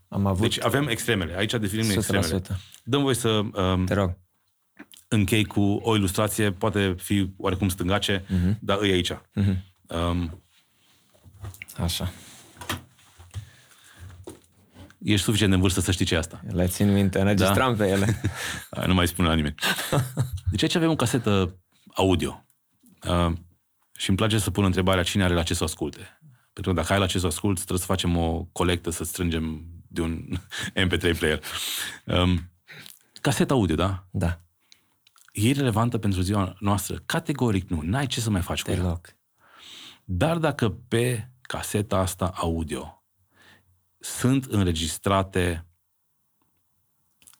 Am 0.09 0.25
avut... 0.25 0.41
Deci 0.41 0.63
avem 0.63 0.87
extremele. 0.87 1.35
Aici 1.37 1.51
definim 1.51 1.89
extremele. 1.89 2.41
Dăm 2.83 3.01
voi 3.01 3.15
să 3.15 3.29
um, 3.29 3.85
Te 3.85 3.93
rog. 3.93 4.17
închei 5.07 5.45
cu 5.45 5.61
o 5.61 5.95
ilustrație, 5.95 6.51
poate 6.51 6.95
fi 6.97 7.33
oarecum 7.37 7.69
stângace, 7.69 8.19
uh-huh. 8.19 8.59
dar 8.59 8.81
e 8.81 8.91
aici. 8.91 9.13
Uh-huh. 9.13 9.57
Um, 9.87 10.41
Așa. 11.77 12.11
Ești 15.03 15.25
suficient 15.25 15.51
de 15.51 15.57
vârstă 15.57 15.79
să 15.79 15.91
știi 15.91 16.05
ce 16.05 16.15
e 16.15 16.17
asta. 16.17 16.41
Le 16.47 16.67
țin 16.67 16.93
minte, 16.93 17.19
înregistram 17.19 17.75
da. 17.75 17.83
pe 17.83 17.89
ele. 17.89 18.21
nu 18.87 18.93
mai 18.93 19.07
spune 19.07 19.27
la 19.27 19.33
nimeni. 19.33 19.55
Deci 20.51 20.63
aici 20.63 20.75
avem 20.75 20.89
o 20.89 20.95
casetă 20.95 21.59
audio. 21.93 22.45
Uh, 23.07 23.33
și 23.97 24.09
îmi 24.09 24.17
place 24.17 24.37
să 24.37 24.51
pun 24.51 24.63
întrebarea 24.63 25.03
cine 25.03 25.23
are 25.23 25.33
la 25.33 25.43
ce 25.43 25.53
să 25.53 25.63
asculte. 25.63 26.19
Pentru 26.53 26.73
că 26.73 26.81
dacă 26.81 26.93
ai 26.93 26.99
la 26.99 27.05
ce 27.05 27.19
să 27.19 27.27
asculti, 27.27 27.55
trebuie 27.55 27.79
să 27.79 27.85
facem 27.85 28.17
o 28.17 28.47
colectă, 28.51 28.89
să 28.89 29.03
strângem 29.03 29.65
de 29.87 30.01
un 30.01 30.27
MP3 30.85 31.17
player. 31.17 31.43
Um, 32.05 32.51
caseta 33.21 33.53
audio, 33.53 33.75
da? 33.75 34.07
Da. 34.11 34.41
E 35.31 35.51
relevantă 35.51 35.97
pentru 35.97 36.21
ziua 36.21 36.55
noastră? 36.59 37.01
Categoric 37.05 37.69
nu. 37.69 37.81
N-ai 37.81 38.07
ce 38.07 38.19
să 38.19 38.29
mai 38.29 38.41
faci 38.41 38.61
Deloc. 38.61 39.01
cu 39.01 39.07
ea. 39.09 39.15
Dar 40.03 40.37
dacă 40.37 40.69
pe 40.69 41.31
caseta 41.41 41.97
asta 41.97 42.25
audio 42.35 43.03
sunt 43.99 44.45
înregistrate 44.45 45.65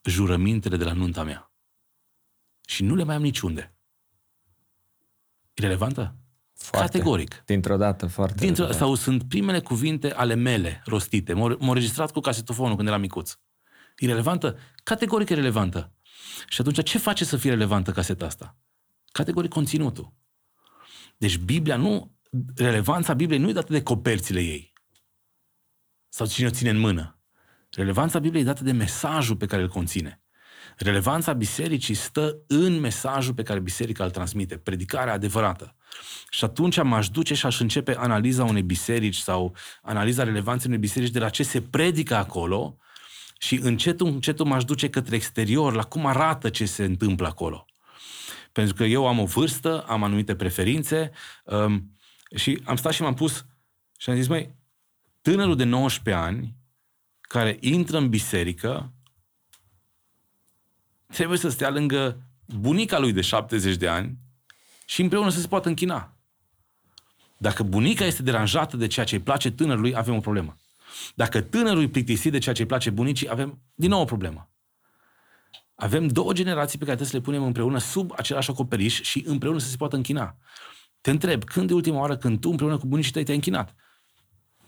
jurămintele 0.03 0.77
de 0.77 0.83
la 0.83 0.93
nunta 0.93 1.23
mea 1.23 1.51
și 2.65 2.83
nu 2.83 2.95
le 2.95 3.03
mai 3.03 3.15
am 3.15 3.21
niciunde, 3.21 3.75
e 5.53 5.61
relevantă? 5.61 6.15
Foarte. 6.57 6.97
Categoric. 6.97 7.43
Dintr-o 7.45 7.77
dată, 7.77 8.07
foarte. 8.07 8.45
Dintr-o, 8.45 8.71
sau 8.71 8.95
sunt 8.95 9.23
primele 9.23 9.59
cuvinte 9.59 10.13
ale 10.13 10.33
mele 10.33 10.81
rostite. 10.85 11.33
M-au 11.33 11.73
registrat 11.73 12.11
cu 12.11 12.19
casetofonul 12.19 12.75
când 12.75 12.87
eram 12.87 13.01
micuț. 13.01 13.37
Irelevantă? 13.97 14.57
Categoric 14.83 15.29
relevantă. 15.29 15.91
Și 16.47 16.61
atunci 16.61 16.83
ce 16.83 16.97
face 16.97 17.25
să 17.25 17.37
fie 17.37 17.49
relevantă 17.49 17.91
caseta 17.91 18.25
asta? 18.25 18.57
Categoric 19.11 19.49
conținutul. 19.49 20.13
Deci 21.17 21.37
Biblia 21.37 21.75
nu, 21.75 22.17
relevanța 22.55 23.13
Bibliei 23.13 23.41
nu 23.41 23.49
e 23.49 23.53
dată 23.53 23.73
de 23.73 23.83
coperțile 23.83 24.41
ei. 24.41 24.73
Sau 26.09 26.27
cine 26.27 26.47
o 26.47 26.51
ține 26.51 26.69
în 26.69 26.77
mână. 26.77 27.19
Relevanța 27.71 28.19
Bibliei 28.19 28.43
e 28.43 28.47
dată 28.47 28.63
de 28.63 28.71
mesajul 28.71 29.35
pe 29.35 29.45
care 29.45 29.61
îl 29.61 29.69
conține. 29.69 30.21
Relevanța 30.77 31.33
bisericii 31.33 31.93
stă 31.93 32.37
în 32.47 32.79
mesajul 32.79 33.33
pe 33.33 33.43
care 33.43 33.59
biserica 33.59 34.03
îl 34.03 34.11
transmite, 34.11 34.57
predicarea 34.57 35.13
adevărată. 35.13 35.75
Și 36.29 36.43
atunci 36.43 36.81
m-aș 36.81 37.09
duce 37.09 37.33
și 37.33 37.45
aș 37.45 37.59
începe 37.59 37.95
analiza 37.95 38.43
unei 38.43 38.63
biserici 38.63 39.15
sau 39.15 39.55
analiza 39.81 40.23
relevanței 40.23 40.67
unei 40.67 40.79
biserici 40.79 41.11
de 41.11 41.19
la 41.19 41.29
ce 41.29 41.43
se 41.43 41.61
predică 41.61 42.15
acolo 42.15 42.77
și 43.39 43.55
încetul, 43.55 44.07
încetul 44.07 44.45
m-aș 44.45 44.63
duce 44.63 44.89
către 44.89 45.15
exterior, 45.15 45.73
la 45.73 45.83
cum 45.83 46.05
arată 46.05 46.49
ce 46.49 46.65
se 46.65 46.83
întâmplă 46.83 47.27
acolo. 47.27 47.65
Pentru 48.51 48.73
că 48.73 48.83
eu 48.83 49.07
am 49.07 49.19
o 49.19 49.25
vârstă, 49.25 49.85
am 49.87 50.03
anumite 50.03 50.35
preferințe 50.35 51.11
um, 51.43 51.97
și 52.35 52.61
am 52.65 52.75
stat 52.75 52.93
și 52.93 53.01
m-am 53.01 53.13
pus 53.13 53.45
și 53.97 54.09
am 54.09 54.15
zis, 54.15 54.27
măi, 54.27 54.55
tânărul 55.21 55.55
de 55.55 55.63
19 55.63 56.23
ani 56.23 56.55
care 57.21 57.57
intră 57.59 57.97
în 57.97 58.09
biserică 58.09 58.93
trebuie 61.07 61.37
să 61.37 61.49
stea 61.49 61.69
lângă 61.69 62.21
bunica 62.45 62.99
lui 62.99 63.13
de 63.13 63.21
70 63.21 63.75
de 63.75 63.87
ani 63.87 64.17
și 64.89 65.01
împreună 65.01 65.29
să 65.29 65.39
se 65.39 65.47
poată 65.47 65.67
închina. 65.67 66.15
Dacă 67.37 67.63
bunica 67.63 68.05
este 68.05 68.23
deranjată 68.23 68.77
de 68.77 68.87
ceea 68.87 69.05
ce 69.05 69.15
îi 69.15 69.21
place 69.21 69.51
tânărului, 69.51 69.95
avem 69.95 70.15
o 70.15 70.19
problemă. 70.19 70.57
Dacă 71.15 71.41
tânărul 71.41 71.79
îi 71.79 71.89
plictisit 71.89 72.31
de 72.31 72.37
ceea 72.37 72.55
ce 72.55 72.61
îi 72.61 72.67
place 72.67 72.89
bunicii, 72.89 73.29
avem 73.29 73.61
din 73.75 73.89
nou 73.89 74.01
o 74.01 74.05
problemă. 74.05 74.49
Avem 75.75 76.07
două 76.07 76.33
generații 76.33 76.77
pe 76.77 76.85
care 76.85 76.97
trebuie 76.97 77.07
să 77.07 77.15
le 77.15 77.21
punem 77.21 77.43
împreună 77.43 77.77
sub 77.77 78.11
același 78.15 78.49
acoperiș 78.49 79.01
și 79.01 79.23
împreună 79.27 79.59
să 79.59 79.69
se 79.69 79.77
poată 79.77 79.95
închina. 79.95 80.37
Te 81.01 81.09
întreb, 81.09 81.43
când 81.43 81.67
de 81.67 81.73
ultima 81.73 81.99
oară 81.99 82.17
când 82.17 82.39
tu 82.39 82.49
împreună 82.49 82.77
cu 82.77 82.85
bunicii 82.85 83.11
tăi 83.11 83.23
te-ai 83.23 83.35
închinat? 83.35 83.75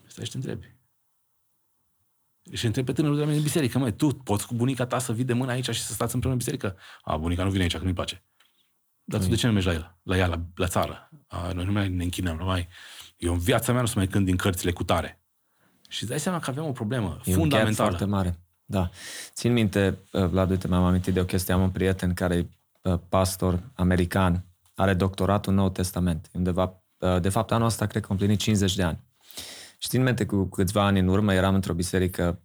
Stai 0.07 0.25
și 0.25 0.31
te 0.31 0.37
întrebi. 0.37 0.75
Și 2.51 2.65
întreb 2.65 2.85
pe 2.85 2.91
tânărul 2.91 3.15
de 3.15 3.21
la 3.21 3.27
mine 3.27 3.39
în 3.39 3.45
biserică, 3.45 3.77
măi, 3.79 3.95
tu 3.95 4.07
poți 4.07 4.47
cu 4.47 4.53
bunica 4.53 4.85
ta 4.85 4.99
să 4.99 5.13
vii 5.13 5.23
de 5.23 5.33
mână 5.33 5.51
aici 5.51 5.69
și 5.69 5.81
să 5.81 5.93
stați 5.93 6.13
împreună 6.13 6.39
în 6.39 6.45
biserică? 6.45 6.77
A, 7.01 7.17
bunica 7.17 7.43
nu 7.43 7.49
vine 7.49 7.63
aici, 7.63 7.77
că 7.77 7.83
nu-i 7.83 7.93
place. 7.93 8.23
Dar 9.09 9.21
tu 9.21 9.27
de 9.27 9.35
ce 9.35 9.47
nu 9.47 9.53
mergi 9.53 9.67
la 9.67 9.73
el? 9.73 9.95
La 10.03 10.17
ea, 10.17 10.27
la, 10.27 10.41
la 10.55 10.67
țară? 10.67 11.09
A, 11.27 11.51
noi 11.51 11.65
nu 11.65 11.71
mai 11.71 11.89
ne 11.89 12.03
închinăm, 12.03 12.37
nu 12.37 12.45
mai... 12.45 12.67
Eu 13.17 13.33
în 13.33 13.39
viața 13.39 13.71
mea 13.71 13.81
nu 13.81 13.87
să 13.87 13.93
mai 13.95 14.07
cânt 14.07 14.25
din 14.25 14.35
cărțile 14.35 14.71
cu 14.71 14.83
tare. 14.83 15.21
Și 15.89 16.01
îți 16.01 16.11
dai 16.11 16.19
seama 16.19 16.39
că 16.39 16.49
avem 16.49 16.65
o 16.65 16.71
problemă 16.71 17.19
e 17.23 17.33
fundamentală. 17.33 17.89
Un 17.89 17.95
foarte 17.95 18.05
mare. 18.15 18.39
Da. 18.65 18.89
Țin 19.33 19.53
minte, 19.53 19.97
uh, 20.11 20.25
Vlad, 20.25 20.49
uite, 20.49 20.67
mi-am 20.67 20.83
amintit 20.83 21.13
de 21.13 21.19
o 21.19 21.25
chestie. 21.25 21.53
Am 21.53 21.61
un 21.61 21.69
prieten 21.69 22.13
care 22.13 22.35
e 22.35 22.47
uh, 22.81 22.99
pastor 23.09 23.59
american, 23.73 24.45
are 24.75 24.93
doctoratul 24.93 25.51
în 25.51 25.57
Nou 25.57 25.69
Testament. 25.69 26.29
Undeva, 26.33 26.83
uh, 26.97 27.21
de 27.21 27.29
fapt, 27.29 27.51
anul 27.51 27.67
ăsta 27.67 27.85
cred 27.85 28.01
că 28.01 28.07
a 28.09 28.13
împlinit 28.13 28.39
50 28.39 28.75
de 28.75 28.83
ani. 28.83 28.99
Și 29.77 29.87
țin 29.87 30.03
minte, 30.03 30.25
cu 30.25 30.43
câțiva 30.43 30.85
ani 30.85 30.99
în 30.99 31.07
urmă, 31.07 31.33
eram 31.33 31.53
într-o 31.53 31.73
biserică 31.73 32.39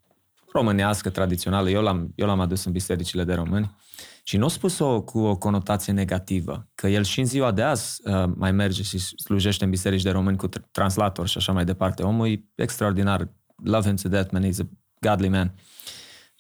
românească, 0.55 1.11
tradițională. 1.11 1.71
Eu 1.71 1.83
l-am, 1.83 2.13
eu 2.15 2.27
l-am 2.27 2.41
adus 2.41 2.65
în 2.65 2.73
bisericile 2.73 3.25
de 3.25 3.35
români. 3.35 3.77
Și 4.23 4.37
nu 4.37 4.45
a 4.45 4.49
spus-o 4.49 5.03
cu 5.03 5.19
o 5.19 5.37
conotație 5.37 5.93
negativă, 5.93 6.69
că 6.75 6.89
el 6.89 7.05
și 7.05 7.21
în 7.21 7.27
ziua 7.27 7.51
de 7.51 7.63
azi 7.63 8.01
uh, 8.05 8.25
mai 8.37 8.53
merge 8.53 8.83
și 8.83 8.99
slujește 8.99 9.65
în 9.65 9.71
biserici 9.71 10.03
de 10.03 10.11
români 10.11 10.37
cu 10.37 10.49
translator 10.71 11.29
și 11.29 11.39
așa 11.39 11.53
mai 11.53 11.65
departe. 11.65 12.03
Omul 12.03 12.29
e 12.29 12.45
extraordinar. 12.55 13.29
Love 13.65 13.87
him 13.87 13.97
to 13.97 14.09
death, 14.09 14.31
man. 14.33 14.43
He's 14.43 14.61
a 14.61 14.69
godly 15.01 15.29
man. 15.29 15.55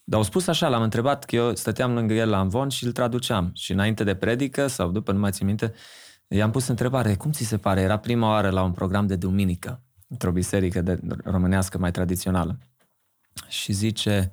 Dar 0.04 0.18
au 0.18 0.24
spus 0.24 0.46
așa, 0.46 0.68
l-am 0.68 0.82
întrebat 0.82 1.24
că 1.24 1.36
eu 1.36 1.54
stăteam 1.54 1.94
lângă 1.94 2.14
el 2.14 2.28
la 2.28 2.40
învon 2.40 2.68
și 2.68 2.84
îl 2.84 2.92
traduceam. 2.92 3.50
Și 3.54 3.72
înainte 3.72 4.04
de 4.04 4.14
predică, 4.14 4.66
sau 4.66 4.90
după, 4.90 5.12
nu 5.12 5.18
mai 5.18 5.30
țin 5.30 5.46
minte, 5.46 5.72
i-am 6.28 6.50
pus 6.50 6.66
întrebare, 6.66 7.14
cum 7.14 7.30
ți 7.30 7.44
se 7.44 7.56
pare? 7.56 7.80
Era 7.80 7.96
prima 7.96 8.28
oară 8.28 8.50
la 8.50 8.62
un 8.62 8.72
program 8.72 9.06
de 9.06 9.16
duminică, 9.16 9.82
într-o 10.08 10.30
biserică 10.30 10.80
de 10.80 11.00
românească 11.24 11.78
mai 11.78 11.90
tradițională. 11.90 12.58
Și 13.49 13.72
zice, 13.72 14.32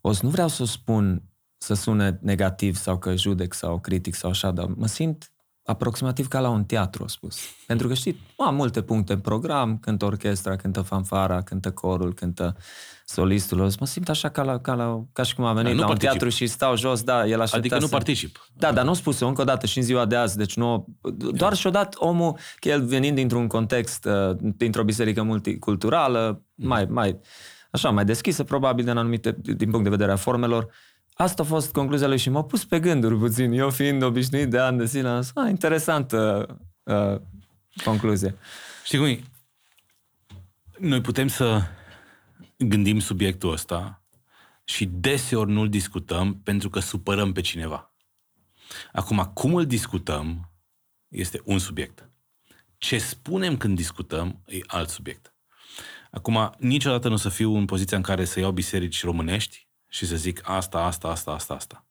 o 0.00 0.12
să 0.12 0.20
nu 0.22 0.30
vreau 0.30 0.48
să 0.48 0.64
spun 0.64 1.22
să 1.56 1.74
sune 1.74 2.18
negativ 2.22 2.76
sau 2.76 2.98
că 2.98 3.16
judec 3.16 3.54
sau 3.54 3.80
critic 3.80 4.14
sau 4.14 4.30
așa, 4.30 4.50
dar 4.50 4.66
mă 4.66 4.86
simt 4.86 5.30
aproximativ 5.66 6.28
ca 6.28 6.40
la 6.40 6.48
un 6.48 6.64
teatru, 6.64 7.04
a 7.04 7.08
spus. 7.08 7.38
Pentru 7.66 7.88
că 7.88 7.94
știi, 7.94 8.20
am 8.36 8.54
multe 8.54 8.82
puncte 8.82 9.12
în 9.12 9.18
program, 9.18 9.78
cântă 9.78 10.04
orchestra, 10.04 10.56
cântă 10.56 10.80
fanfara, 10.80 11.42
cântă 11.42 11.70
corul, 11.70 12.14
cântă 12.14 12.56
solistul. 13.04 13.70
Mă 13.80 13.86
simt 13.86 14.08
așa 14.08 14.28
ca, 14.28 14.42
la, 14.42 14.58
ca, 14.58 14.74
la, 14.74 15.04
ca 15.12 15.22
și 15.22 15.34
cum 15.34 15.44
am 15.44 15.54
venit 15.54 15.76
da, 15.76 15.84
la 15.84 15.88
un 15.88 15.96
teatru 15.96 16.28
și 16.28 16.46
stau 16.46 16.76
jos, 16.76 17.02
da, 17.02 17.26
el 17.26 17.40
așa. 17.40 17.56
Adică 17.56 17.78
nu 17.78 17.88
particip. 17.88 18.50
Da, 18.52 18.72
dar 18.72 18.84
nu 18.84 18.94
spus 18.94 19.20
încă 19.20 19.40
o 19.40 19.44
dată 19.44 19.66
și 19.66 19.78
în 19.78 19.84
ziua 19.84 20.04
de 20.04 20.16
azi, 20.16 20.36
deci 20.36 20.56
nu... 20.56 20.86
Doar 21.32 21.54
și 21.54 21.66
odată 21.66 21.96
omul, 22.00 22.38
că 22.56 22.68
el 22.68 22.84
venind 22.84 23.16
dintr-un 23.16 23.46
context, 23.46 24.04
uh, 24.04 24.36
dintr-o 24.40 24.84
biserică 24.84 25.22
multiculturală, 25.22 26.42
mm. 26.54 26.68
mai, 26.68 26.84
mai, 26.84 27.20
așa, 27.76 27.90
mai 27.90 28.04
deschisă, 28.04 28.44
probabil, 28.44 28.84
din 28.84 28.96
anumite, 28.96 29.36
din 29.42 29.70
punct 29.70 29.84
de 29.84 29.90
vedere 29.90 30.12
a 30.12 30.16
formelor, 30.16 30.68
Asta 31.18 31.42
a 31.42 31.46
fost 31.46 31.72
concluzia 31.72 32.06
lui 32.06 32.18
și 32.18 32.30
m-a 32.30 32.44
pus 32.44 32.64
pe 32.64 32.80
gânduri 32.80 33.18
puțin. 33.18 33.52
Eu 33.52 33.70
fiind 33.70 34.02
obișnuit 34.02 34.50
de 34.50 34.58
ani 34.58 34.78
de 34.78 34.84
zile, 34.84 35.08
am 35.08 35.20
zis, 35.20 35.30
ah, 35.34 35.48
interesantă 35.48 36.46
uh, 36.82 37.20
concluzie. 37.84 38.34
Știi 38.84 38.98
cum 38.98 39.06
e? 39.06 39.20
Noi 40.78 41.00
putem 41.00 41.28
să 41.28 41.62
gândim 42.58 42.98
subiectul 42.98 43.52
ăsta 43.52 44.02
și 44.64 44.86
deseori 44.86 45.50
nu-l 45.50 45.68
discutăm 45.68 46.40
pentru 46.40 46.70
că 46.70 46.80
supărăm 46.80 47.32
pe 47.32 47.40
cineva. 47.40 47.94
Acum, 48.92 49.30
cum 49.34 49.54
îl 49.54 49.66
discutăm 49.66 50.50
este 51.08 51.40
un 51.44 51.58
subiect. 51.58 52.10
Ce 52.78 52.98
spunem 52.98 53.56
când 53.56 53.76
discutăm 53.76 54.42
e 54.46 54.58
alt 54.66 54.88
subiect. 54.88 55.34
Acum, 56.10 56.54
niciodată 56.58 57.08
nu 57.08 57.14
o 57.14 57.16
să 57.16 57.28
fiu 57.28 57.56
în 57.56 57.64
poziția 57.64 57.96
în 57.96 58.02
care 58.02 58.24
să 58.24 58.40
iau 58.40 58.52
biserici 58.52 59.04
românești 59.04 59.68
și 59.88 60.06
să 60.06 60.16
zic 60.16 60.40
asta, 60.44 60.78
asta, 60.78 61.08
asta, 61.08 61.30
asta, 61.30 61.54
asta. 61.54 61.86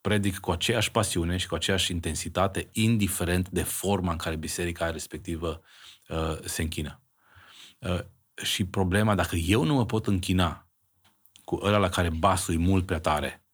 Predic 0.00 0.38
cu 0.38 0.50
aceeași 0.50 0.90
pasiune 0.90 1.36
și 1.36 1.46
cu 1.46 1.54
aceeași 1.54 1.92
intensitate, 1.92 2.68
indiferent 2.72 3.48
de 3.48 3.62
forma 3.62 4.10
în 4.10 4.16
care 4.16 4.36
biserica 4.36 4.90
respectivă 4.90 5.62
uh, 6.08 6.38
se 6.44 6.62
închină. 6.62 7.00
Uh, 7.78 8.00
și 8.42 8.64
problema, 8.64 9.14
dacă 9.14 9.36
eu 9.36 9.64
nu 9.64 9.74
mă 9.74 9.86
pot 9.86 10.06
închina 10.06 10.66
cu 11.44 11.58
ăla 11.62 11.78
la 11.78 11.88
care 11.88 12.10
basul 12.10 12.54
e 12.54 12.56
mult 12.56 12.86
prea 12.86 13.00
tare, 13.00 13.44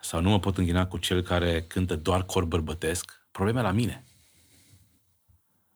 sau 0.00 0.20
nu 0.20 0.30
mă 0.30 0.40
pot 0.40 0.58
închina 0.58 0.86
cu 0.86 0.98
cel 0.98 1.22
care 1.22 1.62
cântă 1.62 1.96
doar 1.96 2.24
cor 2.24 2.44
bărbătesc, 2.44 3.26
problema 3.30 3.60
e 3.60 3.62
la 3.62 3.70
mine. 3.70 4.04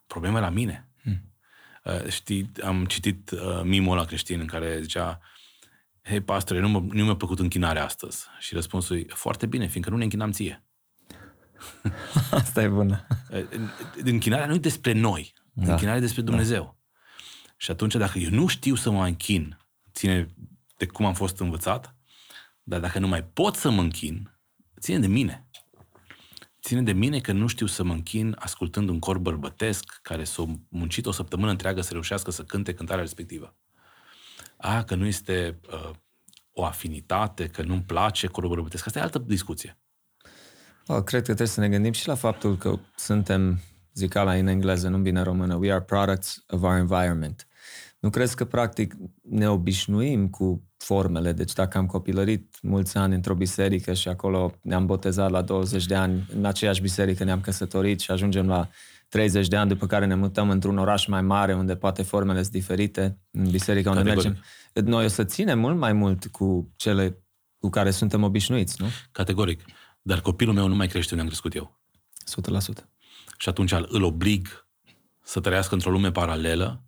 Problema 0.07 0.39
e 0.39 0.41
la 0.41 0.49
mine. 0.49 0.89
Hmm. 1.87 1.95
Uh, 2.05 2.11
știi, 2.11 2.51
am 2.63 2.85
citit 2.85 3.31
uh, 3.31 3.61
mimul 3.65 3.97
la 3.97 4.05
creștin 4.05 4.41
în 4.41 4.47
care 4.47 4.81
zicea 4.81 5.21
hei, 6.03 6.21
pastore, 6.21 6.61
nu, 6.61 6.69
mă, 6.69 6.79
nu 6.79 7.05
mi-a 7.05 7.17
plăcut 7.17 7.39
închinarea 7.39 7.85
astăzi. 7.85 8.27
Și 8.39 8.55
răspunsul 8.55 8.97
e, 8.97 9.05
foarte 9.09 9.47
bine, 9.47 9.67
fiindcă 9.67 9.91
nu 9.91 9.97
ne 9.97 10.03
închinam 10.03 10.31
ție. 10.31 10.65
Asta 12.31 12.63
e 12.63 12.69
bună. 12.69 13.07
Închinarea 14.05 14.47
nu 14.47 14.55
e 14.55 14.59
despre 14.59 14.93
noi. 14.93 15.35
Da. 15.53 15.71
Închinarea 15.71 15.99
e 15.99 16.01
despre 16.01 16.23
da. 16.23 16.31
Dumnezeu. 16.31 16.63
Da. 16.63 16.75
Și 17.57 17.71
atunci, 17.71 17.95
dacă 17.95 18.19
eu 18.19 18.31
nu 18.31 18.47
știu 18.47 18.75
să 18.75 18.91
mă 18.91 19.05
închin, 19.05 19.59
ține 19.93 20.29
de 20.77 20.87
cum 20.87 21.05
am 21.05 21.15
fost 21.15 21.41
învățat, 21.41 21.95
dar 22.63 22.81
dacă 22.81 22.99
nu 22.99 23.09
mai 23.09 23.25
pot 23.25 23.55
să 23.55 23.71
mă 23.71 23.81
închin, 23.81 24.39
ține 24.81 24.99
de 24.99 25.07
mine. 25.07 25.46
Ține 26.67 26.83
de 26.83 26.93
mine 26.93 27.21
că 27.21 27.33
nu 27.33 27.47
știu 27.47 27.67
să 27.67 27.83
mă 27.83 27.93
închin 27.93 28.37
ascultând 28.39 28.89
un 28.89 28.99
cor 28.99 29.19
bărbătesc 29.19 29.99
care 30.03 30.25
s-a 30.25 30.45
muncit 30.69 31.07
o 31.07 31.11
săptămână 31.11 31.51
întreagă 31.51 31.81
să 31.81 31.93
reușească 31.93 32.31
să 32.31 32.43
cânte 32.43 32.75
cântarea 32.75 33.03
respectivă 33.03 33.57
a, 34.57 34.85
că 34.85 34.95
nu 34.95 35.07
este 35.07 35.61
uh, 35.73 35.91
o 36.53 36.65
afinitate, 36.65 37.47
că 37.47 37.63
nu-mi 37.63 37.83
place 37.83 38.27
corul 38.27 38.49
bărbătesc. 38.49 38.87
Asta 38.87 38.99
e 38.99 39.03
altă 39.03 39.19
discuție. 39.19 39.79
Oh, 40.87 41.03
cred 41.03 41.21
că 41.21 41.27
trebuie 41.27 41.47
să 41.47 41.61
ne 41.61 41.69
gândim 41.69 41.93
și 41.93 42.09
la 42.09 42.15
faptul 42.15 42.57
că 42.57 42.79
suntem, 42.97 43.61
zic 43.93 44.15
la 44.15 44.33
în 44.33 44.47
engleză, 44.47 44.89
nu 44.89 44.99
bine 44.99 45.23
română, 45.23 45.55
we 45.55 45.73
are 45.73 45.83
products 45.83 46.45
of 46.49 46.63
our 46.63 46.77
environment. 46.77 47.47
Nu 48.07 48.13
crezi 48.13 48.37
că, 48.37 48.45
practic, 48.45 48.95
ne 49.23 49.49
obișnuim 49.49 50.29
cu 50.29 50.63
formele? 50.77 51.33
Deci 51.33 51.53
dacă 51.53 51.79
am 51.79 51.87
copilărit 51.87 52.59
mulți 52.63 52.97
ani 52.97 53.15
într-o 53.15 53.35
biserică 53.35 53.93
și 53.93 54.09
acolo 54.09 54.53
ne-am 54.63 54.87
botezat 54.87 55.31
la 55.31 55.43
20 55.43 55.87
de 55.87 55.95
ani, 55.95 56.27
în 56.37 56.45
aceeași 56.45 56.81
biserică 56.81 57.25
ne-am 57.25 57.41
căsătorit 57.41 58.01
și 58.01 58.11
ajungem 58.11 58.47
la 58.47 58.69
30 59.09 59.49
de 59.49 59.57
ani, 59.57 59.69
după 59.69 59.87
care 59.87 60.07
ne 60.07 60.15
mutăm 60.15 60.51
într-un 60.51 60.79
oraș 60.79 61.07
mai 61.07 61.23
mare, 61.23 61.55
unde 61.55 61.77
poate 61.77 62.03
formele 62.03 62.41
sunt 62.41 62.53
diferite, 62.53 63.19
în 63.31 63.51
biserica 63.51 63.91
unde 63.91 64.03
Categoric. 64.03 64.33
mergem, 64.73 64.93
noi 64.93 65.05
o 65.05 65.09
să 65.09 65.25
ținem 65.25 65.59
mult 65.59 65.77
mai 65.77 65.93
mult 65.93 66.27
cu 66.27 66.73
cele 66.77 67.25
cu 67.59 67.69
care 67.69 67.91
suntem 67.91 68.23
obișnuiți, 68.23 68.83
nu? 68.83 68.87
Categoric. 69.13 69.65
Dar 70.03 70.21
copilul 70.21 70.55
meu 70.55 70.69
nu 70.69 70.75
mai 70.75 70.87
crește 70.87 71.11
unde 71.11 71.23
am 71.23 71.29
crescut 71.29 71.55
eu. 71.55 71.81
100%. 72.81 72.85
Și 73.39 73.49
atunci 73.49 73.73
îl 73.73 74.03
oblig 74.03 74.69
să 75.23 75.41
trăiască 75.41 75.75
într-o 75.75 75.91
lume 75.91 76.11
paralelă 76.11 76.86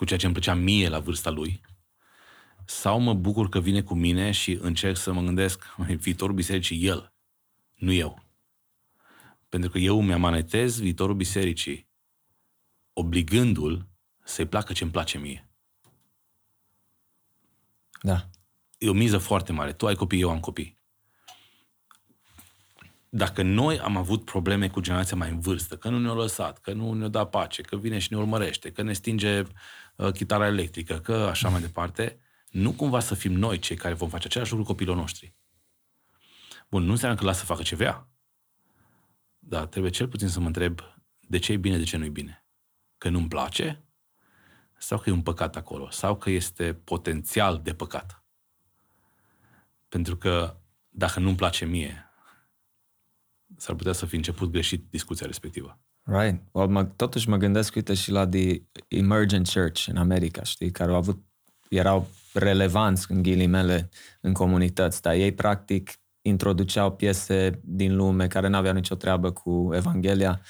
cu 0.00 0.06
ceea 0.06 0.18
ce 0.18 0.26
îmi 0.26 0.34
plăcea 0.34 0.54
mie 0.54 0.88
la 0.88 0.98
vârsta 0.98 1.30
lui, 1.30 1.60
sau 2.64 3.00
mă 3.00 3.14
bucur 3.14 3.48
că 3.48 3.60
vine 3.60 3.82
cu 3.82 3.94
mine 3.94 4.30
și 4.30 4.58
încerc 4.60 4.96
să 4.96 5.12
mă 5.12 5.22
gândesc, 5.22 5.74
viitorul 5.76 6.34
bisericii 6.34 6.86
el, 6.86 7.12
nu 7.74 7.92
eu. 7.92 8.24
Pentru 9.48 9.70
că 9.70 9.78
eu 9.78 10.02
mi-amanetez 10.02 10.80
viitorul 10.80 11.14
bisericii, 11.14 11.88
obligându-l 12.92 13.88
să-i 14.24 14.46
placă 14.46 14.72
ce 14.72 14.82
îmi 14.82 14.92
place 14.92 15.18
mie. 15.18 15.48
Da. 18.02 18.28
E 18.78 18.88
o 18.88 18.92
miză 18.92 19.18
foarte 19.18 19.52
mare. 19.52 19.72
Tu 19.72 19.86
ai 19.86 19.94
copii, 19.94 20.20
eu 20.20 20.30
am 20.30 20.40
copii. 20.40 20.78
Dacă 23.08 23.42
noi 23.42 23.78
am 23.78 23.96
avut 23.96 24.24
probleme 24.24 24.68
cu 24.68 24.80
generația 24.80 25.16
mai 25.16 25.30
în 25.30 25.40
vârstă, 25.40 25.76
că 25.76 25.88
nu 25.88 25.98
ne-au 25.98 26.16
lăsat, 26.16 26.58
că 26.58 26.72
nu 26.72 26.92
ne-au 26.92 27.08
dat 27.08 27.30
pace, 27.30 27.62
că 27.62 27.76
vine 27.76 27.98
și 27.98 28.12
ne 28.12 28.18
urmărește, 28.18 28.72
că 28.72 28.82
ne 28.82 28.92
stinge 28.92 29.42
uh, 30.00 30.12
chitara 30.12 30.46
electrică, 30.46 30.98
că 30.98 31.14
așa 31.14 31.48
mai 31.48 31.60
departe, 31.60 32.20
nu 32.50 32.72
cumva 32.72 33.00
să 33.00 33.14
fim 33.14 33.32
noi 33.32 33.58
cei 33.58 33.76
care 33.76 33.94
vom 33.94 34.08
face 34.08 34.26
același 34.26 34.50
lucru 34.50 34.66
copilul 34.66 34.96
noștri. 34.96 35.34
Bun, 36.68 36.82
nu 36.82 36.90
înseamnă 36.90 37.18
că 37.18 37.24
lasă 37.24 37.38
să 37.38 37.44
facă 37.44 37.62
ce 37.62 37.76
vrea. 37.76 38.08
Da, 39.38 39.66
trebuie 39.66 39.90
cel 39.90 40.08
puțin 40.08 40.28
să 40.28 40.40
mă 40.40 40.46
întreb 40.46 40.80
de 41.20 41.38
ce 41.38 41.52
e 41.52 41.56
bine, 41.56 41.76
de 41.76 41.84
ce 41.84 41.96
nu 41.96 42.04
e 42.04 42.08
bine. 42.08 42.44
Că 42.98 43.08
nu-mi 43.08 43.28
place? 43.28 43.84
Sau 44.78 44.98
că 44.98 45.10
e 45.10 45.12
un 45.12 45.22
păcat 45.22 45.56
acolo? 45.56 45.90
Sau 45.90 46.16
că 46.16 46.30
este 46.30 46.74
potențial 46.74 47.60
de 47.62 47.74
păcat? 47.74 48.24
Pentru 49.88 50.16
că 50.16 50.60
dacă 50.88 51.20
nu-mi 51.20 51.36
place 51.36 51.64
mie, 51.64 52.10
s-ar 53.56 53.74
putea 53.74 53.92
să 53.92 54.06
fi 54.06 54.16
început 54.16 54.50
greșit 54.50 54.90
discuția 54.90 55.26
respectivă. 55.26 55.80
Right. 56.04 56.42
Well, 56.52 56.68
mă, 56.68 56.84
totuși 56.84 57.28
mă 57.28 57.36
gândesc, 57.36 57.74
uite, 57.74 57.94
și 57.94 58.10
la 58.10 58.26
The 58.26 58.62
Emergent 58.88 59.48
Church 59.48 59.86
în 59.86 59.96
America, 59.96 60.42
știi, 60.42 60.70
care 60.70 60.90
au 60.90 60.96
avut, 60.96 61.22
erau 61.68 62.08
relevanți, 62.32 63.10
în 63.10 63.22
ghilimele, 63.22 63.88
în 64.20 64.32
comunități, 64.32 65.02
dar 65.02 65.14
ei, 65.14 65.32
practic, 65.32 65.90
introduceau 66.22 66.92
piese 66.92 67.60
din 67.64 67.96
lume 67.96 68.26
care 68.26 68.48
nu 68.48 68.56
aveau 68.56 68.74
nicio 68.74 68.94
treabă 68.94 69.30
cu 69.30 69.70
Evanghelia, 69.72 70.40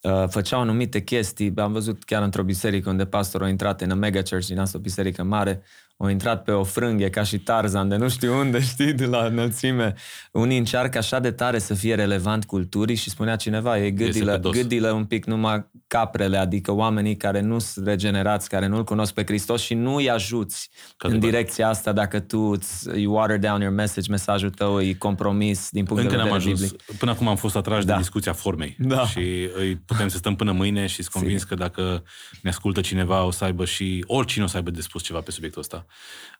uh, 0.00 0.24
făceau 0.28 0.60
anumite 0.60 1.02
chestii. 1.02 1.52
Am 1.56 1.72
văzut 1.72 2.04
chiar 2.04 2.22
într-o 2.22 2.42
biserică 2.42 2.90
unde 2.90 3.06
pastorul 3.06 3.46
a 3.46 3.50
intrat 3.50 3.80
în 3.80 3.90
a 3.90 3.94
mega 3.94 4.22
church 4.22 4.46
din 4.46 4.58
asta, 4.58 4.78
o 4.78 4.80
biserică 4.80 5.22
mare, 5.22 5.62
au 5.96 6.08
intrat 6.08 6.42
pe 6.42 6.50
o 6.50 6.64
frânghie 6.64 7.10
ca 7.10 7.22
și 7.22 7.38
Tarzan 7.38 7.88
de 7.88 7.96
nu 7.96 8.08
știu 8.08 8.38
unde, 8.38 8.60
știi, 8.72 8.92
de 8.92 9.06
la 9.06 9.24
înălțime. 9.24 9.94
Unii 10.32 10.58
încearcă 10.58 10.98
așa 10.98 11.18
de 11.18 11.30
tare 11.30 11.58
să 11.58 11.74
fie 11.74 11.94
relevant 11.94 12.44
culturii 12.44 12.96
și 12.96 13.10
spunea 13.10 13.36
cineva, 13.36 13.78
e 13.78 13.90
gâdilă, 13.90 14.40
gâdilă 14.50 14.90
un 14.90 15.04
pic 15.04 15.24
numai 15.24 15.66
caprele, 15.86 16.36
adică 16.36 16.72
oamenii 16.72 17.16
care 17.16 17.40
nu 17.40 17.58
sunt 17.58 17.86
regenerați, 17.86 18.48
care 18.48 18.66
nu-L 18.66 18.84
cunosc 18.84 19.14
pe 19.14 19.22
Hristos 19.24 19.62
și 19.62 19.74
nu 19.74 19.94
îi 19.94 20.10
ajuți 20.10 20.70
Că 20.96 21.06
în 21.06 21.18
direcția 21.18 21.68
asta 21.68 21.92
dacă 21.92 22.20
tu 22.20 22.38
îți, 22.38 23.00
you 23.00 23.14
water 23.14 23.38
down 23.38 23.60
your 23.60 23.72
message, 23.72 24.10
mesajul 24.10 24.50
tău 24.50 24.80
e 24.80 24.92
compromis 24.92 25.68
din 25.70 25.84
punct 25.84 26.02
Încă 26.02 26.14
de 26.14 26.22
vedere 26.22 26.36
ajuns. 26.36 26.60
biblic. 26.60 26.82
Până 26.98 27.10
acum 27.10 27.28
am 27.28 27.36
fost 27.36 27.56
atrași 27.56 27.86
da. 27.86 27.92
de 27.92 27.98
discuția 27.98 28.32
formei 28.32 28.76
da. 28.78 29.06
și 29.06 29.48
îi 29.56 29.76
putem 29.76 30.08
să 30.08 30.16
stăm 30.16 30.36
până 30.36 30.52
mâine 30.52 30.86
și 30.86 30.94
sunt 31.02 31.08
convins 31.08 31.42
că 31.42 31.54
dacă 31.54 32.02
ne 32.42 32.50
ascultă 32.50 32.80
cineva 32.80 33.24
o 33.24 33.30
să 33.30 33.44
aibă 33.44 33.64
și 33.64 34.04
oricine 34.06 34.44
o 34.44 34.46
să 34.46 34.56
aibă 34.56 34.70
de 34.70 34.80
spus 34.80 35.02
ceva 35.02 35.20
pe 35.20 35.30
subiectul 35.30 35.60
ăsta. 35.60 35.85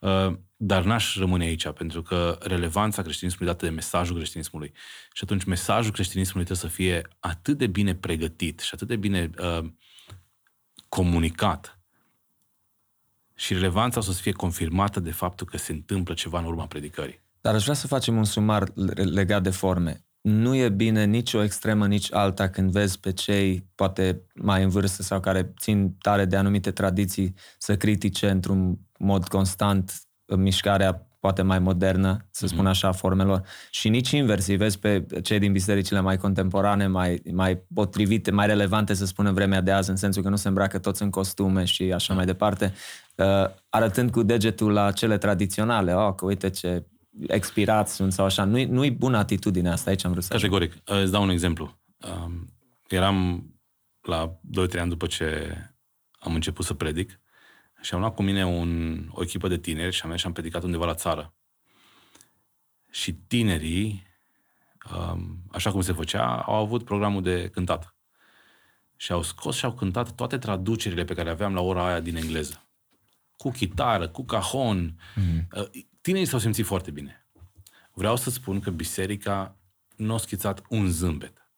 Uh, 0.00 0.32
dar 0.56 0.84
n-aș 0.84 1.16
rămâne 1.16 1.44
aici, 1.44 1.68
pentru 1.68 2.02
că 2.02 2.38
relevanța 2.42 3.02
creștinismului 3.02 3.48
e 3.48 3.52
dată 3.52 3.66
de 3.66 3.72
mesajul 3.72 4.16
creștinismului. 4.16 4.72
Și 5.12 5.22
atunci 5.24 5.44
mesajul 5.44 5.92
creștinismului 5.92 6.44
trebuie 6.44 6.70
să 6.70 6.76
fie 6.76 7.08
atât 7.20 7.58
de 7.58 7.66
bine 7.66 7.94
pregătit 7.94 8.60
și 8.60 8.70
atât 8.74 8.88
de 8.88 8.96
bine 8.96 9.30
uh, 9.38 9.64
comunicat 10.88 11.80
și 13.34 13.52
relevanța 13.52 13.98
o 13.98 14.02
să 14.02 14.12
fie 14.12 14.32
confirmată 14.32 15.00
de 15.00 15.10
faptul 15.10 15.46
că 15.46 15.56
se 15.56 15.72
întâmplă 15.72 16.14
ceva 16.14 16.38
în 16.38 16.44
urma 16.44 16.66
predicării. 16.66 17.24
Dar 17.40 17.54
aș 17.54 17.62
vrea 17.62 17.74
să 17.74 17.86
facem 17.86 18.16
un 18.16 18.24
sumar 18.24 18.72
legat 18.94 19.42
de 19.42 19.50
forme. 19.50 20.06
Nu 20.20 20.54
e 20.54 20.68
bine 20.68 21.04
nici 21.04 21.34
o 21.34 21.42
extremă, 21.42 21.86
nici 21.86 22.12
alta 22.12 22.48
când 22.48 22.70
vezi 22.70 23.00
pe 23.00 23.12
cei, 23.12 23.66
poate 23.74 24.22
mai 24.34 24.62
în 24.62 24.68
vârstă 24.68 25.02
sau 25.02 25.20
care 25.20 25.52
țin 25.58 25.92
tare 25.92 26.24
de 26.24 26.36
anumite 26.36 26.70
tradiții, 26.70 27.34
să 27.58 27.76
critique 27.76 28.30
într-un 28.30 28.78
mod 28.98 29.28
constant 29.28 29.92
mișcarea 30.36 31.06
poate 31.26 31.42
mai 31.42 31.58
modernă, 31.58 32.26
să 32.30 32.46
spun 32.46 32.58
mhm. 32.58 32.68
așa, 32.68 32.92
formelor. 32.92 33.42
Și 33.70 33.88
nici 33.88 34.10
invers, 34.10 34.46
îi 34.46 34.56
vezi 34.56 34.78
pe 34.78 35.06
cei 35.22 35.38
din 35.38 35.52
bisericile 35.52 36.00
mai 36.00 36.16
contemporane, 36.16 36.86
mai, 36.86 37.22
mai 37.32 37.56
potrivite, 37.74 38.30
mai 38.30 38.46
relevante, 38.46 38.94
să 38.94 39.06
spunem, 39.06 39.34
vremea 39.34 39.60
de 39.60 39.70
azi, 39.70 39.90
în 39.90 39.96
sensul 39.96 40.22
că 40.22 40.28
nu 40.28 40.36
se 40.36 40.48
îmbracă 40.48 40.78
toți 40.78 41.02
în 41.02 41.10
costume 41.10 41.64
și 41.64 41.92
așa 41.92 42.14
mai 42.14 42.24
departe, 42.24 42.74
uh, 43.16 43.26
arătând 43.68 44.10
cu 44.10 44.22
degetul 44.22 44.72
la 44.72 44.92
cele 44.92 45.18
tradiționale. 45.18 45.94
Oh, 45.94 46.14
că 46.14 46.24
uite 46.24 46.50
ce 46.50 46.86
expirați 47.26 47.94
sunt 47.94 48.12
sau 48.12 48.24
așa. 48.24 48.44
Nu-i, 48.44 48.64
nu-i 48.64 48.90
bună 48.90 49.16
atitudinea 49.16 49.72
asta, 49.72 49.90
aici 49.90 50.04
am 50.04 50.10
vrut 50.10 50.24
să 50.24 50.32
Categoric. 50.32 50.72
Uh, 50.72 51.02
îți 51.02 51.12
dau 51.12 51.22
un 51.22 51.30
exemplu. 51.30 51.78
Um, 52.24 52.54
eram 52.88 53.44
la 54.00 54.40
2-3 54.76 54.80
ani 54.80 54.88
după 54.88 55.06
ce 55.06 55.56
am 56.18 56.34
început 56.34 56.64
să 56.64 56.74
predic 56.74 57.20
și 57.80 57.94
am 57.94 58.00
luat 58.00 58.14
cu 58.14 58.22
mine 58.22 58.46
un, 58.46 59.02
o 59.10 59.22
echipă 59.22 59.48
de 59.48 59.58
tineri 59.58 59.94
și 59.94 60.02
am 60.02 60.08
mers 60.08 60.20
și 60.20 60.26
am 60.26 60.32
predicat 60.32 60.62
undeva 60.62 60.84
la 60.84 60.94
țară. 60.94 61.34
Și 62.90 63.12
tinerii, 63.12 64.06
um, 64.92 65.42
așa 65.52 65.70
cum 65.70 65.80
se 65.80 65.92
făcea, 65.92 66.42
au 66.42 66.54
avut 66.54 66.84
programul 66.84 67.22
de 67.22 67.48
cântat. 67.48 67.94
Și 68.96 69.12
au 69.12 69.22
scos 69.22 69.56
și 69.56 69.64
au 69.64 69.72
cântat 69.72 70.14
toate 70.14 70.38
traducerile 70.38 71.04
pe 71.04 71.14
care 71.14 71.30
aveam 71.30 71.54
la 71.54 71.60
ora 71.60 71.86
aia 71.86 72.00
din 72.00 72.16
engleză. 72.16 72.66
Cu 73.36 73.50
chitară, 73.50 74.08
cu 74.08 74.24
cajon. 74.24 75.00
Mm-hmm. 75.14 75.70
Tinerii 76.00 76.26
s-au 76.26 76.38
simțit 76.38 76.64
foarte 76.64 76.90
bine. 76.90 77.26
Vreau 77.92 78.16
să 78.16 78.30
spun 78.30 78.60
că 78.60 78.70
biserica 78.70 79.56
nu 79.96 80.14
a 80.14 80.18
schițat 80.18 80.62
un 80.68 80.90
zâmbet. 80.90 81.50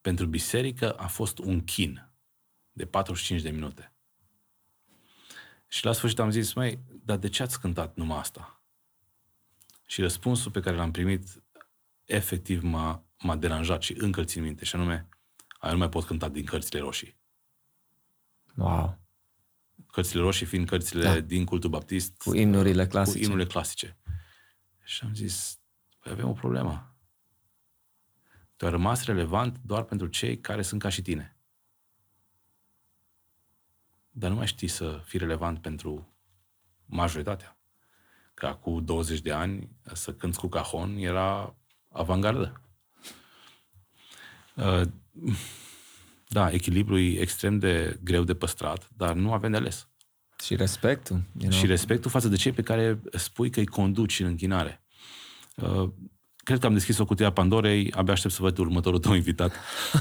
Pentru 0.00 0.26
biserică 0.26 0.92
a 0.92 1.06
fost 1.06 1.38
un 1.38 1.64
chin 1.64 2.10
de 2.72 2.86
45 2.86 3.42
de 3.42 3.50
minute. 3.50 3.92
Și 5.72 5.84
la 5.84 5.92
sfârșit 5.92 6.18
am 6.18 6.30
zis, 6.30 6.52
mai, 6.52 6.78
dar 7.04 7.16
de 7.16 7.28
ce 7.28 7.42
ați 7.42 7.60
cântat 7.60 7.96
numai 7.96 8.18
asta? 8.18 8.62
Și 9.86 10.00
răspunsul 10.00 10.50
pe 10.50 10.60
care 10.60 10.76
l-am 10.76 10.90
primit 10.90 11.42
efectiv 12.04 12.62
m-a, 12.62 13.04
m-a 13.18 13.36
deranjat 13.36 13.82
și 13.82 13.94
încă 13.98 14.24
țin 14.24 14.42
minte, 14.42 14.64
și 14.64 14.74
anume, 14.74 15.08
ai 15.58 15.72
nu 15.72 15.78
mai 15.78 15.88
pot 15.88 16.04
cânta 16.04 16.28
din 16.28 16.44
cărțile 16.44 16.80
roșii. 16.80 17.18
Wow. 18.54 18.98
Cărțile 19.92 20.20
roșii 20.20 20.46
fiind 20.46 20.68
cărțile 20.68 21.02
da. 21.02 21.20
din 21.20 21.44
cultul 21.44 21.70
baptist. 21.70 22.16
Cu 22.16 22.34
inurile 22.34 22.86
clasice. 22.86 23.18
Cu 23.18 23.24
inurile 23.24 23.46
clasice. 23.46 23.98
Și 24.82 25.04
am 25.04 25.14
zis, 25.14 25.60
păi 25.98 26.12
avem 26.12 26.28
o 26.28 26.32
problemă. 26.32 26.96
Tu 28.56 28.64
ai 28.64 28.70
rămas 28.70 29.04
relevant 29.04 29.58
doar 29.62 29.82
pentru 29.82 30.06
cei 30.06 30.40
care 30.40 30.62
sunt 30.62 30.80
ca 30.80 30.88
și 30.88 31.02
tine 31.02 31.39
dar 34.10 34.30
nu 34.30 34.36
mai 34.36 34.46
știi 34.46 34.68
să 34.68 35.00
fii 35.04 35.18
relevant 35.18 35.58
pentru 35.58 36.14
majoritatea. 36.86 37.58
Că 38.34 38.46
acum 38.46 38.84
20 38.84 39.20
de 39.20 39.32
ani 39.32 39.68
să 39.92 40.12
cânți 40.12 40.38
cu 40.38 40.48
cajon 40.48 40.96
era 40.96 41.56
avangardă. 41.88 42.60
Uh, 44.54 44.82
da, 46.28 46.50
echilibrul 46.50 47.00
e 47.00 47.20
extrem 47.20 47.58
de 47.58 47.98
greu 48.02 48.24
de 48.24 48.34
păstrat, 48.34 48.88
dar 48.96 49.14
nu 49.14 49.32
avem 49.32 49.50
de 49.50 49.56
ales. 49.56 49.88
Și 50.44 50.56
respectul. 50.56 51.16
You 51.16 51.48
know? 51.48 51.60
Și 51.60 51.66
respectul 51.66 52.10
față 52.10 52.28
de 52.28 52.36
cei 52.36 52.52
pe 52.52 52.62
care 52.62 53.00
spui 53.12 53.50
că 53.50 53.58
îi 53.58 53.66
conduci 53.66 54.20
în 54.20 54.26
închinare. 54.26 54.84
Uh, 55.54 55.90
cred 56.36 56.58
că 56.58 56.66
am 56.66 56.72
deschis 56.72 56.98
o 56.98 57.04
cutie 57.04 57.26
a 57.26 57.32
Pandorei, 57.32 57.92
abia 57.92 58.12
aștept 58.12 58.34
să 58.34 58.42
văd 58.42 58.58
următorul 58.58 58.98
tău 58.98 59.14
invitat. 59.14 59.52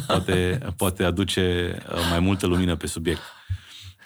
Poate, 0.08 0.60
poate 0.78 1.04
aduce 1.04 1.76
uh, 1.92 2.08
mai 2.10 2.20
multă 2.20 2.48
lumină 2.48 2.76
pe 2.76 2.88
subiect. 2.88 3.22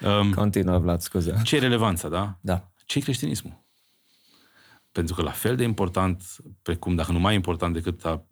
Um, 0.03 0.33
Continuă, 0.33 0.77
Vlad, 0.77 1.01
scuze. 1.01 1.41
Ce 1.43 1.55
e 1.55 1.59
relevanța, 1.59 2.09
da? 2.09 2.37
Da. 2.41 2.71
ce 2.85 2.97
e 2.97 3.01
creștinismul? 3.01 3.61
Pentru 4.91 5.15
că 5.15 5.21
la 5.21 5.31
fel 5.31 5.55
de 5.55 5.63
important, 5.63 6.23
precum 6.61 6.95
dacă 6.95 7.11
nu 7.11 7.19
mai 7.19 7.35
important 7.35 7.73
decât 7.73 8.05
a 8.05 8.25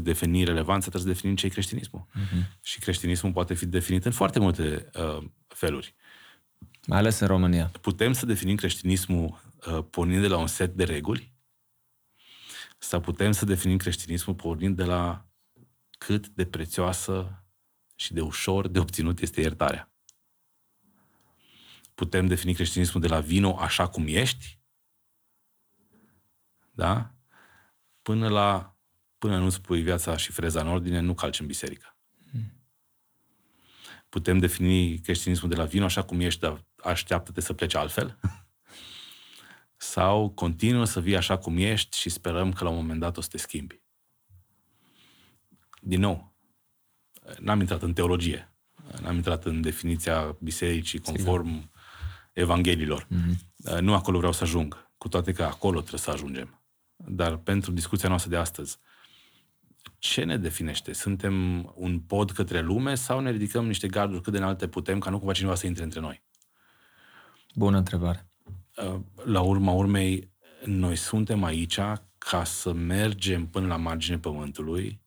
defini 0.00 0.44
relevanța, 0.44 0.88
trebuie 0.88 1.02
să 1.02 1.08
definim 1.08 1.36
ce 1.36 1.46
e 1.46 1.48
creștinismul. 1.48 2.06
Uh-huh. 2.06 2.60
Și 2.62 2.78
creștinismul 2.78 3.32
poate 3.32 3.54
fi 3.54 3.66
definit 3.66 4.04
în 4.04 4.12
foarte 4.12 4.38
multe 4.38 4.90
uh, 4.94 5.24
feluri. 5.46 5.94
Mai 6.86 6.98
ales 6.98 7.18
în 7.18 7.26
România. 7.26 7.70
Putem 7.80 8.12
să 8.12 8.26
definim 8.26 8.56
creștinismul 8.56 9.40
uh, 9.66 9.84
pornind 9.90 10.20
de 10.20 10.28
la 10.28 10.38
un 10.38 10.46
set 10.46 10.74
de 10.74 10.84
reguli 10.84 11.32
sau 12.78 13.00
putem 13.00 13.32
să 13.32 13.44
definim 13.44 13.76
creștinismul 13.76 14.36
pornind 14.36 14.76
de 14.76 14.84
la 14.84 15.26
cât 15.98 16.28
de 16.28 16.44
prețioasă 16.44 17.44
și 17.94 18.12
de 18.12 18.20
ușor 18.20 18.68
de 18.68 18.78
obținut 18.78 19.20
este 19.20 19.40
iertarea 19.40 19.92
putem 21.98 22.26
defini 22.26 22.54
creștinismul 22.54 23.02
de 23.02 23.08
la 23.08 23.20
vino 23.20 23.56
așa 23.58 23.88
cum 23.88 24.04
ești, 24.06 24.58
da? 26.70 27.14
Până 28.02 28.28
la, 28.28 28.76
până 29.18 29.38
nu 29.38 29.48
spui 29.48 29.82
viața 29.82 30.16
și 30.16 30.32
freza 30.32 30.60
în 30.60 30.68
ordine, 30.68 31.00
nu 31.00 31.14
calci 31.14 31.40
în 31.40 31.46
biserică. 31.46 31.96
Putem 34.08 34.38
defini 34.38 34.98
creștinismul 34.98 35.50
de 35.50 35.56
la 35.56 35.64
vino 35.64 35.84
așa 35.84 36.04
cum 36.04 36.20
ești, 36.20 36.40
dar 36.40 36.64
așteaptă-te 36.76 37.40
să 37.40 37.52
plece 37.52 37.78
altfel. 37.78 38.18
Sau 39.76 40.30
continuă 40.30 40.84
să 40.84 41.00
vii 41.00 41.16
așa 41.16 41.38
cum 41.38 41.56
ești 41.56 41.98
și 41.98 42.08
sperăm 42.08 42.52
că 42.52 42.64
la 42.64 42.70
un 42.70 42.76
moment 42.76 43.00
dat 43.00 43.16
o 43.16 43.20
să 43.20 43.28
te 43.28 43.38
schimbi. 43.38 43.82
Din 45.80 46.00
nou, 46.00 46.36
n-am 47.38 47.60
intrat 47.60 47.82
în 47.82 47.92
teologie, 47.92 48.52
n-am 49.00 49.14
intrat 49.14 49.44
în 49.44 49.60
definiția 49.60 50.36
bisericii 50.40 50.98
conform 50.98 51.46
Sigur 51.46 51.77
Evanghelilor. 52.38 53.06
Mm-hmm. 53.06 53.78
Nu 53.80 53.94
acolo 53.94 54.18
vreau 54.18 54.32
să 54.32 54.44
ajung, 54.44 54.90
cu 54.98 55.08
toate 55.08 55.32
că 55.32 55.42
acolo 55.42 55.78
trebuie 55.78 56.00
să 56.00 56.10
ajungem. 56.10 56.62
Dar 56.96 57.36
pentru 57.36 57.72
discuția 57.72 58.08
noastră 58.08 58.30
de 58.30 58.36
astăzi, 58.36 58.78
ce 59.98 60.24
ne 60.24 60.36
definește? 60.36 60.92
Suntem 60.92 61.64
un 61.74 62.00
pod 62.00 62.30
către 62.30 62.60
lume 62.60 62.94
sau 62.94 63.20
ne 63.20 63.30
ridicăm 63.30 63.66
niște 63.66 63.88
garduri 63.88 64.22
cât 64.22 64.32
de 64.32 64.38
înalte 64.38 64.68
putem 64.68 64.98
ca 64.98 65.10
nu 65.10 65.18
cumva 65.18 65.32
cineva 65.32 65.54
să 65.54 65.66
intre 65.66 65.84
între 65.84 66.00
noi? 66.00 66.22
Bună 67.54 67.76
întrebare. 67.76 68.28
Uh, 68.76 69.00
la 69.24 69.40
urma 69.40 69.72
urmei, 69.72 70.30
noi 70.64 70.96
suntem 70.96 71.44
aici 71.44 71.80
ca 72.18 72.44
să 72.44 72.72
mergem 72.72 73.46
până 73.46 73.66
la 73.66 73.76
marginea 73.76 74.18
pământului 74.18 75.00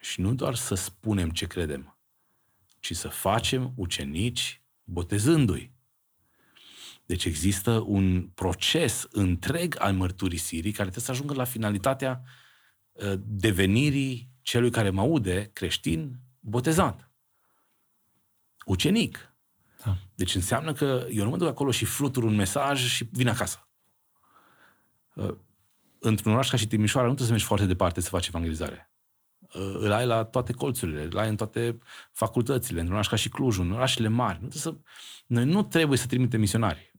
și 0.00 0.20
nu 0.20 0.34
doar 0.34 0.54
să 0.54 0.74
spunem 0.74 1.30
ce 1.30 1.46
credem, 1.46 1.98
ci 2.80 2.96
să 2.96 3.08
facem 3.08 3.72
ucenici 3.76 4.62
botezându-i. 4.84 5.73
Deci 7.06 7.24
există 7.24 7.84
un 7.86 8.28
proces 8.34 9.06
întreg 9.10 9.76
al 9.78 9.92
mărturisirii 9.92 10.72
care 10.72 10.88
trebuie 10.90 11.04
să 11.04 11.10
ajungă 11.10 11.34
la 11.34 11.44
finalitatea 11.44 12.22
uh, 12.92 13.12
devenirii 13.24 14.28
celui 14.42 14.70
care 14.70 14.90
mă 14.90 15.00
aude 15.00 15.50
creștin 15.52 16.18
botezat. 16.40 17.10
Ucenic. 18.66 19.34
Da. 19.84 19.96
Deci 20.14 20.34
înseamnă 20.34 20.72
că 20.72 21.06
eu 21.10 21.24
nu 21.24 21.30
mă 21.30 21.36
duc 21.36 21.48
acolo 21.48 21.70
și 21.70 21.84
flutur 21.84 22.22
un 22.22 22.34
mesaj 22.34 22.86
și 22.86 23.08
vin 23.12 23.28
acasă. 23.28 23.68
Uh, 25.14 25.34
într-un 25.98 26.32
oraș 26.32 26.50
ca 26.50 26.56
și 26.56 26.66
Timișoara 26.66 27.06
nu 27.06 27.14
trebuie 27.14 27.26
să 27.26 27.32
mergi 27.32 27.46
foarte 27.46 27.66
departe 27.66 28.00
să 28.00 28.08
faci 28.08 28.26
evangelizare. 28.26 28.90
Uh, 29.38 29.74
îl 29.78 29.92
ai 29.92 30.06
la 30.06 30.24
toate 30.24 30.52
colțurile, 30.52 31.02
îl 31.02 31.18
ai 31.18 31.28
în 31.28 31.36
toate 31.36 31.78
facultățile, 32.12 32.78
într-un 32.78 32.94
oraș 32.96 33.08
ca 33.08 33.16
și 33.16 33.28
Clujul, 33.28 33.64
în 33.64 33.72
orașele 33.72 34.08
mari. 34.08 34.38
Nu 34.42 34.50
să... 34.50 34.74
Noi 35.26 35.44
nu 35.44 35.62
trebuie 35.62 35.98
să 35.98 36.06
trimitem 36.06 36.40
misionari 36.40 36.93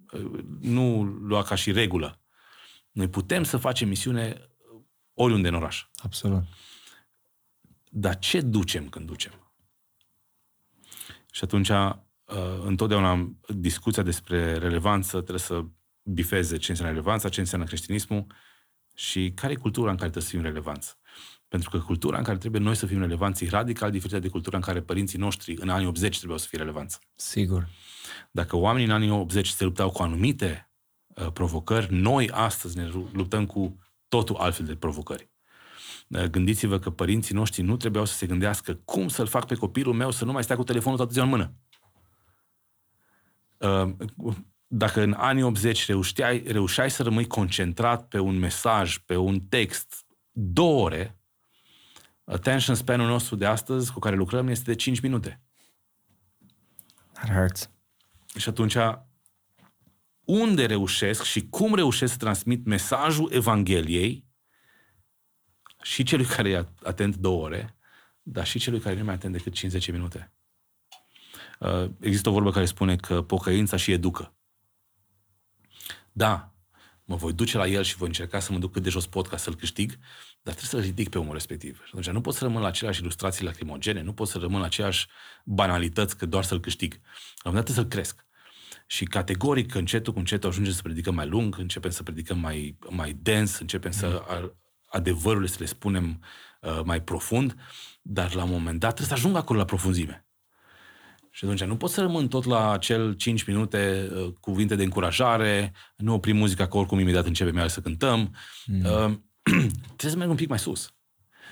nu 0.59 1.03
lua 1.03 1.43
ca 1.43 1.55
și 1.55 1.71
regulă. 1.71 2.19
Noi 2.91 3.07
putem 3.07 3.43
să 3.43 3.57
facem 3.57 3.87
misiune 3.87 4.49
oriunde 5.13 5.47
în 5.47 5.53
oraș. 5.53 5.85
Absolut. 5.95 6.43
Dar 7.89 8.19
ce 8.19 8.41
ducem 8.41 8.89
când 8.89 9.05
ducem? 9.05 9.31
Și 11.31 11.43
atunci, 11.43 11.69
uh, 11.69 11.95
întotdeauna 12.63 13.35
discuția 13.47 14.03
despre 14.03 14.57
relevanță 14.57 15.17
trebuie 15.17 15.39
să 15.39 15.65
bifeze 16.03 16.57
ce 16.57 16.71
înseamnă 16.71 16.95
relevanța, 16.95 17.29
ce 17.29 17.39
înseamnă 17.39 17.67
creștinismul 17.67 18.25
și 18.95 19.31
care 19.35 19.53
e 19.53 19.55
cultura 19.55 19.91
în 19.91 19.97
care 19.97 20.09
trebuie 20.09 20.29
să 20.29 20.37
fim 20.37 20.45
relevanți. 20.45 20.97
Pentru 21.55 21.77
că 21.77 21.85
cultura 21.85 22.17
în 22.17 22.23
care 22.23 22.37
trebuie 22.37 22.61
noi 22.61 22.75
să 22.75 22.85
fim 22.85 22.99
relevanți 22.99 23.43
e 23.43 23.49
radical 23.49 23.91
diferită 23.91 24.19
de 24.19 24.27
cultura 24.27 24.57
în 24.57 24.63
care 24.63 24.81
părinții 24.81 25.19
noștri 25.19 25.55
în 25.59 25.69
anii 25.69 25.87
80 25.87 26.15
trebuiau 26.15 26.39
să 26.39 26.47
fie 26.47 26.57
relevanți. 26.57 26.99
Sigur. 27.15 27.67
Dacă 28.31 28.55
oamenii 28.55 28.87
în 28.87 28.93
anii 28.93 29.09
80 29.09 29.47
se 29.47 29.63
luptau 29.63 29.89
cu 29.89 30.01
anumite 30.01 30.71
uh, 31.07 31.31
provocări, 31.31 31.93
noi 31.93 32.29
astăzi 32.29 32.77
ne 32.77 32.89
luptăm 33.11 33.45
cu 33.45 33.79
totul 34.07 34.35
altfel 34.35 34.65
de 34.65 34.75
provocări. 34.75 35.29
Uh, 36.07 36.23
gândiți-vă 36.23 36.79
că 36.79 36.89
părinții 36.89 37.35
noștri 37.35 37.61
nu 37.61 37.77
trebuiau 37.77 38.05
să 38.05 38.13
se 38.13 38.25
gândească 38.25 38.73
cum 38.73 39.07
să-l 39.07 39.27
fac 39.27 39.47
pe 39.47 39.55
copilul 39.55 39.93
meu 39.93 40.11
să 40.11 40.25
nu 40.25 40.31
mai 40.31 40.43
stea 40.43 40.55
cu 40.55 40.63
telefonul 40.63 40.97
toată 40.97 41.13
ziua 41.13 41.25
în 41.25 41.31
mână. 41.31 41.53
Uh, 43.57 44.33
dacă 44.67 45.01
în 45.01 45.13
anii 45.17 45.43
80 45.43 45.85
reușeai, 45.85 46.43
reușeai 46.47 46.91
să 46.91 47.03
rămâi 47.03 47.27
concentrat 47.27 48.07
pe 48.07 48.19
un 48.19 48.39
mesaj, 48.39 48.97
pe 48.97 49.15
un 49.15 49.39
text, 49.39 50.05
două 50.31 50.83
ore, 50.83 51.19
attention 52.25 52.75
span-ul 52.75 53.07
nostru 53.07 53.35
de 53.35 53.45
astăzi 53.45 53.91
cu 53.91 53.99
care 53.99 54.15
lucrăm 54.15 54.47
este 54.47 54.63
de 54.63 54.75
5 54.75 54.99
minute. 54.99 55.41
That 57.11 57.31
hurts. 57.31 57.69
Și 58.37 58.49
atunci, 58.49 58.75
unde 60.23 60.65
reușesc 60.65 61.23
și 61.23 61.47
cum 61.49 61.75
reușesc 61.75 62.11
să 62.11 62.17
transmit 62.17 62.65
mesajul 62.65 63.31
Evangheliei 63.33 64.25
și 65.81 66.03
celui 66.03 66.25
care 66.25 66.49
e 66.49 66.67
atent 66.83 67.15
două 67.15 67.43
ore, 67.43 67.77
dar 68.21 68.45
și 68.45 68.59
celui 68.59 68.79
care 68.79 68.97
nu 68.97 69.03
mai 69.03 69.13
atent 69.13 69.33
decât 69.33 69.53
50 69.53 69.91
minute. 69.91 70.33
Uh, 71.59 71.89
există 71.99 72.29
o 72.29 72.31
vorbă 72.31 72.51
care 72.51 72.65
spune 72.65 72.95
că 72.95 73.21
pocăința 73.21 73.77
și 73.77 73.91
educă. 73.91 74.35
Da, 76.11 76.53
mă 77.03 77.15
voi 77.15 77.33
duce 77.33 77.57
la 77.57 77.67
el 77.67 77.83
și 77.83 77.95
voi 77.95 78.07
încerca 78.07 78.39
să 78.39 78.51
mă 78.51 78.57
duc 78.57 78.71
cât 78.71 78.83
de 78.83 78.89
jos 78.89 79.07
pot 79.07 79.27
ca 79.27 79.37
să-l 79.37 79.55
câștig, 79.55 79.97
dar 80.45 80.53
trebuie 80.53 80.81
să-l 80.81 80.89
ridic 80.89 81.09
pe 81.09 81.17
omul 81.17 81.33
respectiv. 81.33 81.75
Și 81.75 81.89
atunci 81.89 82.09
nu 82.09 82.21
pot 82.21 82.33
să 82.33 82.43
rămân 82.43 82.61
la 82.61 82.67
aceleași 82.67 83.01
ilustrații 83.01 83.45
lacrimogene, 83.45 84.01
nu 84.01 84.13
pot 84.13 84.27
să 84.27 84.37
rămân 84.37 84.59
la 84.59 84.65
aceleași 84.65 85.07
banalități 85.43 86.17
că 86.17 86.25
doar 86.25 86.43
să-l 86.43 86.59
câștig. 86.59 86.93
La 86.93 86.99
un 86.99 87.41
moment 87.43 87.65
dat 87.65 87.75
să-l 87.75 87.85
cresc. 87.85 88.25
Și 88.87 89.05
categoric, 89.05 89.75
încetul 89.75 90.13
cu 90.13 90.19
încetul 90.19 90.49
ajungem 90.49 90.73
să 90.73 90.81
predicăm 90.81 91.15
mai 91.15 91.27
lung, 91.27 91.57
începem 91.57 91.91
să 91.91 92.03
predicăm 92.03 92.39
mai, 92.39 92.77
mai 92.89 93.13
dens, 93.21 93.59
începem 93.59 93.91
mm. 93.93 93.99
să 93.99 94.23
adevărurile 94.85 95.47
să 95.47 95.57
le 95.59 95.65
spunem 95.65 96.21
uh, 96.61 96.81
mai 96.83 97.01
profund, 97.01 97.55
dar 98.01 98.33
la 98.33 98.43
un 98.43 98.49
moment 98.49 98.79
dat 98.79 98.93
trebuie 98.95 99.17
să 99.17 99.23
ajung 99.23 99.35
acolo 99.35 99.59
la 99.59 99.65
profunzime. 99.65 100.25
Și 101.31 101.45
atunci 101.45 101.63
nu 101.63 101.77
pot 101.77 101.89
să 101.89 102.01
rămân 102.01 102.27
tot 102.27 102.43
la 102.43 102.71
acel 102.71 103.13
5 103.13 103.43
minute 103.43 104.09
uh, 104.13 104.33
cuvinte 104.39 104.75
de 104.75 104.83
încurajare, 104.83 105.73
nu 105.95 106.13
oprim 106.13 106.37
muzica, 106.37 106.67
că 106.67 106.77
oricum 106.77 106.99
imediat 106.99 107.25
începem 107.25 107.55
iar 107.55 107.67
să 107.67 107.81
cântăm. 107.81 108.35
Mm. 108.65 108.83
Uh, 108.83 109.13
trebuie 109.97 110.11
să 110.11 110.17
merg 110.17 110.29
un 110.29 110.35
pic 110.35 110.49
mai 110.49 110.59
sus. 110.59 110.93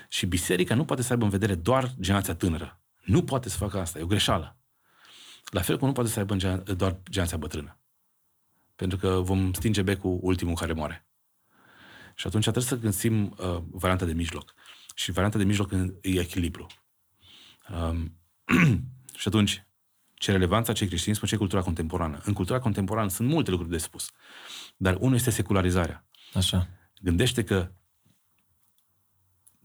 Și 0.08 0.26
biserica 0.26 0.74
nu 0.74 0.84
poate 0.84 1.02
să 1.02 1.12
aibă 1.12 1.24
în 1.24 1.30
vedere 1.30 1.54
doar 1.54 1.94
generația 2.00 2.34
tânără. 2.34 2.80
Nu 3.04 3.24
poate 3.24 3.48
să 3.48 3.56
facă 3.56 3.80
asta, 3.80 3.98
e 3.98 4.02
o 4.02 4.06
greșeală. 4.06 4.58
La 5.44 5.60
fel 5.60 5.78
cum 5.78 5.86
nu 5.86 5.92
poate 5.92 6.10
să 6.10 6.18
aibă 6.18 6.34
doar 6.76 7.00
generația 7.10 7.38
bătrână. 7.38 7.78
Pentru 8.76 8.98
că 8.98 9.20
vom 9.20 9.52
stinge 9.52 9.82
becul 9.82 10.18
ultimul 10.22 10.54
care 10.54 10.72
moare. 10.72 11.06
Și 12.14 12.26
atunci 12.26 12.42
trebuie 12.42 12.64
să 12.64 12.78
găsim 12.78 13.36
uh, 13.38 13.62
varianta 13.70 14.04
de 14.04 14.12
mijloc. 14.12 14.54
Și 14.94 15.10
varianta 15.10 15.38
de 15.38 15.44
mijloc 15.44 15.72
e 16.00 16.20
echilibru. 16.20 16.66
Um, 17.70 18.18
și 19.20 19.28
atunci, 19.28 19.66
ce 20.14 20.32
relevanța, 20.32 20.72
ce 20.72 20.86
creștinism, 20.86 21.26
ce 21.26 21.36
cultura 21.36 21.62
contemporană. 21.62 22.20
În 22.24 22.32
cultura 22.32 22.58
contemporană 22.58 23.08
sunt 23.08 23.28
multe 23.28 23.50
lucruri 23.50 23.72
de 23.72 23.78
spus. 23.78 24.10
Dar 24.76 24.96
unul 25.00 25.14
este 25.14 25.30
secularizarea. 25.30 26.06
Așa. 26.34 26.68
Gândește 27.00 27.44
că 27.44 27.72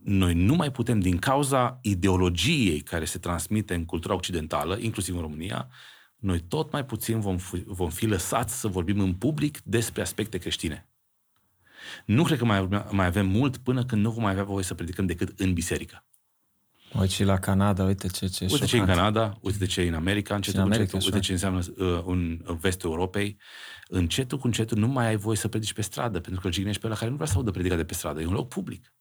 noi 0.04 0.34
nu 0.34 0.56
mai 0.56 0.72
putem, 0.72 1.00
din 1.00 1.18
cauza 1.18 1.80
ideologiei 1.82 2.80
care 2.80 3.06
se 3.06 3.18
transmite 3.18 3.74
în 3.74 3.86
cultura 3.86 4.14
occidentală, 4.14 4.78
inclusiv 4.78 5.16
în 5.16 5.22
România, 5.22 5.68
noi 6.16 6.40
tot 6.40 6.72
mai 6.72 6.86
puțin 6.86 7.20
vom 7.20 7.38
fi, 7.38 7.64
vom 7.66 7.90
fi 7.90 8.06
lăsați 8.06 8.60
să 8.60 8.68
vorbim 8.68 9.00
în 9.00 9.14
public 9.14 9.62
despre 9.64 10.02
aspecte 10.02 10.38
creștine. 10.38 10.90
Nu 12.06 12.24
cred 12.24 12.38
că 12.38 12.46
mai, 12.46 12.68
mai 12.92 13.06
avem 13.06 13.28
mult 13.28 13.58
până 13.58 13.86
când 13.86 14.04
nu 14.04 14.12
vom 14.12 14.22
mai 14.22 14.32
avea 14.32 14.44
voie 14.44 14.64
să 14.64 14.74
predicăm 14.74 15.06
decât 15.06 15.40
în 15.40 15.54
biserică. 15.54 16.04
Uite 16.94 17.14
și 17.14 17.24
la 17.24 17.38
Canada, 17.38 17.84
uite 17.84 18.08
ce 18.08 18.28
ce 18.28 18.48
Uite 18.52 18.66
ce 18.66 18.78
în 18.78 18.86
Canada, 18.86 19.38
uite 19.42 19.66
ce 19.66 19.82
în 19.82 19.94
America, 19.94 20.36
încetul 20.36 20.60
în 20.60 20.66
America, 20.66 20.92
încetul, 20.94 21.14
uite 21.14 21.26
ce 21.26 21.32
înseamnă 21.32 21.60
uh, 21.78 22.04
în 22.06 22.42
vestul 22.60 22.90
Europei. 22.90 23.38
Încetul 23.88 24.38
cu 24.38 24.46
încetul 24.46 24.78
nu 24.78 24.88
mai 24.88 25.08
ai 25.08 25.16
voie 25.16 25.38
să 25.38 25.48
predici 25.48 25.74
pe 25.74 25.82
stradă, 25.82 26.20
pentru 26.20 26.42
că 26.42 26.48
îl 26.48 26.54
jignești 26.54 26.82
pe 26.82 26.88
la 26.88 26.96
care 26.96 27.10
nu 27.10 27.16
vrea 27.16 27.28
să 27.28 27.36
audă 27.36 27.52
predica 27.52 27.76
de 27.76 27.86
pe 27.86 27.94
stradă. 27.94 28.22
E 28.22 28.26
un 28.26 28.34
loc 28.34 28.48
public. 28.48 28.94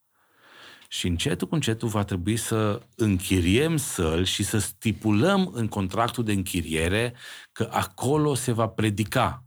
Și 0.91 1.07
încetul 1.07 1.49
cu 1.49 1.55
încetul 1.55 1.89
va 1.89 2.05
trebui 2.05 2.36
să 2.36 2.82
închiriem 2.97 3.76
săl 3.76 4.24
și 4.24 4.43
să 4.43 4.59
stipulăm 4.59 5.51
în 5.55 5.68
contractul 5.68 6.24
de 6.24 6.32
închiriere 6.32 7.14
că 7.53 7.68
acolo 7.72 8.34
se 8.34 8.53
va 8.53 8.68
predica. 8.68 9.45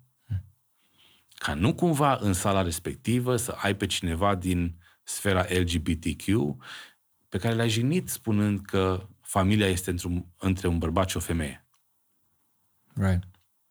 Ca 1.34 1.54
nu 1.54 1.74
cumva 1.74 2.18
în 2.22 2.34
sala 2.34 2.62
respectivă 2.62 3.36
să 3.36 3.52
ai 3.52 3.76
pe 3.76 3.86
cineva 3.86 4.36
din 4.36 4.76
sfera 5.04 5.46
LGBTQ 5.50 6.26
pe 7.30 7.38
care 7.38 7.54
le-ai 7.54 7.70
jignit 7.70 8.10
spunând 8.10 8.62
că 8.62 9.08
familia 9.22 9.68
este 9.68 9.89
între 9.89 10.08
un, 10.08 10.26
între 10.38 10.68
un 10.68 10.78
bărbat 10.78 11.10
și 11.10 11.18
o 11.18 11.20
femeie. 11.20 11.66
Right. 12.94 13.24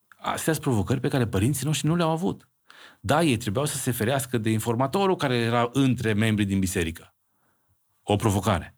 Astea 0.09 0.53
sunt 0.53 0.65
provocări 0.65 1.01
pe 1.01 1.09
care 1.09 1.27
părinții 1.27 1.67
noștri 1.67 1.87
nu 1.87 1.97
le-au 1.97 2.11
avut. 2.11 2.49
Da, 3.01 3.23
ei 3.23 3.37
trebuiau 3.37 3.67
să 3.67 3.77
se 3.77 3.91
ferească 3.91 4.39
de 4.39 4.51
informatorul 4.51 5.17
care 5.17 5.37
era 5.37 5.71
între 5.73 6.13
membrii 6.13 6.47
din 6.47 6.59
biserică. 6.59 7.10
O 8.13 8.17
provocare. 8.17 8.77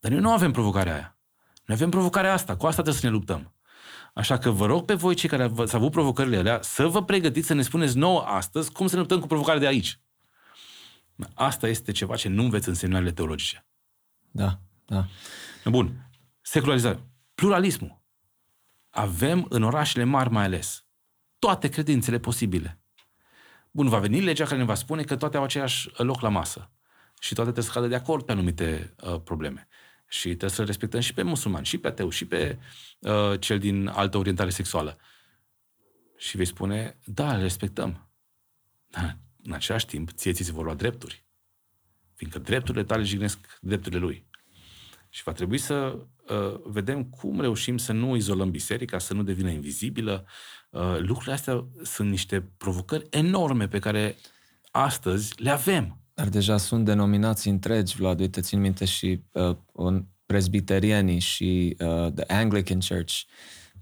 Dar 0.00 0.10
noi 0.10 0.20
nu 0.20 0.32
avem 0.32 0.50
provocarea 0.50 0.94
aia. 0.94 1.18
Noi 1.64 1.76
avem 1.76 1.90
provocarea 1.90 2.32
asta. 2.32 2.56
Cu 2.56 2.66
asta 2.66 2.82
trebuie 2.82 3.02
să 3.02 3.06
ne 3.06 3.12
luptăm. 3.12 3.54
Așa 4.14 4.38
că 4.38 4.50
vă 4.50 4.66
rog 4.66 4.84
pe 4.84 4.94
voi, 4.94 5.14
cei 5.14 5.28
care 5.28 5.52
ați 5.56 5.74
avut 5.74 5.90
provocările 5.90 6.36
alea, 6.36 6.62
să 6.62 6.86
vă 6.86 7.04
pregătiți 7.04 7.46
să 7.46 7.54
ne 7.54 7.62
spuneți 7.62 7.96
nouă 7.96 8.20
astăzi 8.20 8.72
cum 8.72 8.86
să 8.86 8.94
ne 8.94 9.00
luptăm 9.00 9.20
cu 9.20 9.26
provocarea 9.26 9.60
de 9.60 9.66
aici. 9.66 10.00
Asta 11.34 11.68
este 11.68 11.92
ceva 11.92 12.16
ce 12.16 12.28
nu 12.28 12.42
înveți 12.42 12.68
în 12.68 12.74
seminarele 12.74 13.12
teologice. 13.12 13.66
Da, 14.30 14.58
da. 14.84 15.06
Bun. 15.64 16.10
Secularizare. 16.40 17.00
Pluralismul. 17.34 18.02
Avem 18.90 19.46
în 19.48 19.62
orașele 19.62 20.04
mari 20.04 20.30
mai 20.30 20.44
ales 20.44 20.84
toate 21.38 21.68
credințele 21.68 22.18
posibile. 22.18 22.80
Bun, 23.70 23.88
va 23.88 23.98
veni 23.98 24.20
legea 24.20 24.44
care 24.44 24.56
ne 24.56 24.64
va 24.64 24.74
spune 24.74 25.02
că 25.02 25.16
toate 25.16 25.36
au 25.36 25.42
același 25.42 25.90
loc 25.96 26.20
la 26.20 26.28
masă. 26.28 26.70
Și 27.22 27.34
toate 27.34 27.50
trebuie 27.50 27.72
să 27.72 27.78
cadă 27.78 27.86
de 27.90 27.94
acord 27.94 28.24
pe 28.24 28.32
anumite 28.32 28.94
uh, 29.00 29.20
probleme. 29.20 29.68
Și 30.08 30.26
trebuie 30.26 30.50
să 30.50 30.64
respectăm 30.64 31.00
și 31.00 31.14
pe 31.14 31.22
musulmani, 31.22 31.66
și 31.66 31.78
pe 31.78 31.86
ateu, 31.88 32.08
și 32.08 32.26
pe 32.26 32.58
uh, 32.98 33.40
cel 33.40 33.58
din 33.58 33.86
altă 33.86 34.18
orientare 34.18 34.50
sexuală. 34.50 34.98
Și 36.16 36.36
vei 36.36 36.44
spune, 36.44 36.98
da, 37.04 37.34
le 37.36 37.42
respectăm. 37.42 38.10
Dar 38.86 39.18
în 39.42 39.52
același 39.52 39.86
timp, 39.86 40.10
ție 40.10 40.32
ți 40.32 40.42
se 40.42 40.52
vor 40.52 40.64
lua 40.64 40.74
drepturi. 40.74 41.26
Fiindcă 42.14 42.38
drepturile 42.38 42.84
tale 42.84 43.02
jignesc 43.02 43.58
drepturile 43.60 44.00
lui. 44.00 44.26
Și 45.08 45.22
va 45.22 45.32
trebui 45.32 45.58
să 45.58 45.98
uh, 46.28 46.60
vedem 46.64 47.04
cum 47.04 47.40
reușim 47.40 47.78
să 47.78 47.92
nu 47.92 48.16
izolăm 48.16 48.50
biserica, 48.50 48.98
să 48.98 49.14
nu 49.14 49.22
devină 49.22 49.50
invizibilă. 49.50 50.26
Uh, 50.70 50.98
lucrurile 50.98 51.32
astea 51.32 51.66
sunt 51.82 52.10
niște 52.10 52.40
provocări 52.40 53.06
enorme 53.10 53.68
pe 53.68 53.78
care 53.78 54.16
astăzi 54.70 55.42
le 55.42 55.50
avem. 55.50 56.01
Dar 56.14 56.28
deja 56.28 56.56
sunt 56.56 56.84
denominații 56.84 57.50
întregi, 57.50 57.96
Vlad, 57.96 58.20
uite, 58.20 58.40
țin 58.40 58.60
minte 58.60 58.84
și 58.84 59.22
uh, 59.32 59.56
un 59.72 60.04
presbiterienii 60.26 61.18
și 61.18 61.76
uh, 61.78 62.12
The 62.12 62.34
Anglican 62.34 62.78
Church, 62.88 63.14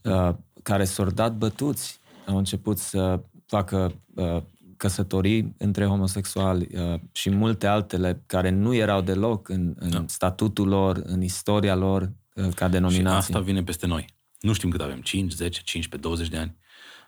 uh, 0.03 0.35
care 0.62 0.85
s-au 0.85 1.11
dat 1.11 1.37
bătuți, 1.37 2.01
au 2.26 2.37
început 2.37 2.78
să 2.78 3.20
facă 3.47 3.95
uh, 4.14 4.43
căsătorii 4.76 5.55
între 5.59 5.85
homosexuali 5.85 6.68
uh, 6.72 7.01
și 7.12 7.31
multe 7.31 7.66
altele 7.66 8.22
care 8.26 8.51
nu 8.51 8.74
erau 8.74 9.01
deloc 9.01 9.49
în, 9.49 9.74
în 9.78 9.91
da. 9.91 10.05
statutul 10.07 10.68
lor, 10.68 11.03
în 11.05 11.22
istoria 11.22 11.74
lor 11.74 12.12
uh, 12.35 12.49
ca 12.55 12.68
denominație. 12.68 13.11
Și 13.11 13.16
asta 13.16 13.41
vine 13.41 13.62
peste 13.62 13.87
noi. 13.87 14.14
Nu 14.41 14.53
știm 14.53 14.70
cât 14.70 14.81
avem, 14.81 15.01
5, 15.01 15.33
10, 15.33 15.61
15, 15.62 16.09
20 16.09 16.28
de 16.28 16.37
ani. 16.37 16.57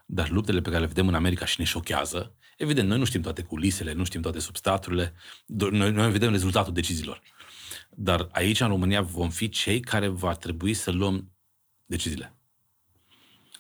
Dar 0.07 0.31
luptele 0.31 0.61
pe 0.61 0.69
care 0.69 0.81
le 0.81 0.87
vedem 0.87 1.09
în 1.09 1.15
America 1.15 1.45
și 1.45 1.55
ne 1.59 1.65
șochează, 1.65 2.35
evident, 2.63 2.89
noi 2.89 2.99
nu 2.99 3.05
știm 3.05 3.21
toate 3.21 3.43
culisele, 3.43 3.93
nu 3.93 4.05
știm 4.05 4.21
toate 4.21 4.39
substaturile, 4.39 5.15
noi, 5.47 5.91
noi 5.91 6.11
vedem 6.11 6.31
rezultatul 6.31 6.73
deciziilor. 6.73 7.23
Dar 7.91 8.29
aici, 8.33 8.61
în 8.61 8.69
România, 8.69 9.03
vom 9.03 9.31
fi 9.31 9.49
cei 9.49 9.81
care 9.81 10.09
va 10.09 10.35
trebui 10.35 10.75
să 10.75 10.91
luăm 10.91 11.33
deciziile. 11.87 12.35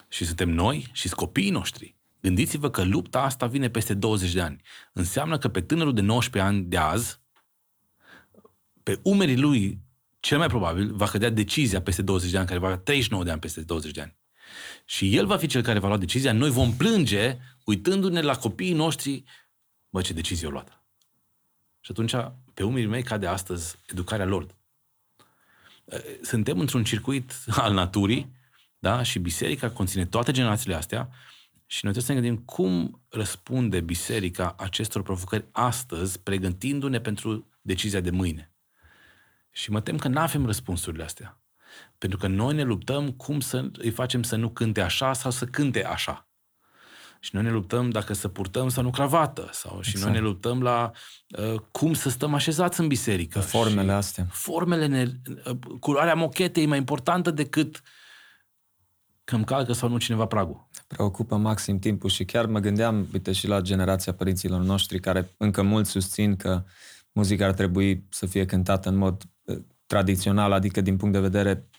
Și 0.08 0.24
suntem 0.24 0.48
noi 0.48 0.88
și 0.92 1.08
copiii 1.08 1.50
noștri 1.50 1.96
Gândiți-vă 2.22 2.70
că 2.70 2.82
lupta 2.82 3.22
asta 3.22 3.46
vine 3.46 3.70
peste 3.70 3.94
20 3.94 4.32
de 4.32 4.40
ani. 4.40 4.60
Înseamnă 4.92 5.38
că 5.38 5.48
pe 5.48 5.60
tânărul 5.60 5.94
de 5.94 6.00
19 6.00 6.52
ani 6.52 6.64
de 6.64 6.76
azi, 6.76 7.20
pe 8.82 9.00
umerii 9.02 9.38
lui, 9.38 9.80
cel 10.20 10.38
mai 10.38 10.46
probabil, 10.46 10.94
va 10.94 11.06
cădea 11.06 11.30
decizia 11.30 11.82
peste 11.82 12.02
20 12.02 12.30
de 12.30 12.38
ani, 12.38 12.46
care 12.46 12.58
va 12.58 12.66
avea 12.66 12.78
39 12.78 13.24
de 13.24 13.30
ani 13.30 13.40
peste 13.40 13.60
20 13.60 13.92
de 13.92 14.00
ani. 14.00 14.16
Și 14.84 15.16
el 15.16 15.26
va 15.26 15.36
fi 15.36 15.46
cel 15.46 15.62
care 15.62 15.78
va 15.78 15.88
lua 15.88 15.96
decizia, 15.96 16.32
noi 16.32 16.50
vom 16.50 16.72
plânge 16.76 17.38
uitându-ne 17.64 18.20
la 18.20 18.36
copiii 18.36 18.72
noștri, 18.72 19.24
bă, 19.88 20.00
ce 20.00 20.12
decizie 20.12 20.46
au 20.46 20.52
luat. 20.52 20.82
Și 21.80 21.90
atunci, 21.90 22.14
pe 22.54 22.62
umerii 22.62 22.88
mei 22.88 23.02
cade 23.02 23.26
astăzi 23.26 23.78
educarea 23.86 24.26
lor. 24.26 24.46
Suntem 26.22 26.58
într-un 26.58 26.84
circuit 26.84 27.32
al 27.62 27.72
naturii, 27.72 28.32
da? 28.78 29.02
și 29.02 29.18
biserica 29.18 29.70
conține 29.70 30.06
toate 30.06 30.32
generațiile 30.32 30.74
astea 30.74 31.10
și 31.66 31.84
noi 31.84 31.92
trebuie 31.92 32.02
să 32.02 32.12
ne 32.12 32.28
gândim 32.28 32.44
cum 32.44 33.02
răspunde 33.08 33.80
biserica 33.80 34.54
acestor 34.58 35.02
provocări 35.02 35.44
astăzi, 35.52 36.20
pregătindu-ne 36.20 37.00
pentru 37.00 37.46
decizia 37.60 38.00
de 38.00 38.10
mâine. 38.10 38.52
Și 39.50 39.70
mă 39.70 39.80
tem 39.80 39.96
că 39.96 40.08
nu 40.08 40.20
avem 40.20 40.46
răspunsurile 40.46 41.04
astea. 41.04 41.40
Pentru 41.98 42.18
că 42.18 42.26
noi 42.26 42.54
ne 42.54 42.62
luptăm 42.62 43.12
cum 43.12 43.40
să 43.40 43.70
îi 43.72 43.90
facem 43.90 44.22
să 44.22 44.36
nu 44.36 44.50
cânte 44.50 44.80
așa 44.80 45.12
sau 45.12 45.30
să 45.30 45.44
cânte 45.44 45.84
așa. 45.84 46.28
Și 47.24 47.34
noi 47.34 47.42
ne 47.42 47.50
luptăm 47.50 47.90
dacă 47.90 48.12
să 48.12 48.28
purtăm 48.28 48.68
sau 48.68 48.82
nu 48.82 48.90
cravată. 48.90 49.48
Sau, 49.52 49.80
și 49.80 49.90
exact. 49.90 50.10
noi 50.10 50.20
ne 50.20 50.26
luptăm 50.26 50.62
la 50.62 50.90
uh, 51.38 51.60
cum 51.70 51.92
să 51.92 52.08
stăm 52.08 52.34
așezați 52.34 52.80
în 52.80 52.86
biserică. 52.86 53.40
Formele 53.40 53.90
și 53.90 53.90
astea. 53.90 54.26
Formele, 54.30 54.86
ne, 54.86 55.06
uh, 55.46 55.56
culoarea 55.80 56.14
mochetei 56.14 56.62
e 56.62 56.66
mai 56.66 56.78
importantă 56.78 57.30
decât 57.30 57.82
că 59.24 59.34
îmi 59.34 59.44
calcă 59.44 59.72
sau 59.72 59.88
nu 59.88 59.98
cineva 59.98 60.26
pragul. 60.26 60.68
Preocupă 60.86 61.36
maxim 61.36 61.78
timpul 61.78 62.10
și 62.10 62.24
chiar 62.24 62.46
mă 62.46 62.58
gândeam, 62.58 63.08
uite, 63.12 63.32
și 63.32 63.46
la 63.46 63.60
generația 63.60 64.12
părinților 64.12 64.60
noștri, 64.60 65.00
care 65.00 65.34
încă 65.36 65.62
mult 65.62 65.86
susțin 65.86 66.36
că 66.36 66.64
muzica 67.12 67.44
ar 67.44 67.52
trebui 67.52 68.06
să 68.08 68.26
fie 68.26 68.44
cântată 68.44 68.88
în 68.88 68.96
mod 68.96 69.22
uh, 69.42 69.58
tradițional, 69.86 70.52
adică 70.52 70.80
din 70.80 70.96
punct 70.96 71.14
de 71.14 71.20
vedere 71.20 71.50
uh, 71.50 71.71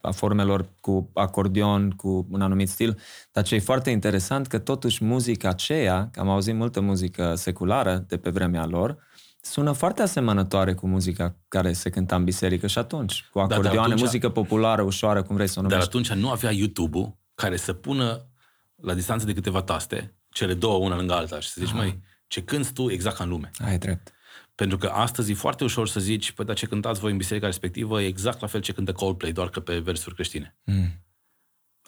a 0.00 0.10
formelor 0.10 0.66
cu 0.80 1.10
acordeon, 1.12 1.90
cu 1.90 2.26
un 2.30 2.40
anumit 2.40 2.68
stil, 2.68 2.98
dar 3.32 3.44
ce 3.44 3.54
e 3.54 3.58
foarte 3.58 3.90
interesant 3.90 4.46
că 4.46 4.58
totuși 4.58 5.04
muzica 5.04 5.48
aceea, 5.48 6.08
că 6.12 6.20
am 6.20 6.28
auzit 6.28 6.54
multă 6.54 6.80
muzică 6.80 7.34
seculară 7.34 8.04
de 8.08 8.16
pe 8.16 8.30
vremea 8.30 8.66
lor, 8.66 8.96
sună 9.40 9.72
foarte 9.72 10.02
asemănătoare 10.02 10.74
cu 10.74 10.86
muzica 10.86 11.36
care 11.48 11.72
se 11.72 11.90
cânta 11.90 12.16
în 12.16 12.24
biserică 12.24 12.66
și 12.66 12.78
atunci, 12.78 13.24
cu 13.32 13.38
acordeoane, 13.38 13.80
atunci, 13.80 14.00
muzică 14.00 14.28
populară, 14.28 14.82
ușoară, 14.82 15.22
cum 15.22 15.34
vrei 15.34 15.48
să 15.48 15.58
o 15.58 15.62
numești. 15.62 15.84
Dar 15.84 15.88
atunci 15.88 16.20
nu 16.20 16.30
avea 16.30 16.50
YouTube-ul 16.50 17.16
care 17.34 17.56
să 17.56 17.72
pună 17.72 18.26
la 18.74 18.94
distanță 18.94 19.26
de 19.26 19.32
câteva 19.32 19.62
taste, 19.62 20.14
cele 20.28 20.54
două, 20.54 20.84
una 20.84 20.96
lângă 20.96 21.14
alta, 21.14 21.40
și 21.40 21.48
să 21.48 21.60
zici, 21.64 21.72
mai 21.72 22.02
ce 22.26 22.42
cânti 22.42 22.72
tu 22.72 22.90
exact 22.90 23.16
ca 23.16 23.24
în 23.24 23.30
lume. 23.30 23.50
Ai 23.64 23.78
drept. 23.78 24.13
Pentru 24.54 24.78
că 24.78 24.86
astăzi 24.86 25.30
e 25.30 25.34
foarte 25.34 25.64
ușor 25.64 25.88
să 25.88 26.00
zici, 26.00 26.32
păi, 26.32 26.44
dar 26.44 26.56
ce 26.56 26.66
cântați 26.66 27.00
voi 27.00 27.10
în 27.10 27.16
biserica 27.16 27.46
respectivă 27.46 28.02
e 28.02 28.06
exact 28.06 28.40
la 28.40 28.46
fel 28.46 28.60
ce 28.60 28.72
cântă 28.72 28.92
Coldplay, 28.92 29.32
doar 29.32 29.48
că 29.48 29.60
pe 29.60 29.78
versuri 29.78 30.14
creștine. 30.14 30.56
Mm. 30.64 31.02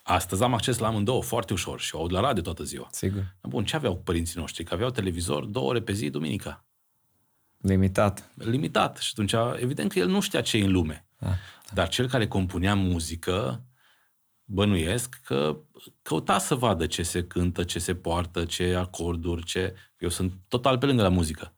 Astăzi 0.02 0.42
am 0.42 0.54
acces 0.54 0.78
la 0.78 0.86
amândouă 0.86 1.22
foarte 1.22 1.52
ușor 1.52 1.80
și 1.80 1.94
o 1.94 1.98
aud 1.98 2.12
la 2.12 2.20
radio 2.20 2.42
toată 2.42 2.62
ziua. 2.62 2.88
Sigur. 2.90 3.36
Bun, 3.42 3.64
ce 3.64 3.76
aveau 3.76 3.96
părinții 3.96 4.40
noștri? 4.40 4.64
Că 4.64 4.74
aveau 4.74 4.90
televizor 4.90 5.44
două 5.44 5.68
ore 5.68 5.80
pe 5.80 5.92
zi, 5.92 6.10
duminica. 6.10 6.64
Limitat. 7.58 8.30
Limitat. 8.34 8.96
Și 8.96 9.14
atunci, 9.16 9.62
evident 9.62 9.92
că 9.92 9.98
el 9.98 10.08
nu 10.08 10.20
știa 10.20 10.40
ce 10.40 10.56
e 10.56 10.64
în 10.64 10.72
lume. 10.72 11.06
Da, 11.18 11.26
da. 11.26 11.36
Dar 11.74 11.88
cel 11.88 12.08
care 12.08 12.28
compunea 12.28 12.74
muzică, 12.74 13.64
bănuiesc 14.44 15.20
că 15.24 15.56
căuta 16.02 16.38
să 16.38 16.54
vadă 16.54 16.86
ce 16.86 17.02
se 17.02 17.24
cântă, 17.24 17.64
ce 17.64 17.78
se 17.78 17.94
poartă, 17.94 18.44
ce 18.44 18.74
acorduri, 18.74 19.44
ce... 19.44 19.74
Eu 19.98 20.08
sunt 20.08 20.32
total 20.48 20.78
pe 20.78 20.86
lângă 20.86 21.02
la 21.02 21.08
muzică. 21.08 21.55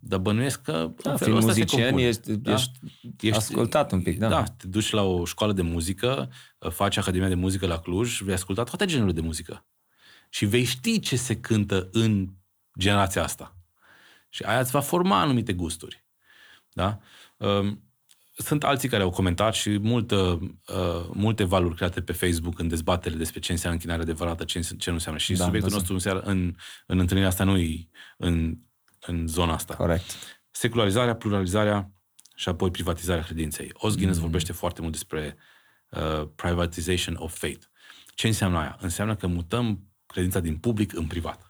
Dar 0.00 0.18
bănuiesc 0.18 0.62
că 0.62 0.90
da, 1.02 1.16
fiind 1.16 1.42
muzician 1.42 1.98
ești, 1.98 2.36
da? 2.36 2.52
ești, 2.52 2.78
ești 3.20 3.36
ascultat 3.36 3.92
un 3.92 4.02
pic, 4.02 4.18
da. 4.18 4.28
Da, 4.28 4.42
te 4.42 4.66
duci 4.66 4.90
la 4.90 5.02
o 5.02 5.24
școală 5.24 5.52
de 5.52 5.62
muzică, 5.62 6.30
faci 6.70 6.96
Academia 6.96 7.28
de 7.28 7.34
Muzică 7.34 7.66
la 7.66 7.78
Cluj, 7.78 8.20
vei 8.20 8.34
asculta 8.34 8.64
toate 8.64 8.86
genurile 8.86 9.20
de 9.20 9.26
muzică. 9.26 9.66
Și 10.28 10.44
vei 10.44 10.64
ști 10.64 11.00
ce 11.00 11.16
se 11.16 11.36
cântă 11.36 11.88
în 11.92 12.28
generația 12.78 13.22
asta. 13.22 13.56
Și 14.28 14.42
aia 14.42 14.60
îți 14.60 14.70
va 14.70 14.80
forma 14.80 15.20
anumite 15.20 15.52
gusturi. 15.52 16.06
Da? 16.72 16.98
Um, 17.36 17.82
sunt 18.36 18.64
alții 18.64 18.88
care 18.88 19.02
au 19.02 19.10
comentat 19.10 19.54
și 19.54 19.78
multă, 19.78 20.38
uh, 20.66 21.08
multe 21.12 21.44
valuri 21.44 21.74
create 21.74 22.00
pe 22.00 22.12
Facebook 22.12 22.58
în 22.58 22.68
dezbatere 22.68 23.14
despre 23.14 23.40
ce 23.40 23.52
înseamnă 23.52 23.76
închinare 23.76 24.02
adevărată, 24.02 24.44
ce, 24.44 24.60
ce 24.60 24.88
nu 24.88 24.94
înseamnă. 24.94 25.20
Și 25.20 25.32
da, 25.32 25.44
subiectul 25.44 25.70
da, 25.70 25.76
nostru 25.76 25.94
în, 25.94 26.00
seara, 26.00 26.20
în, 26.24 26.54
în 26.86 26.98
întâlnirea 26.98 27.30
asta 27.30 27.44
nu 27.44 27.56
e 27.56 27.88
în, 28.16 28.58
în 29.08 29.26
zona 29.26 29.52
asta. 29.52 29.74
Corect. 29.74 30.14
Secularizarea, 30.50 31.16
pluralizarea 31.16 31.92
și 32.34 32.48
apoi 32.48 32.70
privatizarea 32.70 33.22
credinței. 33.22 33.70
Os 33.72 33.94
Guinness 33.94 34.18
mm. 34.18 34.24
vorbește 34.24 34.52
foarte 34.52 34.80
mult 34.80 34.92
despre 34.92 35.36
uh, 35.88 36.28
privatization 36.34 37.14
of 37.18 37.38
faith. 37.38 37.66
Ce 38.14 38.26
înseamnă 38.26 38.58
aia? 38.58 38.76
Înseamnă 38.80 39.16
că 39.16 39.26
mutăm 39.26 39.82
credința 40.06 40.40
din 40.40 40.56
public 40.56 40.96
în 40.96 41.06
privat 41.06 41.48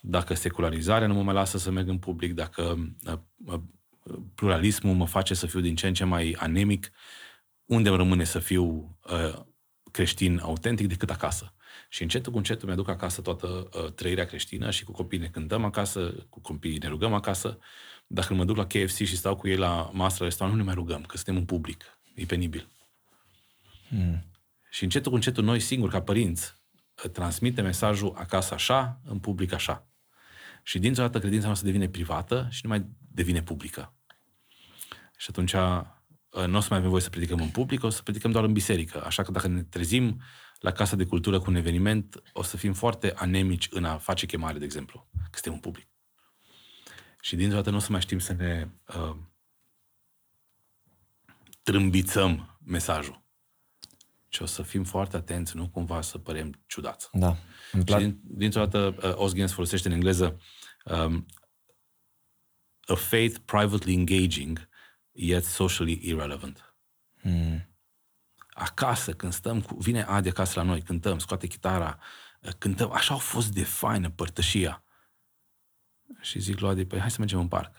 dacă 0.00 0.34
secularizarea 0.34 1.06
nu 1.06 1.14
mă 1.14 1.22
mai 1.22 1.34
lasă 1.34 1.58
să 1.58 1.70
merg 1.70 1.88
în 1.88 1.98
public, 1.98 2.34
dacă 2.34 2.92
uh, 3.06 3.18
uh, 3.44 3.60
pluralismul 4.34 4.94
mă 4.94 5.06
face 5.06 5.34
să 5.34 5.46
fiu 5.46 5.60
din 5.60 5.74
ce 5.74 5.86
în 5.86 5.94
ce 5.94 6.04
mai 6.04 6.36
anemic, 6.38 6.90
unde 7.64 7.88
îmi 7.88 7.96
rămâne 7.96 8.24
să 8.24 8.38
fiu 8.38 8.96
uh, 9.04 9.40
creștin 9.90 10.38
autentic 10.42 10.88
decât 10.88 11.10
acasă. 11.10 11.54
Și 11.88 12.02
încetul 12.02 12.32
cu 12.32 12.38
încetul 12.38 12.66
mi-aduc 12.66 12.88
acasă 12.88 13.20
toată 13.20 13.46
uh, 13.46 13.92
trăirea 13.92 14.24
creștină 14.24 14.70
și 14.70 14.84
cu 14.84 14.92
copiii 14.92 15.22
ne 15.22 15.28
cântăm 15.28 15.64
acasă, 15.64 16.26
cu 16.28 16.40
copiii 16.40 16.78
ne 16.78 16.88
rugăm 16.88 17.12
acasă. 17.12 17.58
Dacă 18.06 18.34
mă 18.34 18.44
duc 18.44 18.56
la 18.56 18.66
KFC 18.66 18.96
și 18.96 19.16
stau 19.16 19.36
cu 19.36 19.48
ei 19.48 19.56
la 19.56 19.90
masă 19.92 20.16
la 20.18 20.24
restaurant, 20.24 20.58
nu 20.58 20.64
ne 20.64 20.72
mai 20.72 20.82
rugăm, 20.82 21.02
că 21.02 21.16
suntem 21.16 21.36
în 21.36 21.44
public. 21.44 21.98
E 22.14 22.24
penibil. 22.24 22.68
Hmm. 23.88 24.24
Și 24.70 24.84
încetul 24.84 25.10
cu 25.10 25.16
încetul 25.16 25.44
noi 25.44 25.60
singuri, 25.60 25.92
ca 25.92 26.02
părinți, 26.02 26.60
transmite 27.12 27.62
mesajul 27.62 28.14
acasă 28.16 28.54
așa, 28.54 29.00
în 29.04 29.18
public 29.18 29.52
așa. 29.52 29.86
Și 30.62 30.78
dintr-o 30.78 31.02
dată 31.02 31.18
credința 31.18 31.46
noastră 31.46 31.66
devine 31.66 31.88
privată 31.88 32.48
și 32.50 32.60
nu 32.62 32.68
mai 32.68 32.86
devine 33.14 33.42
publică. 33.42 33.94
Și 35.16 35.26
atunci 35.30 35.52
uh, 35.52 36.46
nu 36.46 36.56
o 36.56 36.60
să 36.60 36.66
mai 36.70 36.78
avem 36.78 36.90
voie 36.90 37.02
să 37.02 37.10
predicăm 37.10 37.40
în 37.40 37.48
public, 37.48 37.82
o 37.82 37.88
să 37.88 38.02
predicăm 38.02 38.30
doar 38.30 38.44
în 38.44 38.52
biserică. 38.52 39.04
Așa 39.04 39.22
că 39.22 39.30
dacă 39.30 39.48
ne 39.48 39.62
trezim 39.62 40.22
la 40.62 40.72
Casa 40.72 40.96
de 40.96 41.04
Cultură 41.04 41.38
cu 41.38 41.50
un 41.50 41.56
eveniment, 41.56 42.22
o 42.32 42.42
să 42.42 42.56
fim 42.56 42.72
foarte 42.72 43.12
anemici 43.16 43.68
în 43.70 43.84
a 43.84 43.98
face 43.98 44.26
chemare, 44.26 44.58
de 44.58 44.64
exemplu, 44.64 45.08
că 45.12 45.30
suntem 45.32 45.52
în 45.52 45.58
public. 45.58 45.88
Și 47.20 47.36
dintr-o 47.36 47.56
dată 47.56 47.70
nu 47.70 47.76
o 47.76 47.80
să 47.80 47.90
mai 47.90 48.00
știm 48.00 48.18
să 48.18 48.32
ne 48.32 48.68
uh, 48.86 49.16
trâmbițăm 51.62 52.58
mesajul. 52.64 53.24
Și 54.28 54.42
o 54.42 54.46
să 54.46 54.62
fim 54.62 54.84
foarte 54.84 55.16
atenți, 55.16 55.56
nu 55.56 55.68
cumva 55.68 56.00
să 56.00 56.18
părem 56.18 56.62
ciudați. 56.66 57.08
Da. 57.12 57.36
Îmi 57.72 57.84
plac... 57.84 58.00
Și 58.00 58.06
din, 58.06 58.20
dintr-o 58.24 58.66
dată 58.66 59.08
uh, 59.08 59.14
Osgens 59.16 59.52
folosește 59.52 59.88
în 59.88 59.94
engleză 59.94 60.40
um, 60.84 61.26
a 62.86 62.94
faith 62.94 63.38
privately 63.44 63.94
engaging, 63.94 64.68
yet 65.12 65.44
socially 65.44 66.00
irrelevant. 66.02 66.74
Hmm. 67.20 67.71
Acasă, 68.52 69.12
când 69.12 69.32
stăm, 69.32 69.60
cu, 69.60 69.74
vine 69.74 70.02
Adi 70.02 70.28
acasă 70.28 70.60
la 70.60 70.66
noi, 70.66 70.82
cântăm, 70.82 71.18
scoate 71.18 71.46
chitara, 71.46 71.98
uh, 72.40 72.52
cântăm, 72.58 72.92
așa 72.92 73.12
au 73.12 73.18
fost 73.18 73.52
de 73.52 73.64
faină 73.64 74.10
părtășia. 74.10 74.84
Și 76.20 76.38
zic 76.38 76.58
lui 76.58 76.70
Adi, 76.70 76.84
păi 76.84 76.98
hai 76.98 77.10
să 77.10 77.16
mergem 77.18 77.38
în 77.38 77.48
parc. 77.48 77.74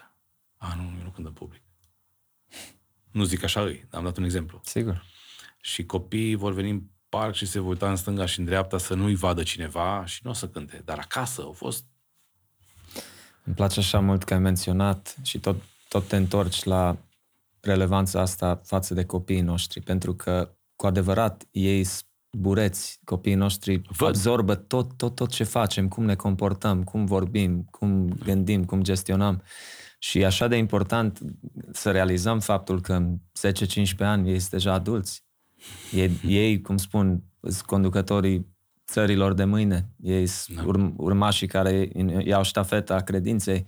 A, 0.57 0.74
nu, 0.76 0.84
eu 0.97 1.03
nu 1.03 1.09
cânt 1.09 1.28
în 1.28 1.34
public. 1.34 1.61
Nu 3.11 3.24
zic 3.24 3.43
așa 3.43 3.61
îi, 3.61 3.88
am 3.91 4.03
dat 4.03 4.17
un 4.17 4.24
exemplu. 4.24 4.61
Sigur 4.63 5.11
și 5.65 5.86
copiii 5.86 6.36
vor 6.36 6.53
veni 6.53 6.69
în 6.69 6.84
parc 7.09 7.34
și 7.34 7.45
se 7.45 7.59
vor 7.59 7.69
uita 7.69 7.89
în 7.89 7.95
stânga 7.95 8.26
și 8.26 8.39
în 8.39 8.45
dreapta 8.45 8.78
să 8.78 8.93
nu-i 8.93 9.15
vadă 9.15 9.43
cineva 9.43 10.05
și 10.05 10.19
nu 10.24 10.30
o 10.30 10.34
să 10.34 10.47
cânte. 10.47 10.82
Dar 10.86 10.99
acasă 10.99 11.41
au 11.41 11.51
fost... 11.51 11.86
Îmi 13.43 13.55
place 13.55 13.80
așa 13.80 13.99
mult 13.99 14.24
că 14.24 14.34
ai 14.34 14.39
menționat 14.39 15.15
și 15.21 15.39
tot, 15.39 15.55
tot 15.88 16.07
te 16.07 16.15
întorci 16.15 16.63
la 16.63 16.97
relevanța 17.59 18.21
asta 18.21 18.61
față 18.63 18.93
de 18.93 19.05
copiii 19.05 19.41
noștri, 19.41 19.82
pentru 19.82 20.13
că 20.13 20.55
cu 20.84 20.90
adevărat 20.90 21.48
ei 21.52 21.88
bureți, 22.38 23.00
copiii 23.04 23.36
noștri 23.36 23.82
Văd. 23.98 24.08
absorbă 24.08 24.56
tot, 24.56 24.98
tot, 24.98 25.16
tot 25.16 25.30
ce 25.30 25.44
facem, 25.44 25.88
cum 25.88 26.06
ne 26.06 26.16
comportăm, 26.16 26.84
cum 26.84 27.06
vorbim, 27.06 27.68
cum 27.72 28.08
gândim, 28.26 28.64
cum 28.64 28.84
gestionăm. 28.84 29.44
Și 30.00 30.20
e 30.20 30.26
așa 30.26 30.48
de 30.48 30.56
important 30.56 31.20
să 31.72 31.92
realizăm 31.92 32.40
faptul 32.40 32.82
că 32.82 32.94
în 32.94 33.18
10-15 33.94 33.98
ani 33.98 34.30
ei 34.30 34.40
sunt 34.40 34.52
deja 34.52 34.74
adulți 34.74 35.26
ei, 35.92 36.20
ei 36.28 36.62
cum 36.62 36.78
spun, 36.78 37.24
sunt 37.42 37.62
conducătorii 37.62 38.48
țărilor 38.88 39.34
de 39.34 39.44
mâine. 39.44 39.90
Ei 40.02 40.26
sunt 40.26 40.58
da. 40.58 40.64
urm- 40.64 40.96
urmașii 40.98 41.48
care 41.48 41.90
iau 42.24 42.44
ștafeta 42.44 43.00
credinței. 43.00 43.66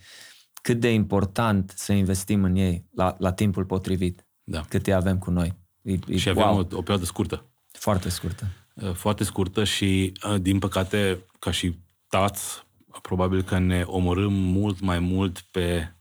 Cât 0.61 0.79
de 0.79 0.93
important 0.93 1.73
să 1.75 1.93
investim 1.93 2.43
în 2.43 2.55
ei 2.55 2.85
la, 2.91 3.15
la 3.19 3.33
timpul 3.33 3.65
potrivit. 3.65 4.27
Da. 4.43 4.61
Cât 4.69 4.87
îi 4.87 4.93
avem 4.93 5.17
cu 5.17 5.31
noi. 5.31 5.63
E, 5.85 5.99
e, 6.07 6.17
și 6.17 6.29
avem 6.29 6.43
wow. 6.43 6.57
o, 6.57 6.59
o 6.59 6.79
perioadă 6.79 7.05
scurtă. 7.05 7.45
Foarte 7.71 8.09
scurtă. 8.09 8.47
Uh, 8.73 8.93
foarte 8.93 9.23
scurtă 9.23 9.63
și, 9.63 10.13
uh, 10.23 10.41
din 10.41 10.59
păcate, 10.59 11.25
ca 11.39 11.51
și 11.51 11.79
tați, 12.07 12.65
probabil 13.01 13.41
că 13.41 13.57
ne 13.57 13.81
omorâm 13.81 14.33
mult 14.33 14.79
mai 14.79 14.99
mult 14.99 15.39
pe 15.39 15.93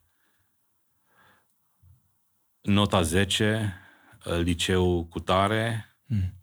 nota 2.61 3.03
10, 3.03 3.75
liceu 4.43 5.05
cu 5.05 5.21
tare, 5.21 5.97
mm. 6.07 6.35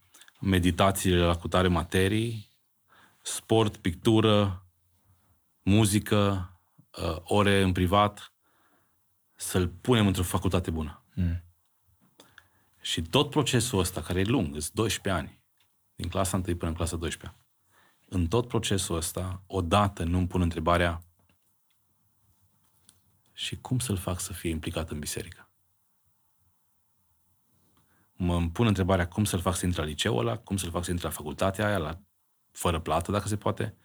meditațiile 0.42 1.24
la 1.24 1.36
cu 1.36 1.48
tare 1.48 1.68
materii, 1.68 2.50
sport, 3.22 3.78
pictură, 3.78 4.66
muzică, 5.64 6.52
uh, 7.04 7.18
ore 7.24 7.62
în 7.62 7.72
privat, 7.72 8.34
să-l 9.36 9.68
punem 9.68 10.08
într-o 10.08 10.24
facultate 10.24 10.72
bună. 10.72 11.04
Mm. 11.14 11.44
Și 12.82 13.02
tot 13.02 13.30
procesul 13.30 13.80
ăsta, 13.80 14.02
care 14.02 14.20
e 14.20 14.24
lung, 14.24 14.48
sunt 14.52 14.74
12 14.74 15.24
ani, 15.24 15.42
din 15.96 16.10
clasa 16.10 16.38
1 16.38 16.44
până 16.44 16.70
în 16.70 16.74
clasa 16.74 16.96
12 16.96 17.42
în 18.14 18.28
tot 18.28 18.48
procesul 18.48 18.96
ăsta, 18.96 19.44
odată 19.48 20.04
nu-mi 20.04 20.28
pun 20.28 20.42
întrebarea 20.42 21.04
și 23.34 23.56
cum 23.56 23.80
să-l 23.80 23.98
fac 23.98 24.20
să 24.20 24.34
fie 24.34 24.50
implicat 24.50 24.90
în 24.90 25.00
biserică? 25.00 25.50
Mă 28.14 28.36
îmi 28.36 28.52
pun 28.52 28.68
întrebarea 28.68 29.08
cum 29.08 29.24
să-l 29.24 29.40
fac 29.40 29.56
să 29.56 29.66
intre 29.66 29.82
la 29.82 29.88
liceul 29.88 30.20
ăla, 30.20 30.38
cum 30.38 30.58
să-l 30.58 30.70
fac 30.70 30.84
să 30.84 30.92
intre 30.92 31.08
la 31.08 31.14
facultatea 31.14 31.66
aia, 31.66 31.78
la, 31.78 32.02
fără 32.52 32.80
plată, 32.80 33.12
dacă 33.12 33.28
se 33.28 33.38
poate. 33.38 33.78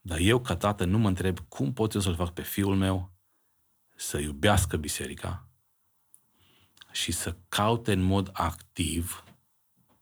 Dar 0.00 0.18
eu, 0.18 0.40
ca 0.40 0.56
tată, 0.56 0.84
nu 0.84 0.98
mă 0.98 1.08
întreb 1.08 1.38
cum 1.38 1.72
pot 1.72 1.92
eu 1.92 2.00
să-l 2.00 2.14
fac 2.14 2.32
pe 2.32 2.42
fiul 2.42 2.76
meu 2.76 3.14
să 3.94 4.18
iubească 4.18 4.76
biserica 4.76 5.45
și 6.96 7.12
să 7.12 7.36
caute 7.48 7.92
în 7.92 8.00
mod 8.00 8.30
activ, 8.32 9.24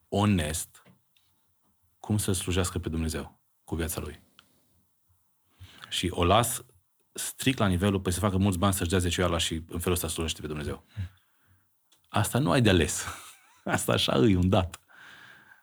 onest, 0.07 0.83
cum 1.99 2.17
să 2.17 2.31
slujească 2.31 2.79
pe 2.79 2.89
Dumnezeu 2.89 3.39
cu 3.63 3.75
viața 3.75 4.01
lui. 4.01 4.21
Și 5.89 6.09
o 6.09 6.23
las 6.23 6.65
strict 7.13 7.57
la 7.57 7.67
nivelul, 7.67 7.99
păi 7.99 8.11
să 8.11 8.19
facă 8.19 8.37
mulți 8.37 8.57
bani 8.57 8.73
să-și 8.73 8.89
dea 8.89 8.99
zecioala 8.99 9.37
și 9.37 9.53
în 9.53 9.79
felul 9.79 9.93
ăsta 9.93 10.07
slujește 10.07 10.41
pe 10.41 10.47
Dumnezeu. 10.47 10.85
Asta 12.09 12.39
nu 12.39 12.51
ai 12.51 12.61
de 12.61 12.69
ales. 12.69 13.05
Asta 13.63 13.91
așa 13.91 14.15
e 14.17 14.35
un 14.35 14.49
dat. 14.49 14.79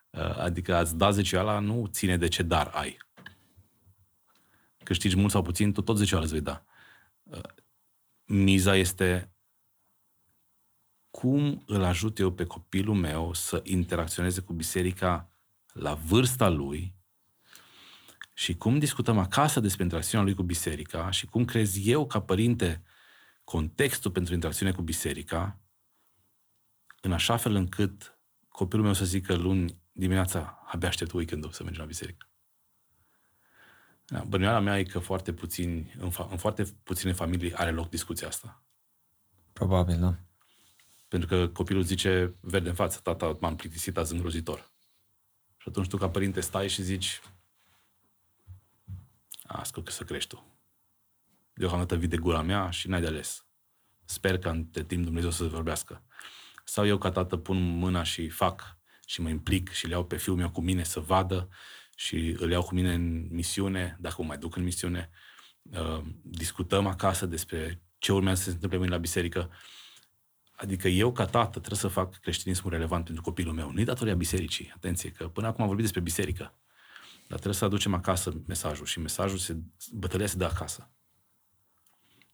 Uh, 0.09 0.37
adică 0.37 0.75
ați 0.75 0.97
da 0.97 1.11
zecioala 1.11 1.59
nu 1.59 1.87
ține 1.87 2.17
de 2.17 2.27
ce 2.27 2.43
dar 2.43 2.67
ai. 2.67 2.97
Câștigi 4.83 5.15
mult 5.15 5.31
sau 5.31 5.41
puțin, 5.41 5.73
tu 5.73 5.81
tot 5.81 5.97
zecioala 5.97 6.23
îți 6.23 6.33
vei 6.33 6.41
da. 6.41 6.63
Uh, 7.23 7.39
miza 8.25 8.75
este 8.75 9.32
cum 11.19 11.63
îl 11.65 11.83
ajut 11.83 12.19
eu 12.19 12.31
pe 12.31 12.45
copilul 12.45 12.95
meu 12.95 13.33
să 13.33 13.61
interacționeze 13.63 14.41
cu 14.41 14.53
biserica 14.53 15.29
la 15.73 15.93
vârsta 15.93 16.49
lui 16.49 16.95
și 18.33 18.55
cum 18.55 18.79
discutăm 18.79 19.17
acasă 19.17 19.59
despre 19.59 19.83
interacțiunea 19.83 20.25
lui 20.25 20.35
cu 20.35 20.43
biserica 20.43 21.09
și 21.09 21.25
cum 21.25 21.45
crez 21.45 21.87
eu 21.87 22.07
ca 22.07 22.21
părinte 22.21 22.83
contextul 23.43 24.11
pentru 24.11 24.33
interacțiune 24.33 24.71
cu 24.71 24.81
biserica, 24.81 25.59
în 27.01 27.11
așa 27.11 27.37
fel 27.37 27.55
încât 27.55 28.19
copilul 28.47 28.85
meu 28.85 28.93
să 28.93 29.05
zică 29.05 29.35
luni 29.35 29.81
dimineața, 29.91 30.63
abia 30.65 30.87
aștept 30.87 31.11
weekendul 31.11 31.51
să 31.51 31.63
mergem 31.63 31.81
la 31.81 31.87
biserică. 31.87 32.29
Da, 34.05 34.23
bănuiala 34.27 34.59
mea 34.59 34.79
e 34.79 34.83
că 34.83 34.99
foarte 34.99 35.33
puțini, 35.33 35.93
în, 35.99 36.11
fa- 36.11 36.29
în 36.29 36.37
foarte 36.37 36.63
puține 36.83 37.11
familii 37.11 37.53
are 37.53 37.71
loc 37.71 37.89
discuția 37.89 38.27
asta. 38.27 38.63
Probabil, 39.53 39.99
da. 39.99 40.17
Pentru 41.13 41.35
că 41.35 41.47
copilul 41.47 41.83
zice, 41.83 42.35
verde 42.39 42.69
în 42.69 42.75
față, 42.75 42.99
tata 43.03 43.37
m-am 43.41 43.55
plictisit 43.55 43.97
azi 43.97 44.13
îngrozitor. 44.13 44.71
Și 45.57 45.69
atunci 45.69 45.87
tu 45.87 45.97
ca 45.97 46.09
părinte 46.09 46.41
stai 46.41 46.69
și 46.69 46.81
zici, 46.81 47.21
ascult 49.43 49.85
că 49.85 49.91
să 49.91 50.03
crești 50.03 50.29
tu. 50.29 50.57
Deocamdată 51.53 51.95
vii 51.95 52.07
de 52.07 52.17
gura 52.17 52.41
mea 52.41 52.69
și 52.69 52.87
n-ai 52.87 53.01
de 53.01 53.07
ales. 53.07 53.45
Sper 54.05 54.37
că 54.37 54.49
între 54.49 54.83
timp 54.83 55.03
Dumnezeu 55.03 55.29
să 55.29 55.43
vorbească. 55.43 56.03
Sau 56.63 56.87
eu 56.87 56.97
ca 56.97 57.11
tată 57.11 57.37
pun 57.37 57.61
mâna 57.61 58.03
și 58.03 58.29
fac 58.29 58.77
și 59.05 59.21
mă 59.21 59.29
implic 59.29 59.69
și 59.69 59.87
le 59.87 59.93
iau 59.93 60.05
pe 60.05 60.17
fiul 60.17 60.35
meu 60.35 60.51
cu 60.51 60.61
mine 60.61 60.83
să 60.83 60.99
vadă 60.99 61.49
și 61.95 62.35
îl 62.39 62.51
iau 62.51 62.63
cu 62.63 62.73
mine 62.73 62.93
în 62.93 63.27
misiune, 63.29 63.97
dacă 63.99 64.15
o 64.17 64.23
mai 64.23 64.37
duc 64.37 64.55
în 64.55 64.63
misiune. 64.63 65.09
Uh, 65.61 66.01
discutăm 66.21 66.87
acasă 66.87 67.25
despre 67.25 67.81
ce 67.97 68.11
urmează 68.11 68.41
să 68.41 68.49
se 68.49 68.55
întâmple 68.55 68.77
mâine 68.77 68.93
la 68.93 68.99
biserică. 68.99 69.51
Adică 70.63 70.87
eu, 70.87 71.11
ca 71.11 71.25
tată, 71.25 71.59
trebuie 71.59 71.79
să 71.79 71.87
fac 71.87 72.19
creștinismul 72.19 72.71
relevant 72.71 73.05
pentru 73.05 73.23
copilul 73.23 73.53
meu. 73.53 73.71
Nu-i 73.71 73.83
datoria 73.83 74.15
bisericii. 74.15 74.71
Atenție, 74.75 75.11
că 75.11 75.27
până 75.27 75.47
acum 75.47 75.61
am 75.61 75.67
vorbit 75.67 75.83
despre 75.83 76.01
biserică. 76.01 76.43
Dar 77.27 77.39
trebuie 77.39 77.53
să 77.53 77.65
aducem 77.65 77.93
acasă 77.93 78.33
mesajul 78.47 78.85
și 78.85 78.99
mesajul 78.99 79.37
se, 79.37 79.57
bătălia 79.91 80.27
se 80.27 80.37
dă 80.37 80.45
acasă. 80.45 80.91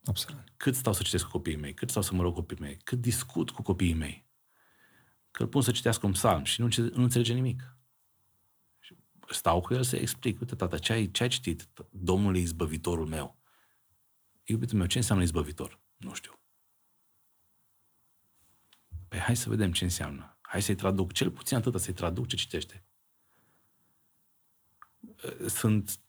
Absolut. 0.04 0.44
Cât 0.58 0.76
stau 0.76 0.94
să 0.94 1.04
citesc 1.04 1.24
cu 1.24 1.32
copiii 1.32 1.58
mei, 1.58 1.74
cât 1.74 1.90
stau 1.90 2.02
să 2.02 2.14
mă 2.14 2.22
rog 2.22 2.34
cu 2.34 2.40
copiii 2.40 2.62
mei, 2.62 2.78
cât 2.84 3.00
discut 3.00 3.50
cu 3.50 3.62
copiii 3.62 3.94
mei. 3.94 4.28
Că 5.32 5.42
îl 5.42 5.50
pun 5.50 5.62
să 5.62 5.72
citească 5.72 6.06
un 6.06 6.12
psalm 6.12 6.44
și 6.44 6.62
nu, 6.62 6.68
nu 6.78 7.04
înțelege 7.04 7.34
nimic. 7.34 7.78
Stau 9.30 9.62
cu 9.62 9.74
el 9.74 9.84
să 9.84 9.96
explic, 9.96 10.40
uite 10.40 10.56
tata, 10.56 10.78
ce 10.78 10.94
ai, 10.94 11.12
ce 11.12 11.24
ai 11.24 11.30
citit? 11.30 11.68
Domnul 11.90 12.36
e 12.36 12.40
izbăvitorul 12.40 13.08
meu. 13.08 13.38
Iubitul 14.44 14.78
meu, 14.78 14.88
ce 14.88 14.98
înseamnă 14.98 15.24
izbăvitor? 15.24 15.80
Nu 15.98 16.14
știu. 16.14 16.39
Păi 19.30 19.38
hai 19.38 19.44
să 19.44 19.50
vedem 19.50 19.72
ce 19.72 19.84
înseamnă. 19.84 20.38
Hai 20.42 20.62
să-i 20.62 20.76
traduc, 20.76 21.12
cel 21.12 21.32
puțin 21.32 21.58
atât 21.58 21.80
să-i 21.80 21.94
traduc 21.94 22.28
ce 22.28 22.36
citește 22.36 22.84
sunt 25.48 26.00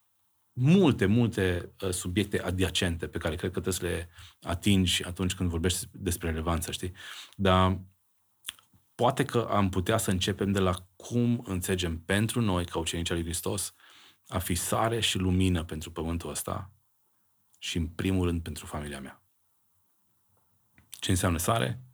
multe, 0.53 1.07
multe 1.07 1.73
uh, 1.81 1.91
subiecte 1.91 2.43
adiacente 2.43 3.09
pe 3.09 3.19
care 3.19 3.37
cred 3.37 3.51
că 3.51 3.61
trebuie 3.61 3.73
să 3.73 3.85
le 3.85 4.09
atingi 4.41 5.05
atunci 5.05 5.35
când 5.35 5.51
vorbești 5.51 5.87
despre 5.93 6.29
relevanță, 6.29 6.71
știi? 6.71 6.93
Dar 7.37 7.81
poate 8.95 9.25
că 9.25 9.49
am 9.51 9.69
putea 9.69 9.97
să 9.97 10.11
începem 10.11 10.53
de 10.53 10.59
la 10.59 10.75
cum 10.97 11.43
înțelegem 11.47 12.01
pentru 12.01 12.41
noi, 12.41 12.65
ca 12.65 12.79
ucenici 12.79 13.11
al 13.11 13.17
lui 13.17 13.25
Hristos, 13.25 13.75
a 14.27 14.39
fi 14.39 14.55
sare 14.55 15.01
și 15.01 15.19
lumină 15.19 15.65
pentru 15.65 15.93
pământul 15.93 16.31
ăsta 16.31 16.73
și, 17.59 17.77
în 17.77 17.87
primul 17.87 18.27
rând, 18.27 18.43
pentru 18.43 18.67
familia 18.67 19.01
mea. 19.01 19.23
Ce 20.89 21.11
înseamnă 21.11 21.39
sare? 21.39 21.90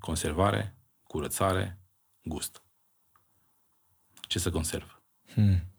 Conservare, 0.00 0.76
curățare, 1.02 1.80
gust. 2.22 2.62
Ce 4.28 4.38
să 4.38 4.50
conserv? 4.50 5.02
Hmm 5.34 5.70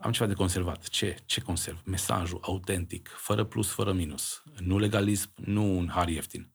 am 0.00 0.12
ceva 0.12 0.26
de 0.26 0.34
conservat. 0.34 0.88
Ce? 0.88 1.16
Ce 1.24 1.40
conserv? 1.40 1.80
Mesajul 1.84 2.38
autentic, 2.42 3.08
fără 3.08 3.44
plus, 3.44 3.70
fără 3.70 3.92
minus. 3.92 4.42
Nu 4.58 4.78
legalism, 4.78 5.32
nu 5.34 5.78
un 5.78 5.88
har 5.88 6.08
ieftin. 6.08 6.52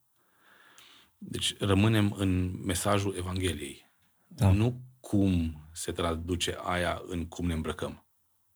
Deci 1.18 1.58
rămânem 1.58 2.12
în 2.12 2.62
mesajul 2.66 3.16
Evangheliei. 3.16 3.92
Da. 4.28 4.52
Nu 4.52 4.82
cum 5.00 5.62
se 5.74 5.92
traduce 5.92 6.58
aia 6.64 7.02
în 7.06 7.28
cum 7.28 7.46
ne 7.46 7.54
îmbrăcăm. 7.54 8.06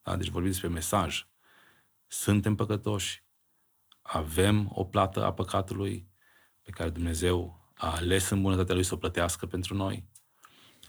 Da? 0.03 0.15
Deci 0.15 0.29
vorbim 0.29 0.51
despre 0.51 0.67
mesaj. 0.67 1.27
Suntem 2.07 2.55
păcătoși, 2.55 3.23
avem 4.01 4.69
o 4.73 4.83
plată 4.83 5.23
a 5.25 5.33
păcatului 5.33 6.07
pe 6.67 6.73
care 6.73 6.89
Dumnezeu 6.89 7.71
a 7.73 7.95
ales 7.95 8.29
în 8.29 8.41
bunătatea 8.41 8.73
Lui 8.75 8.83
să 8.83 8.93
o 8.93 8.97
plătească 8.97 9.45
pentru 9.45 9.75
noi 9.75 10.07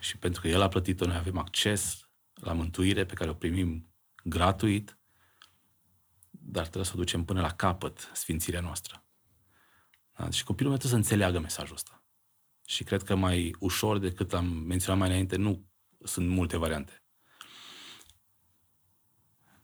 și 0.00 0.16
pentru 0.16 0.40
că 0.40 0.48
El 0.48 0.60
a 0.60 0.68
plătit-o, 0.68 1.06
noi 1.06 1.16
avem 1.16 1.38
acces 1.38 2.08
la 2.34 2.52
mântuire 2.52 3.04
pe 3.04 3.14
care 3.14 3.30
o 3.30 3.34
primim 3.34 3.92
gratuit, 4.24 4.98
dar 6.30 6.62
trebuie 6.62 6.84
să 6.84 6.92
o 6.94 6.98
ducem 6.98 7.24
până 7.24 7.40
la 7.40 7.54
capăt 7.54 8.10
sfințirea 8.14 8.60
noastră. 8.60 9.04
Da? 10.16 10.30
Și 10.30 10.44
copilul 10.44 10.70
meu 10.70 10.78
trebuie 10.78 11.00
să 11.00 11.08
înțeleagă 11.08 11.38
mesajul 11.38 11.74
ăsta. 11.74 12.04
Și 12.66 12.84
cred 12.84 13.02
că 13.02 13.14
mai 13.14 13.54
ușor 13.58 13.98
decât 13.98 14.32
am 14.32 14.46
menționat 14.46 15.00
mai 15.00 15.08
înainte, 15.08 15.36
nu 15.36 15.66
sunt 16.04 16.28
multe 16.28 16.56
variante. 16.56 17.02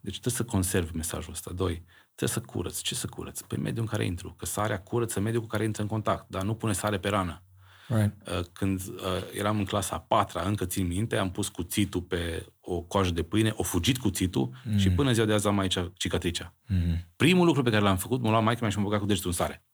Deci 0.01 0.21
trebuie 0.21 0.35
să 0.35 0.45
conservi 0.45 0.97
mesajul 0.97 1.33
ăsta. 1.33 1.53
Doi, 1.53 1.85
trebuie 2.15 2.45
să 2.45 2.53
curăți. 2.53 2.83
Ce 2.83 2.95
să 2.95 3.07
curăți? 3.07 3.47
Pe 3.47 3.57
mediul 3.57 3.81
în 3.81 3.87
care 3.87 4.05
intru. 4.05 4.35
Că 4.39 4.47
sarea 4.47 4.81
curăță 4.81 5.21
mediul 5.21 5.43
cu 5.43 5.49
care 5.49 5.65
intră 5.65 5.83
în 5.83 5.89
contact, 5.89 6.29
dar 6.29 6.43
nu 6.43 6.55
pune 6.55 6.73
sare 6.73 6.99
pe 6.99 7.09
rană. 7.09 7.43
Right. 7.89 8.29
Uh, 8.29 8.45
când 8.53 8.81
uh, 8.81 9.03
eram 9.33 9.59
în 9.59 9.65
clasa 9.65 9.95
a 9.95 10.01
patra, 10.01 10.43
încă 10.43 10.65
țin 10.65 10.87
minte, 10.87 11.17
am 11.17 11.31
pus 11.31 11.49
cuțitul 11.49 12.03
pe 12.03 12.47
o 12.61 12.81
coajă 12.81 13.11
de 13.11 13.23
pâine, 13.23 13.53
o 13.57 13.63
fugit 13.63 13.99
cuțitul 13.99 14.51
mm. 14.65 14.77
și 14.77 14.91
până 14.91 15.13
ziua 15.13 15.27
de 15.27 15.33
azi 15.33 15.47
am 15.47 15.59
aici 15.59 15.79
cicatricea. 15.95 16.55
Mm. 16.67 17.07
Primul 17.17 17.47
lucru 17.47 17.63
pe 17.63 17.71
care 17.71 17.83
l-am 17.83 17.97
făcut, 17.97 18.21
m-a 18.21 18.31
luat 18.31 18.43
maică 18.43 18.61
mea 18.61 18.71
și 18.71 18.77
m-a 18.77 18.83
băgat 18.83 19.01
cu 19.01 19.07
degetul 19.07 19.31
în 19.31 19.37
sare. 19.37 19.65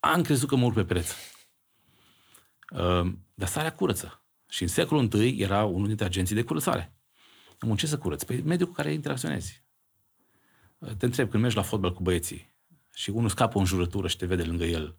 Am 0.00 0.22
crezut 0.22 0.48
că 0.48 0.56
mă 0.56 0.64
urc 0.64 0.74
pe 0.74 0.84
pereți. 0.84 1.14
Uh, 2.70 3.12
dar 3.34 3.48
sarea 3.48 3.72
curăță. 3.72 4.24
Și 4.48 4.62
în 4.62 4.68
secolul 4.68 5.12
I 5.12 5.40
era 5.40 5.64
unul 5.64 5.86
dintre 5.86 6.04
agenții 6.04 6.34
de 6.34 6.42
curățare. 6.42 6.94
Am 7.58 7.76
ce 7.76 7.86
să 7.86 7.98
curăț? 7.98 8.22
Pe 8.22 8.42
mediul 8.44 8.68
cu 8.68 8.74
care 8.74 8.92
interacționezi. 8.92 9.63
Uh, 10.84 10.90
te 10.98 11.04
întreb, 11.04 11.30
când 11.30 11.42
mergi 11.42 11.56
la 11.56 11.62
fotbal 11.62 11.92
cu 11.92 12.02
băieții 12.02 12.52
și 12.94 13.10
unul 13.10 13.28
scapă 13.28 13.58
în 13.58 13.64
jurătură 13.64 14.08
și 14.08 14.16
te 14.16 14.26
vede 14.26 14.42
lângă 14.42 14.64
el, 14.64 14.96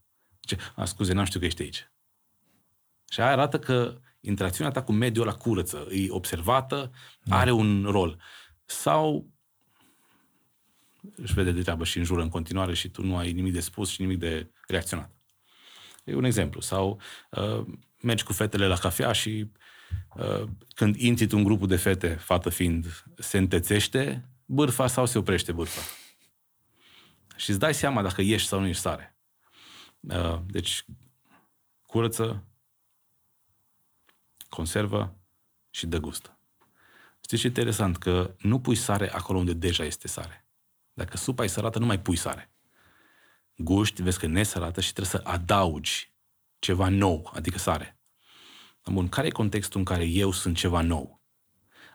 zice, 0.48 0.62
a, 0.76 0.86
scuze, 0.86 1.14
n-am 1.14 1.26
știut 1.26 1.42
că 1.42 1.48
ești 1.48 1.62
aici. 1.62 1.90
Și 3.10 3.22
aia 3.22 3.32
arată 3.32 3.60
că 3.60 4.00
interacțiunea 4.20 4.72
ta 4.72 4.84
cu 4.84 4.92
mediul 4.92 5.28
ăla 5.28 5.38
curăță, 5.38 5.88
e 5.92 6.06
observată, 6.10 6.92
da. 7.24 7.40
are 7.40 7.52
un 7.52 7.86
rol. 7.90 8.22
Sau 8.66 9.30
își 11.16 11.34
vede 11.34 11.52
de 11.52 11.62
treabă 11.62 11.84
și 11.84 11.98
înjură 11.98 12.22
în 12.22 12.30
continuare 12.30 12.74
și 12.74 12.90
tu 12.90 13.04
nu 13.04 13.18
ai 13.18 13.32
nimic 13.32 13.54
de 13.54 13.60
spus 13.60 13.90
și 13.90 14.02
nimic 14.02 14.20
de 14.20 14.52
reacționat. 14.68 15.16
E 16.04 16.16
un 16.16 16.24
exemplu. 16.24 16.62
Sau 16.62 17.02
uh, 17.32 17.66
mergi 18.02 18.24
cu 18.24 18.34
fetele 18.34 18.68
la 18.68 18.76
cafea 18.76 19.12
și 19.12 19.52
uh, 20.16 20.44
când 20.76 20.96
intri 20.96 21.34
un 21.34 21.44
grupul 21.44 21.68
de 21.68 21.76
fete, 21.76 22.08
fată 22.08 22.50
fiind, 22.50 23.04
se 23.18 23.38
întețește 23.38 24.30
bârfa 24.46 24.88
sau 24.88 25.06
se 25.06 25.18
oprește 25.18 25.52
bârfa. 25.52 25.82
Și 27.36 27.50
îți 27.50 27.60
dai 27.60 27.74
seama 27.74 28.02
dacă 28.02 28.22
ești 28.22 28.48
sau 28.48 28.60
nu 28.60 28.68
ești 28.68 28.82
sare. 28.82 29.18
Uh, 30.00 30.40
deci, 30.46 30.86
curăță, 31.82 32.44
conservă 34.50 35.18
și 35.70 35.88
dă 35.88 36.00
gust. 36.00 36.34
Știi 37.22 37.38
ce 37.38 37.48
interesant? 37.48 37.98
Că 37.98 38.36
nu 38.40 38.60
pui 38.60 38.76
sare 38.76 39.12
acolo 39.12 39.38
unde 39.38 39.54
deja 39.54 39.84
este 39.84 40.08
sare. 40.08 40.46
Dacă 40.94 41.18
supa 41.18 41.44
e 41.44 41.48
sărată, 41.48 41.80
nu 41.80 41.86
mai 41.86 42.00
pui 42.00 42.16
sare. 42.16 42.50
Guști, 43.56 44.02
vezi 44.02 44.20
că 44.20 44.28
nu 44.28 44.40
e 44.40 44.44
sărată 44.44 44.82
și 44.82 44.94
trebuie 44.94 45.22
să 45.22 45.30
adaugi 45.30 46.14
ceva 46.60 46.90
nou, 46.90 47.32
adică 47.34 47.58
sare. 47.58 48.00
Bun, 48.86 49.10
care 49.10 49.28
e 49.28 49.30
contextul 49.30 49.80
în 49.80 49.86
care 49.86 50.06
eu 50.06 50.32
sunt 50.32 50.56
ceva 50.56 50.82
nou? 50.82 51.22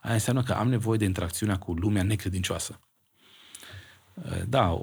Aia 0.03 0.14
înseamnă 0.14 0.42
că 0.42 0.53
am 0.53 0.68
nevoie 0.68 0.98
de 0.98 1.05
interacțiunea 1.05 1.59
cu 1.59 1.72
lumea 1.72 2.03
necredincioasă. 2.03 2.80
Uh, 4.14 4.42
da, 4.48 4.78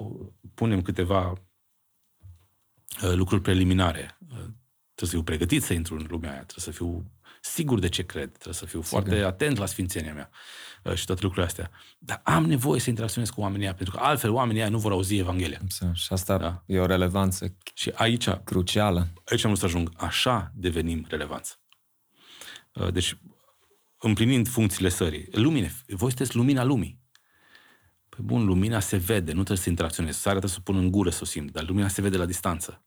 punem 0.53 0.81
câteva 0.81 1.29
uh, 1.29 3.13
lucruri 3.13 3.41
preliminare. 3.41 4.17
Uh, 4.21 4.37
trebuie 4.95 4.95
să 4.95 5.05
fiu 5.05 5.23
pregătit 5.23 5.63
să 5.63 5.73
intru 5.73 5.95
în 5.95 6.05
lumea 6.09 6.31
aia, 6.31 6.43
trebuie 6.43 6.65
să 6.65 6.71
fiu 6.71 7.11
sigur 7.41 7.79
de 7.79 7.89
ce 7.89 8.05
cred, 8.05 8.31
trebuie 8.31 8.53
să 8.53 8.65
fiu 8.65 8.81
sigur. 8.81 9.01
foarte 9.01 9.23
atent 9.23 9.57
la 9.57 9.65
sfințenia 9.65 10.13
mea 10.13 10.29
și 10.95 11.05
toate 11.05 11.21
lucrurile 11.21 11.45
astea. 11.45 11.71
Dar 11.99 12.21
am 12.23 12.45
nevoie 12.45 12.79
să 12.79 12.89
interacționez 12.89 13.29
cu 13.29 13.41
oamenii 13.41 13.65
aia, 13.65 13.73
pentru 13.73 13.95
că 13.95 14.03
altfel 14.03 14.31
oamenii 14.31 14.61
aia 14.61 14.69
nu 14.69 14.77
vor 14.77 14.91
auzi 14.91 15.17
Evanghelia. 15.17 15.59
Și 15.93 16.07
asta 16.13 16.37
da? 16.37 16.63
e 16.65 16.79
o 16.79 16.85
relevanță 16.85 17.57
și 17.73 17.91
aici, 17.95 18.29
crucială. 18.29 19.07
Aici 19.25 19.43
am 19.43 19.53
vrut 19.53 19.57
să 19.57 19.65
ajung. 19.65 19.91
Așa 19.97 20.51
devenim 20.55 21.05
relevanți. 21.09 21.59
Deci, 22.91 23.17
împlinind 23.97 24.47
funcțiile 24.47 24.89
sării. 24.89 25.27
Lumine, 25.31 25.73
voi 25.87 26.09
sunteți 26.09 26.35
lumina 26.35 26.63
lumii. 26.63 26.99
Păi 28.09 28.23
bun, 28.23 28.45
lumina 28.45 28.79
se 28.79 28.97
vede, 28.97 29.31
nu 29.31 29.43
trebuie 29.43 29.63
să 29.63 29.69
interacționezi. 29.69 30.17
Sarea 30.17 30.39
trebuie 30.39 30.51
să 30.51 30.57
o 30.59 30.71
pun 30.71 30.83
în 30.83 30.91
gură 30.91 31.09
să 31.09 31.19
o 31.21 31.25
simt, 31.25 31.51
dar 31.51 31.67
lumina 31.67 31.87
se 31.87 32.01
vede 32.01 32.17
la 32.17 32.25
distanță. 32.25 32.81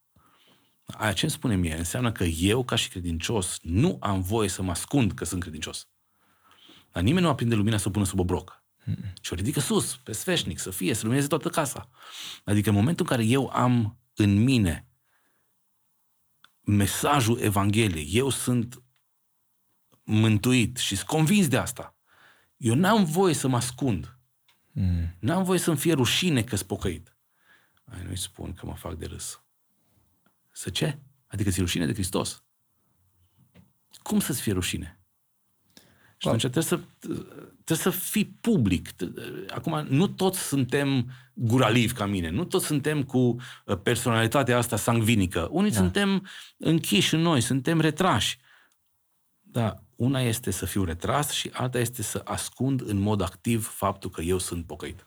Aia 0.86 1.12
ce 1.12 1.24
îmi 1.24 1.34
spune 1.34 1.56
mie? 1.56 1.76
Înseamnă 1.76 2.12
că 2.12 2.24
eu, 2.24 2.64
ca 2.64 2.76
și 2.76 2.88
credincios, 2.88 3.58
nu 3.62 3.96
am 4.00 4.20
voie 4.20 4.48
să 4.48 4.62
mă 4.62 4.70
ascund 4.70 5.12
că 5.12 5.24
sunt 5.24 5.40
credincios. 5.40 5.88
Dar 6.92 7.02
nimeni 7.02 7.24
nu 7.24 7.30
aprinde 7.30 7.54
lumina 7.54 7.76
să 7.76 7.88
o 7.88 7.90
pună 7.90 8.04
sub 8.04 8.18
obroc. 8.18 8.64
Mm-mm. 8.84 9.12
Și 9.20 9.32
o 9.32 9.36
ridică 9.36 9.60
sus, 9.60 9.96
pe 9.96 10.12
sfeșnic, 10.12 10.58
să 10.58 10.70
fie, 10.70 10.94
să 10.94 11.02
lumineze 11.02 11.26
toată 11.26 11.48
casa. 11.48 11.90
Adică 12.44 12.68
în 12.68 12.74
momentul 12.74 13.06
în 13.08 13.16
care 13.16 13.28
eu 13.28 13.48
am 13.48 13.98
în 14.14 14.42
mine 14.42 14.88
mesajul 16.60 17.38
Evangheliei, 17.38 18.08
eu 18.12 18.30
sunt 18.30 18.82
mântuit 20.10 20.76
și 20.76 20.96
sunt 20.96 21.08
convins 21.08 21.48
de 21.48 21.56
asta, 21.56 21.96
eu 22.56 22.74
n-am 22.74 23.04
voie 23.04 23.34
să 23.34 23.48
mă 23.48 23.56
ascund. 23.56 24.18
Mm. 24.72 25.16
N-am 25.18 25.44
voie 25.44 25.58
să-mi 25.58 25.76
fie 25.76 25.92
rușine 25.92 26.42
că-s 26.42 26.62
pocăit. 26.62 27.16
Ai 27.84 28.02
nu-i 28.04 28.18
spun 28.18 28.52
că 28.52 28.66
mă 28.66 28.74
fac 28.74 28.94
de 28.94 29.06
râs. 29.06 29.42
Să 30.50 30.70
ce? 30.70 30.98
Adică 31.26 31.50
ți 31.50 31.60
rușine 31.60 31.86
de 31.86 31.92
Hristos. 31.92 32.44
Cum 34.02 34.20
să-ți 34.20 34.40
fie 34.40 34.52
rușine? 34.52 35.00
Și 36.16 36.28
atunci 36.28 36.40
trebuie 36.40 36.62
să, 36.62 36.80
trebuie 37.64 37.78
să 37.78 37.90
fii 37.90 38.26
public. 38.40 38.88
Acum, 39.48 39.86
nu 39.88 40.06
toți 40.06 40.38
suntem 40.38 41.10
guralivi 41.34 41.92
ca 41.92 42.06
mine, 42.06 42.30
nu 42.30 42.44
toți 42.44 42.66
suntem 42.66 43.02
cu 43.02 43.18
uh, 43.18 43.78
personalitatea 43.82 44.56
asta 44.56 44.76
sangvinică. 44.76 45.48
Unii 45.50 45.70
da. 45.70 45.76
suntem 45.76 46.26
închiși 46.56 47.14
în 47.14 47.20
noi, 47.20 47.40
suntem 47.40 47.80
retrași. 47.80 48.38
Da, 49.40 49.82
una 50.00 50.20
este 50.20 50.50
să 50.50 50.66
fiu 50.66 50.84
retras 50.84 51.30
și 51.30 51.50
alta 51.52 51.78
este 51.78 52.02
să 52.02 52.20
ascund 52.24 52.82
în 52.88 52.98
mod 52.98 53.20
activ 53.20 53.68
faptul 53.68 54.10
că 54.10 54.20
eu 54.20 54.38
sunt 54.38 54.66
pocăit. 54.66 55.06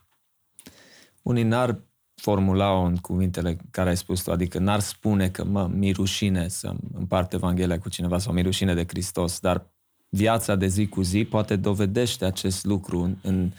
Unii 1.22 1.44
n-ar 1.44 1.80
formula-o 2.16 2.82
în 2.82 2.96
cuvintele 2.96 3.58
care 3.72 3.89
ai 3.89 3.98
spus 3.98 4.22
tu, 4.22 4.32
adică 4.32 4.60
n-ar 4.60 4.80
spune 4.80 5.30
că 5.30 5.44
mă, 5.44 5.68
mi 5.68 5.91
rușine 5.91 6.48
să 6.48 6.74
împart 6.94 7.34
Evanghelia 7.34 7.80
cu 7.80 7.89
cineva 7.89 8.18
sau 8.18 8.34
mi 8.34 8.41
rușine 8.41 8.74
de 8.74 8.86
Hristos, 8.88 9.39
dar 9.39 9.72
viața 10.10 10.56
de 10.56 10.68
zi 10.68 10.88
cu 10.88 11.02
zi 11.02 11.26
poate 11.26 11.56
dovedește 11.56 12.26
acest 12.26 12.66
lucru 12.66 13.02
în, 13.02 13.16
în 13.22 13.52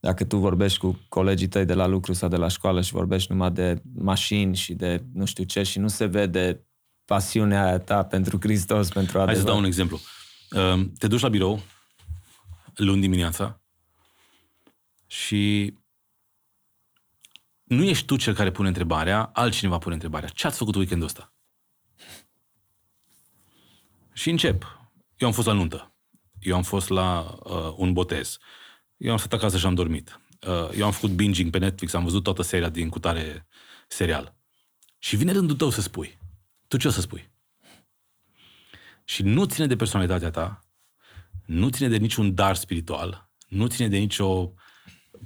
dacă 0.00 0.24
tu 0.24 0.36
vorbești 0.36 0.78
cu 0.78 0.98
colegii 1.08 1.48
tăi 1.48 1.64
de 1.64 1.74
la 1.74 1.86
lucru 1.86 2.12
sau 2.12 2.28
de 2.28 2.36
la 2.36 2.48
școală 2.48 2.80
și 2.80 2.92
vorbești 2.92 3.32
numai 3.32 3.50
de 3.50 3.82
mașini 3.94 4.56
și 4.56 4.74
de 4.74 5.04
nu 5.12 5.24
știu 5.24 5.44
ce 5.44 5.62
și 5.62 5.78
nu 5.78 5.88
se 5.88 6.04
vede 6.04 6.66
pasiunea 7.04 7.64
aia 7.64 7.78
ta 7.78 8.04
pentru 8.04 8.38
Hristos, 8.40 8.88
pentru 8.88 9.18
adevăr. 9.18 9.34
Hai 9.34 9.44
să 9.44 9.50
dau 9.50 9.58
un 9.58 9.64
exemplu. 9.64 10.00
Ehm, 10.50 10.92
te 10.92 11.06
duci 11.06 11.20
la 11.20 11.28
birou 11.28 11.62
luni 12.74 13.00
dimineața 13.00 13.60
și 15.06 15.74
nu 17.64 17.82
ești 17.84 18.06
tu 18.06 18.16
cel 18.16 18.34
care 18.34 18.50
pune 18.50 18.68
întrebarea, 18.68 19.22
altcineva 19.22 19.78
pune 19.78 19.94
întrebarea. 19.94 20.28
Ce 20.28 20.46
ați 20.46 20.58
făcut 20.58 20.74
weekendul 20.74 21.06
ăsta? 21.06 21.34
Și 24.12 24.30
încep. 24.30 24.78
Eu 25.16 25.28
am 25.28 25.34
fost 25.34 25.46
la 25.46 25.52
nuntă. 25.52 25.94
Eu 26.40 26.56
am 26.56 26.62
fost 26.62 26.88
la 26.88 27.38
uh, 27.44 27.74
un 27.76 27.92
botez. 27.92 28.38
Eu 28.96 29.10
am 29.10 29.16
stat 29.16 29.32
acasă 29.32 29.58
și 29.58 29.66
am 29.66 29.74
dormit. 29.74 30.20
Uh, 30.46 30.70
eu 30.76 30.84
am 30.84 30.92
făcut 30.92 31.10
binging 31.10 31.50
pe 31.50 31.58
Netflix, 31.58 31.92
am 31.92 32.04
văzut 32.04 32.22
toată 32.22 32.42
seria 32.42 32.68
din 32.68 32.88
cutare 32.88 33.46
serial. 33.88 34.36
Și 34.98 35.16
vine 35.16 35.32
rândul 35.32 35.56
tău 35.56 35.70
să 35.70 35.80
spui. 35.80 36.18
Tu 36.68 36.76
ce 36.76 36.88
o 36.88 36.90
să 36.90 37.00
spui? 37.00 37.32
Și 39.04 39.22
nu 39.22 39.44
ține 39.44 39.66
de 39.66 39.76
personalitatea 39.76 40.30
ta, 40.30 40.64
nu 41.46 41.68
ține 41.68 41.88
de 41.88 41.96
niciun 41.96 42.34
dar 42.34 42.56
spiritual, 42.56 43.30
nu 43.48 43.66
ține 43.66 43.88
de 43.88 43.96
nicio 43.96 44.52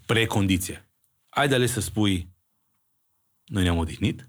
precondiție. 0.07 0.91
Ai 1.29 1.49
de 1.49 1.55
ales 1.55 1.73
să 1.73 1.81
spui, 1.81 2.37
noi 3.45 3.63
ne-am 3.63 3.79
odihnit 3.79 4.29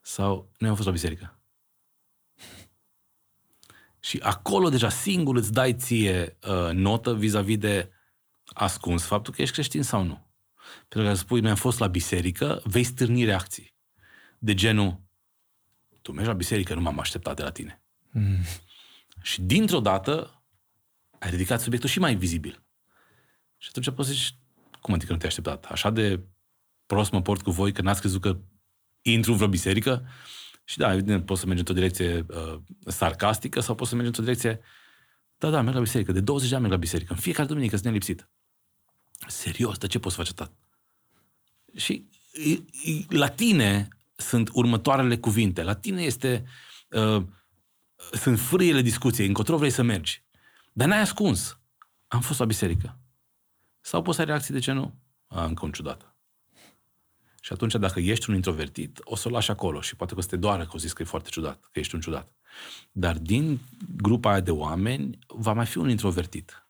sau 0.00 0.52
noi 0.58 0.68
am 0.68 0.74
fost 0.74 0.86
la 0.86 0.92
biserică. 0.92 1.36
Și 4.00 4.18
acolo 4.22 4.68
deja 4.68 4.88
singur 4.88 5.36
îți 5.36 5.52
dai 5.52 5.74
ție 5.74 6.38
uh, 6.48 6.70
notă 6.72 7.14
vis-a-vis 7.14 7.58
de 7.58 7.90
ascuns 8.44 9.04
faptul 9.04 9.34
că 9.34 9.42
ești 9.42 9.54
creștin 9.54 9.82
sau 9.82 10.02
nu. 10.02 10.30
Pentru 10.88 11.10
că 11.10 11.14
spui, 11.14 11.40
noi 11.40 11.50
am 11.50 11.56
fost 11.56 11.78
la 11.78 11.86
biserică, 11.86 12.62
vei 12.64 12.84
stârni 12.84 13.24
reacții. 13.24 13.74
De 14.38 14.54
genul, 14.54 15.00
tu 16.02 16.12
mergi 16.12 16.28
la 16.28 16.36
biserică, 16.36 16.74
nu 16.74 16.80
m-am 16.80 16.98
așteptat 16.98 17.36
de 17.36 17.42
la 17.42 17.50
tine. 17.50 17.81
Mm. 18.12 18.38
Și 19.22 19.40
dintr-o 19.40 19.80
dată 19.80 20.42
ai 21.18 21.30
ridicat 21.30 21.60
subiectul 21.60 21.90
și 21.90 21.98
mai 21.98 22.14
vizibil. 22.14 22.62
Și 23.56 23.68
atunci 23.70 23.90
poți 23.90 24.08
să 24.08 24.14
zici, 24.14 24.34
cum 24.80 24.94
adică 24.94 25.12
nu 25.12 25.18
te-ai 25.18 25.28
așteptat? 25.28 25.64
Așa 25.64 25.90
de 25.90 26.20
prost 26.86 27.10
mă 27.10 27.22
port 27.22 27.42
cu 27.42 27.50
voi 27.50 27.72
că 27.72 27.82
n-ați 27.82 28.00
crezut 28.00 28.20
că 28.20 28.38
intru 29.02 29.30
în 29.30 29.36
vreo 29.36 29.48
biserică? 29.48 30.08
Și 30.64 30.78
da, 30.78 30.92
evident, 30.92 31.26
poți 31.26 31.40
să 31.40 31.46
mergi 31.46 31.60
într-o 31.60 31.74
direcție 31.74 32.26
uh, 32.28 32.60
sarcastică 32.86 33.60
sau 33.60 33.74
poți 33.74 33.90
să 33.90 33.94
mergi 33.94 34.10
într-o 34.10 34.32
direcție 34.32 34.60
da, 35.42 35.50
da, 35.50 35.62
merg 35.62 35.74
la 35.74 35.82
biserică. 35.82 36.12
De 36.12 36.20
20 36.20 36.48
de 36.48 36.54
ani 36.54 36.62
merg 36.62 36.74
la 36.74 36.80
biserică. 36.80 37.12
În 37.12 37.18
fiecare 37.18 37.48
duminică 37.48 37.74
sunt 37.74 37.86
nelipsit. 37.86 38.28
Serios, 39.26 39.78
de 39.78 39.86
ce 39.86 39.98
poți 39.98 40.14
să 40.14 40.22
faci 40.22 40.30
atât? 40.30 40.52
Și 41.76 42.08
la 43.08 43.28
tine 43.28 43.88
sunt 44.16 44.50
următoarele 44.52 45.18
cuvinte. 45.18 45.62
La 45.62 45.74
tine 45.74 46.02
este 46.02 46.44
uh, 46.88 47.24
sunt 48.12 48.38
frâiele 48.38 48.80
discuției, 48.80 49.26
încotro 49.26 49.56
vrei 49.56 49.70
să 49.70 49.82
mergi. 49.82 50.22
Dar 50.72 50.88
n-ai 50.88 51.00
ascuns. 51.00 51.58
Am 52.08 52.20
fost 52.20 52.38
la 52.38 52.44
biserică. 52.44 52.98
Sau 53.80 54.02
poți 54.02 54.16
să 54.16 54.22
ai 54.22 54.28
reacții 54.28 54.54
de 54.54 54.60
ce 54.60 54.72
nu? 54.72 54.94
A, 55.26 55.44
încă 55.44 55.64
un 55.64 55.72
ciudat. 55.72 56.14
Și 57.40 57.52
atunci, 57.52 57.74
dacă 57.74 58.00
ești 58.00 58.30
un 58.30 58.34
introvertit, 58.34 59.00
o 59.04 59.16
să 59.16 59.28
o 59.28 59.30
lași 59.30 59.50
acolo 59.50 59.80
și 59.80 59.96
poate 59.96 60.12
că 60.12 60.18
o 60.18 60.22
să 60.22 60.28
te 60.28 60.36
doară 60.36 60.64
că 60.64 60.70
o 60.74 60.78
zis 60.78 60.92
că 60.92 61.02
e 61.02 61.04
foarte 61.04 61.28
ciudat, 61.28 61.68
că 61.72 61.78
ești 61.78 61.94
un 61.94 62.00
ciudat. 62.00 62.32
Dar 62.92 63.18
din 63.18 63.60
grupa 63.96 64.30
aia 64.30 64.40
de 64.40 64.50
oameni, 64.50 65.18
va 65.26 65.52
mai 65.52 65.66
fi 65.66 65.78
un 65.78 65.88
introvertit 65.88 66.66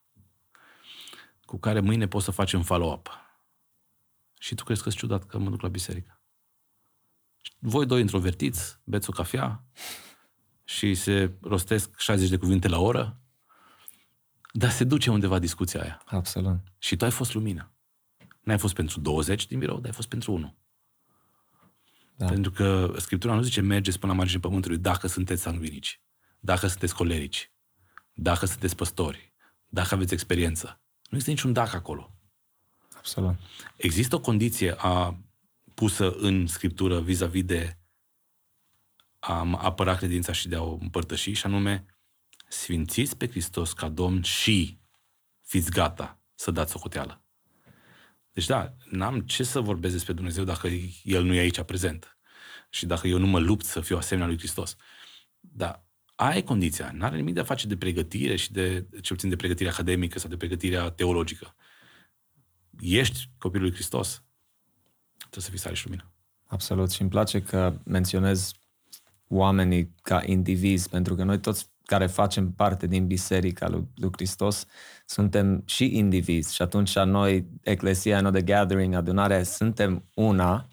cu 1.44 1.58
care 1.58 1.80
mâine 1.80 2.08
poți 2.08 2.24
să 2.24 2.30
faci 2.30 2.52
un 2.52 2.62
follow-up. 2.62 3.10
Și 4.38 4.54
tu 4.54 4.64
crezi 4.64 4.82
că 4.82 4.88
e 4.88 4.92
ciudat 4.92 5.26
că 5.26 5.38
mă 5.38 5.50
duc 5.50 5.60
la 5.60 5.68
biserică. 5.68 6.20
Voi 7.58 7.86
doi 7.86 8.00
introvertiți, 8.00 8.78
beți 8.84 9.10
o 9.10 9.12
cafea, 9.12 9.64
și 10.76 10.94
se 10.94 11.32
rostesc 11.40 11.98
60 11.98 12.28
de 12.28 12.36
cuvinte 12.36 12.68
la 12.68 12.78
oră, 12.78 13.20
dar 14.52 14.70
se 14.70 14.84
duce 14.84 15.10
undeva 15.10 15.38
discuția 15.38 15.80
aia. 15.82 16.02
Absolut. 16.06 16.58
Și 16.78 16.96
tu 16.96 17.04
ai 17.04 17.10
fost 17.10 17.34
lumină. 17.34 17.72
N-ai 18.40 18.58
fost 18.58 18.74
pentru 18.74 19.00
20 19.00 19.46
din 19.46 19.58
birou, 19.58 19.76
dar 19.76 19.86
ai 19.86 19.92
fost 19.92 20.08
pentru 20.08 20.32
unul. 20.32 20.54
Da. 22.16 22.26
Pentru 22.26 22.50
că 22.50 22.94
Scriptura 22.98 23.34
nu 23.34 23.42
zice 23.42 23.60
mergeți 23.60 23.98
până 23.98 24.12
la 24.12 24.18
marginea 24.18 24.40
pământului 24.40 24.78
dacă 24.78 25.06
sunteți 25.06 25.42
sanguinici, 25.42 26.00
dacă 26.40 26.66
sunteți 26.66 26.94
colerici, 26.94 27.50
dacă 28.14 28.46
sunteți 28.46 28.76
păstori, 28.76 29.32
dacă 29.68 29.94
aveți 29.94 30.12
experiență. 30.12 30.80
Nu 31.10 31.16
există 31.16 31.30
niciun 31.30 31.52
dacă 31.52 31.76
acolo. 31.76 32.16
Absolut. 32.96 33.34
Există 33.76 34.14
o 34.14 34.20
condiție 34.20 34.74
a, 34.78 35.18
pusă 35.74 36.10
în 36.10 36.46
Scriptură 36.46 37.00
vis-a-vis 37.00 37.44
de 37.44 37.76
a 39.24 39.58
apăra 39.58 39.94
credința 39.94 40.32
și 40.32 40.48
de 40.48 40.56
a 40.56 40.62
o 40.62 40.78
împărtăși, 40.80 41.32
și 41.32 41.46
anume, 41.46 41.86
sfințiți 42.48 43.16
pe 43.16 43.28
Hristos 43.28 43.72
ca 43.72 43.88
Domn 43.88 44.22
și 44.22 44.78
fiți 45.40 45.70
gata 45.70 46.20
să 46.34 46.50
dați 46.50 46.72
socoteală. 46.72 47.24
Deci 48.32 48.46
da, 48.46 48.74
n-am 48.90 49.20
ce 49.20 49.42
să 49.42 49.60
vorbesc 49.60 49.94
despre 49.94 50.12
Dumnezeu 50.12 50.44
dacă 50.44 50.68
El 51.02 51.24
nu 51.24 51.34
e 51.34 51.38
aici 51.38 51.60
prezent. 51.60 52.18
Și 52.70 52.86
dacă 52.86 53.08
eu 53.08 53.18
nu 53.18 53.26
mă 53.26 53.38
lupt 53.38 53.64
să 53.64 53.80
fiu 53.80 53.96
asemenea 53.96 54.28
lui 54.28 54.38
Hristos. 54.38 54.76
Dar 55.40 55.84
aia 56.14 56.36
e 56.36 56.42
condiția. 56.42 56.90
N-are 56.92 57.16
nimic 57.16 57.34
de 57.34 57.40
a 57.40 57.44
face 57.44 57.66
de 57.66 57.76
pregătire 57.76 58.36
și 58.36 58.52
de, 58.52 58.86
cel 58.90 59.16
puțin 59.16 59.28
de 59.28 59.36
pregătire 59.36 59.68
academică 59.68 60.18
sau 60.18 60.30
de 60.30 60.36
pregătirea 60.36 60.90
teologică. 60.90 61.54
Ești 62.80 63.28
copilul 63.38 63.66
lui 63.66 63.74
Hristos. 63.74 64.22
Trebuie 65.18 65.42
să 65.44 65.50
fii 65.50 65.58
sare 65.58 65.74
și 65.74 65.84
lumină. 65.84 66.12
Absolut. 66.46 66.90
Și 66.90 67.00
îmi 67.00 67.10
place 67.10 67.42
că 67.42 67.78
menționez 67.84 68.52
oamenii 69.32 69.94
ca 70.02 70.22
indivizi, 70.26 70.88
pentru 70.88 71.14
că 71.14 71.24
noi 71.24 71.40
toți 71.40 71.70
care 71.84 72.06
facem 72.06 72.52
parte 72.52 72.86
din 72.86 73.06
Biserica 73.06 73.68
lui, 73.68 73.88
lui 73.94 74.10
Hristos, 74.12 74.66
suntem 75.06 75.62
și 75.66 75.96
indivizi 75.96 76.54
și 76.54 76.62
atunci 76.62 76.98
noi, 76.98 77.46
Eclesia, 77.62 78.20
no, 78.20 78.30
The 78.30 78.42
Gathering, 78.42 78.94
adunarea, 78.94 79.42
suntem 79.42 80.04
una, 80.14 80.68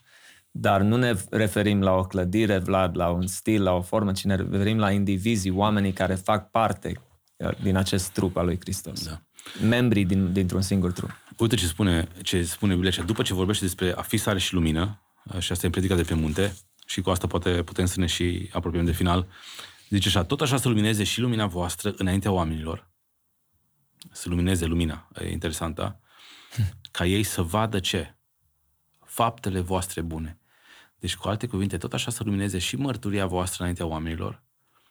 dar 0.52 0.82
nu 0.82 0.96
ne 0.96 1.14
referim 1.30 1.82
la 1.82 1.92
o 1.92 2.04
clădire, 2.04 2.58
Vlad, 2.58 2.98
la 2.98 3.10
un 3.10 3.28
stil, 3.28 3.64
la 3.64 3.72
o 3.72 3.82
formă, 3.82 4.12
ci 4.12 4.24
ne 4.24 4.36
referim 4.36 4.78
la 4.78 4.92
indivizii, 4.92 5.52
oamenii 5.52 5.94
care 5.94 6.14
fac 6.16 6.52
parte 6.52 7.02
uh, 7.38 7.62
din 7.62 7.76
acest 7.76 8.10
trup 8.10 8.38
al 8.38 8.46
lui 8.46 8.60
Hristos. 8.60 9.08
Da. 9.08 9.22
Membrii 9.68 10.06
din, 10.06 10.34
dintr-un 10.34 10.62
singur 10.62 10.92
trup. 10.92 11.12
Uite 11.38 11.56
ce 11.56 11.66
spune, 11.66 12.08
ce 12.22 12.44
spune 12.44 12.74
Biblia, 12.74 13.04
după 13.06 13.22
ce 13.22 13.34
vorbește 13.34 13.66
despre 13.66 13.94
a 13.96 14.02
fi 14.02 14.18
sare 14.18 14.40
și 14.40 14.54
lumină, 14.54 15.02
uh, 15.34 15.40
și 15.40 15.52
asta 15.52 15.68
e 15.68 15.70
predica 15.70 15.96
de 15.96 16.02
pe 16.02 16.14
munte, 16.14 16.54
și 16.90 17.02
cu 17.02 17.10
asta 17.10 17.28
poate 17.28 17.64
putem 17.64 17.86
să 17.86 18.00
ne 18.00 18.06
și 18.06 18.50
apropiem 18.54 18.86
de 18.86 18.92
final, 18.92 19.28
Zice 19.90 20.08
așa, 20.08 20.24
tot 20.24 20.42
așa 20.42 20.58
să 20.58 20.68
lumineze 20.68 21.04
și 21.04 21.20
lumina 21.20 21.46
voastră 21.46 21.94
înaintea 21.98 22.32
oamenilor. 22.32 22.90
Să 24.12 24.30
lumineze 24.30 24.66
lumina, 24.66 25.10
e 25.20 25.32
interesant, 25.32 25.76
da? 25.76 26.00
Ca 26.92 27.06
ei 27.06 27.24
să 27.24 27.42
vadă 27.42 27.80
ce? 27.80 28.16
Faptele 29.06 29.60
voastre 29.60 30.02
bune. 30.02 30.40
Deci, 31.00 31.16
cu 31.16 31.28
alte 31.28 31.48
cuvinte, 31.48 31.78
tot 31.78 31.94
așa 31.94 32.12
să 32.12 32.24
lumineze 32.24 32.58
și 32.58 32.76
mărturia 32.76 33.26
voastră 33.26 33.58
înaintea 33.62 33.86
oamenilor, 33.86 34.44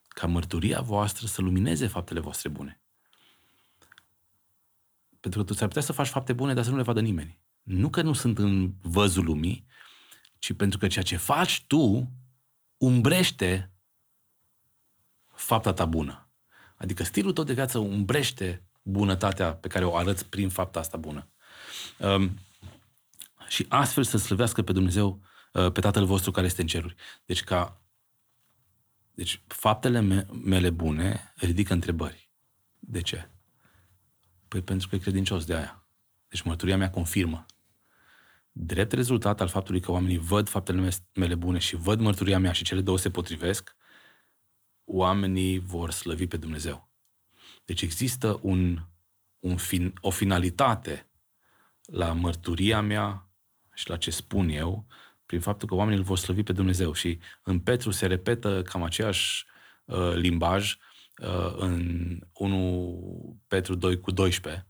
ca 0.09 0.27
mărturia 0.27 0.81
voastră 0.81 1.27
să 1.27 1.43
lumineze 1.43 1.87
faptele 1.87 2.21
voastre 2.21 2.49
bune. 2.49 2.81
Pentru 5.21 5.41
că 5.41 5.47
tu 5.47 5.55
ți-ar 5.55 5.69
putea 5.69 5.83
să 5.83 5.93
faci 5.93 6.09
fapte 6.09 6.33
bune, 6.33 6.55
dar 6.55 6.65
să 6.65 6.71
nu 6.71 6.77
le 6.77 6.83
vadă 6.83 7.01
nimeni. 7.01 7.39
Nu 7.63 7.89
că 7.91 8.03
nu 8.03 8.13
sunt 8.13 8.39
în 8.39 8.73
văzul 8.83 9.25
lumii, 9.25 9.67
ci 10.39 10.53
pentru 10.53 10.79
că 10.79 10.87
ceea 10.87 11.05
ce 11.05 11.17
faci 11.17 11.65
tu 11.67 12.11
umbrește 12.77 13.73
fapta 15.35 15.73
ta 15.73 15.85
bună. 15.85 16.31
Adică 16.77 17.03
stilul 17.03 17.33
tău 17.33 17.45
de 17.45 17.53
viață 17.53 17.79
umbrește 17.79 18.63
bunătatea 18.83 19.55
pe 19.55 19.69
care 19.69 19.85
o 19.85 19.97
arăți 19.97 20.27
prin 20.27 20.49
fapta 20.49 20.79
asta 20.79 20.97
bună. 20.97 21.29
Um, 21.99 22.39
și 23.49 23.67
astfel 23.69 24.05
să 24.05 24.17
slăvească 24.17 24.63
pe 24.63 24.73
Dumnezeu, 24.73 25.23
uh, 25.53 25.73
pe 25.73 25.81
Tatăl 25.81 26.05
vostru 26.05 26.31
care 26.31 26.47
este 26.47 26.61
în 26.61 26.67
ceruri. 26.67 26.95
Deci 27.25 27.43
ca 27.43 27.81
deci 29.19 29.43
faptele 29.47 30.01
me- 30.01 30.27
mele 30.45 30.71
bune 30.71 31.33
ridică 31.37 31.73
întrebări. 31.73 32.31
De 32.79 33.01
ce? 33.01 33.31
Păi 34.49 34.63
pentru 34.63 34.89
că 34.89 34.95
e 34.95 34.99
credincios 34.99 35.45
de 35.45 35.55
aia. 35.55 35.87
Deci 36.29 36.43
mărturia 36.43 36.77
mea 36.77 36.91
confirmă. 36.91 37.47
Drept 38.61 38.93
rezultat 38.93 39.41
al 39.41 39.49
faptului 39.49 39.81
că 39.81 39.91
oamenii 39.91 40.19
văd 40.19 40.49
faptele 40.49 40.91
mele 41.15 41.35
bune 41.35 41.59
și 41.59 41.77
văd 41.77 42.01
mărturia 42.01 42.39
mea 42.39 42.53
și 42.53 42.65
cele 42.65 42.81
două 42.81 42.99
se 42.99 43.11
potrivesc, 43.11 43.77
oamenii 44.85 45.59
vor 45.59 45.91
slăvi 45.91 46.27
pe 46.27 46.37
Dumnezeu. 46.37 46.91
Deci 47.65 47.83
există 47.83 48.39
un, 48.43 48.79
un 49.39 49.57
fin, 49.57 49.95
o 50.01 50.11
finalitate 50.11 51.11
la 51.81 52.13
mărturia 52.13 52.81
mea 52.81 53.29
și 53.75 53.89
la 53.89 53.97
ce 53.97 54.11
spun 54.11 54.49
eu, 54.49 54.87
prin 55.27 55.41
faptul 55.41 55.69
că 55.69 55.75
oamenii 55.75 55.99
îl 55.99 56.05
vor 56.05 56.19
slăvi 56.19 56.43
pe 56.43 56.53
Dumnezeu. 56.53 56.93
Și 56.93 57.19
în 57.43 57.61
Petru 57.61 57.91
se 57.91 58.07
repetă 58.07 58.63
cam 58.63 58.83
aceeași 58.83 59.47
uh, 59.85 60.13
limbaj 60.15 60.77
uh, 61.23 61.55
în 61.57 62.19
1 62.33 63.41
Petru 63.47 63.75
2 63.75 64.01
cu 64.01 64.11
12. 64.11 64.67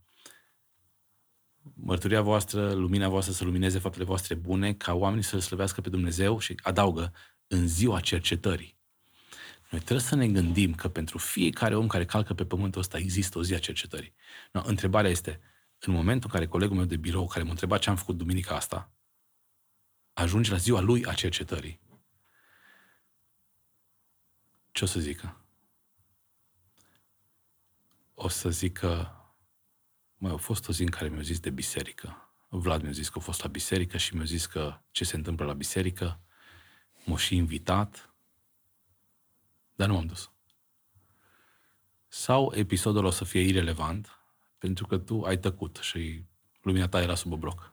Mărturia 1.75 2.21
voastră, 2.21 2.73
lumina 2.73 3.09
voastră 3.09 3.33
să 3.33 3.45
lumineze 3.45 3.79
faptele 3.79 4.05
voastre 4.05 4.35
bune, 4.35 4.75
ca 4.75 4.95
oamenii 4.95 5.25
să-L 5.25 5.41
slăvească 5.41 5.81
pe 5.81 5.89
Dumnezeu 5.89 6.39
și 6.39 6.55
adaugă 6.62 7.12
în 7.47 7.66
ziua 7.66 8.01
cercetării. 8.01 8.77
Noi 9.71 9.81
trebuie 9.81 10.07
să 10.07 10.14
ne 10.14 10.29
gândim 10.29 10.75
că 10.75 10.89
pentru 10.89 11.19
fiecare 11.19 11.77
om 11.77 11.87
care 11.87 12.05
calcă 12.05 12.35
pe 12.35 12.45
pământul 12.45 12.81
ăsta 12.81 12.99
există 12.99 13.39
o 13.39 13.43
zi 13.43 13.55
a 13.55 13.59
cercetării. 13.59 14.14
No, 14.53 14.62
întrebarea 14.64 15.11
este, 15.11 15.41
în 15.79 15.93
momentul 15.93 16.31
în 16.33 16.39
care 16.39 16.51
colegul 16.51 16.77
meu 16.77 16.85
de 16.85 16.97
birou, 16.97 17.27
care 17.27 17.45
m-a 17.45 17.51
întrebat 17.51 17.81
ce 17.81 17.91
am 17.91 17.97
făcut 17.97 18.16
duminica 18.16 18.55
asta, 18.55 18.91
ajunge 20.12 20.51
la 20.51 20.57
ziua 20.57 20.81
lui 20.81 21.05
a 21.05 21.12
cercetării, 21.12 21.81
ce 24.71 24.85
o 24.85 24.87
să 24.87 25.01
zică? 25.01 25.41
O 28.14 28.29
să 28.29 28.51
zică, 28.51 29.18
mai 30.19 30.33
a 30.33 30.37
fost 30.37 30.69
o 30.69 30.73
zi 30.73 30.83
în 30.83 30.91
care 30.91 31.09
mi-au 31.09 31.23
zis 31.23 31.41
de 31.41 31.51
biserică. 31.51 32.33
Vlad 32.49 32.83
mi-a 32.83 32.91
zis 32.91 33.09
că 33.09 33.19
a 33.19 33.23
fost 33.23 33.43
la 33.43 33.49
biserică 33.49 33.97
și 33.97 34.14
mi-a 34.14 34.25
zis 34.25 34.47
că 34.47 34.81
ce 34.91 35.05
se 35.05 35.16
întâmplă 35.16 35.45
la 35.45 35.53
biserică. 35.53 36.21
M-a 37.05 37.16
și 37.16 37.37
invitat 37.37 38.09
dar 39.79 39.89
nu 39.89 39.95
m-am 39.95 40.07
dus. 40.07 40.31
Sau 42.09 42.53
episodul 42.55 43.05
o 43.05 43.11
să 43.11 43.25
fie 43.25 43.41
irelevant, 43.41 44.09
pentru 44.59 44.87
că 44.87 44.97
tu 44.97 45.23
ai 45.23 45.39
tăcut 45.39 45.79
și 45.81 46.25
lumina 46.62 46.89
ta 46.89 47.03
era 47.03 47.14
sub 47.14 47.33
obroc. 47.33 47.73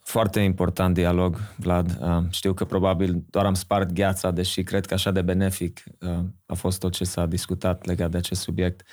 Foarte 0.00 0.40
important 0.40 0.94
dialog, 0.94 1.36
Vlad. 1.56 1.98
Uh, 2.00 2.24
știu 2.30 2.54
că 2.54 2.64
probabil 2.64 3.24
doar 3.30 3.46
am 3.46 3.54
spart 3.54 3.92
gheața, 3.92 4.30
deși 4.30 4.62
cred 4.62 4.86
că 4.86 4.94
așa 4.94 5.10
de 5.10 5.22
benefic 5.22 5.82
uh, 6.00 6.18
a 6.46 6.54
fost 6.54 6.78
tot 6.78 6.92
ce 6.92 7.04
s-a 7.04 7.26
discutat 7.26 7.84
legat 7.84 8.10
de 8.10 8.16
acest 8.16 8.40
subiect. 8.40 8.86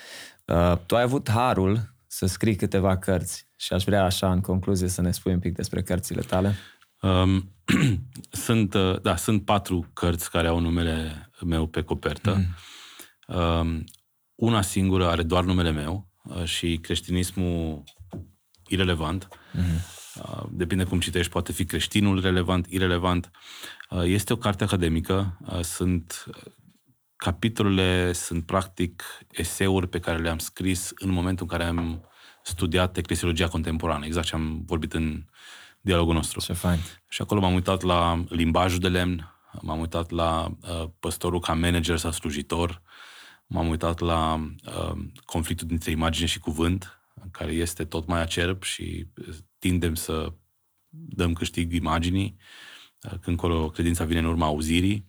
Uh, 0.45 0.77
tu 0.85 0.95
ai 0.95 1.03
avut 1.03 1.29
harul 1.29 1.94
să 2.15 2.25
scrii 2.25 2.55
câteva 2.55 2.97
cărți 2.97 3.47
și 3.55 3.73
aș 3.73 3.83
vrea 3.83 4.03
așa, 4.03 4.31
în 4.31 4.41
concluzie, 4.41 4.87
să 4.87 5.01
ne 5.01 5.11
spui 5.11 5.33
un 5.33 5.39
pic 5.39 5.55
despre 5.55 5.81
cărțile 5.81 6.21
tale. 6.21 6.55
Um, 7.01 7.51
sunt, 8.45 8.73
uh, 8.73 9.01
da, 9.01 9.15
sunt 9.15 9.45
patru 9.45 9.89
cărți 9.93 10.29
care 10.29 10.47
au 10.47 10.59
numele 10.59 11.29
meu 11.45 11.67
pe 11.67 11.81
copertă. 11.81 12.35
Mm. 13.27 13.37
Um, 13.37 13.83
una 14.35 14.61
singură 14.61 15.07
are 15.07 15.23
doar 15.23 15.43
numele 15.43 15.71
meu 15.71 16.07
uh, 16.23 16.43
și 16.43 16.77
creștinismul 16.77 17.83
irelevant. 18.67 19.27
Mm. 19.53 19.63
Uh, 20.21 20.43
depinde 20.51 20.83
cum 20.83 20.99
citești, 20.99 21.31
poate 21.31 21.51
fi 21.51 21.65
creștinul 21.65 22.21
relevant, 22.21 22.65
irelevant. 22.69 23.31
Uh, 23.89 24.03
este 24.03 24.33
o 24.33 24.37
carte 24.37 24.63
academică, 24.63 25.37
uh, 25.45 25.59
sunt 25.61 26.25
capitolele 27.15 28.13
sunt 28.13 28.45
practic 28.45 29.03
eseuri 29.31 29.87
pe 29.87 29.99
care 29.99 30.17
le-am 30.17 30.37
scris 30.37 30.91
în 30.95 31.09
momentul 31.09 31.47
în 31.49 31.57
care 31.57 31.69
am 31.69 32.09
studiat 32.43 32.97
eclesiologia 32.97 33.47
contemporană, 33.47 34.05
exact 34.05 34.27
ce 34.27 34.35
am 34.35 34.63
vorbit 34.65 34.93
în 34.93 35.25
dialogul 35.81 36.13
nostru. 36.13 36.39
Ce 36.39 36.53
fain. 36.53 36.79
Și 37.09 37.21
acolo 37.21 37.39
m-am 37.39 37.53
uitat 37.53 37.81
la 37.81 38.23
limbajul 38.29 38.79
de 38.79 38.87
lemn, 38.87 39.35
m-am 39.61 39.79
uitat 39.79 40.09
la 40.09 40.55
uh, 40.61 40.89
păstorul 40.99 41.39
ca 41.39 41.53
manager 41.53 41.97
sau 41.97 42.11
slujitor, 42.11 42.81
m-am 43.47 43.67
uitat 43.67 43.99
la 43.99 44.49
uh, 44.65 44.97
conflictul 45.25 45.67
dintre 45.67 45.91
imagine 45.91 46.25
și 46.25 46.39
cuvânt, 46.39 46.99
care 47.31 47.51
este 47.51 47.85
tot 47.85 48.07
mai 48.07 48.21
acerb 48.21 48.63
și 48.63 49.07
tindem 49.59 49.95
să 49.95 50.33
dăm 50.89 51.33
câștig 51.33 51.73
imaginii, 51.73 52.37
uh, 53.01 53.19
când 53.21 53.37
colo 53.37 53.69
credința 53.69 54.03
vine 54.03 54.19
în 54.19 54.25
urma 54.25 54.45
auzirii. 54.45 55.07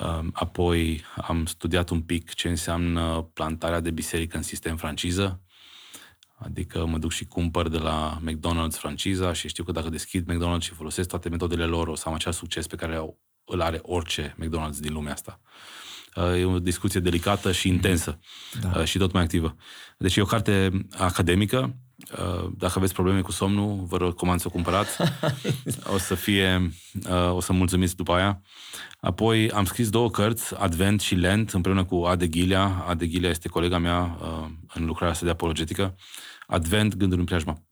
Uh, 0.00 0.26
apoi 0.32 1.02
am 1.16 1.46
studiat 1.46 1.90
un 1.90 2.00
pic 2.00 2.32
ce 2.32 2.48
înseamnă 2.48 3.30
plantarea 3.32 3.80
de 3.80 3.90
biserică 3.90 4.36
în 4.36 4.42
sistem 4.42 4.76
franciză, 4.76 5.44
Adică 6.36 6.86
mă 6.86 6.98
duc 6.98 7.12
și 7.12 7.24
cumpăr 7.24 7.68
de 7.68 7.78
la 7.78 8.18
McDonald's 8.20 8.78
franciza 8.78 9.32
și 9.32 9.48
știu 9.48 9.64
că 9.64 9.72
dacă 9.72 9.88
deschid 9.88 10.32
McDonald's 10.32 10.62
și 10.62 10.70
folosesc 10.70 11.08
toate 11.08 11.28
metodele 11.28 11.64
lor, 11.64 11.88
o 11.88 11.94
să 11.94 12.04
am 12.06 12.14
același 12.14 12.38
succes 12.38 12.66
pe 12.66 12.76
care 12.76 13.16
îl 13.44 13.60
are 13.60 13.78
orice 13.82 14.36
McDonald's 14.38 14.78
din 14.80 14.92
lumea 14.92 15.12
asta. 15.12 15.40
Uh, 16.16 16.40
e 16.40 16.44
o 16.44 16.58
discuție 16.58 17.00
delicată 17.00 17.52
și 17.52 17.68
intensă 17.68 18.18
da. 18.60 18.72
Uh, 18.78 18.84
și 18.84 18.98
tot 18.98 19.12
mai 19.12 19.22
activă. 19.22 19.56
Deci 19.98 20.16
e 20.16 20.20
o 20.20 20.24
carte 20.24 20.86
academică. 20.98 21.76
Uh, 22.12 22.50
dacă 22.56 22.72
aveți 22.76 22.92
probleme 22.92 23.20
cu 23.20 23.32
somnul, 23.32 23.84
vă 23.88 23.96
recomand 23.96 24.40
să 24.40 24.46
o 24.48 24.50
cumpărați. 24.50 24.96
O 25.94 25.98
să 25.98 26.14
fie, 26.14 26.70
o 27.30 27.40
să 27.40 27.52
mulțumiți 27.52 27.96
după 27.96 28.12
aia. 28.12 28.40
Apoi 29.00 29.50
am 29.50 29.64
scris 29.64 29.90
două 29.90 30.10
cărți, 30.10 30.54
Advent 30.54 31.00
și 31.00 31.14
Lent, 31.14 31.50
împreună 31.50 31.84
cu 31.84 32.04
Ade 32.04 32.26
Ghilea. 32.26 32.84
Ade 32.88 33.06
Ghilea 33.06 33.30
este 33.30 33.48
colega 33.48 33.78
mea 33.78 34.18
în 34.74 34.84
lucrarea 34.84 35.12
asta 35.12 35.24
de 35.24 35.30
apologetică. 35.30 35.94
Advent, 36.46 36.96
gândul 36.96 37.18
în 37.18 37.24
preajma 37.24 37.62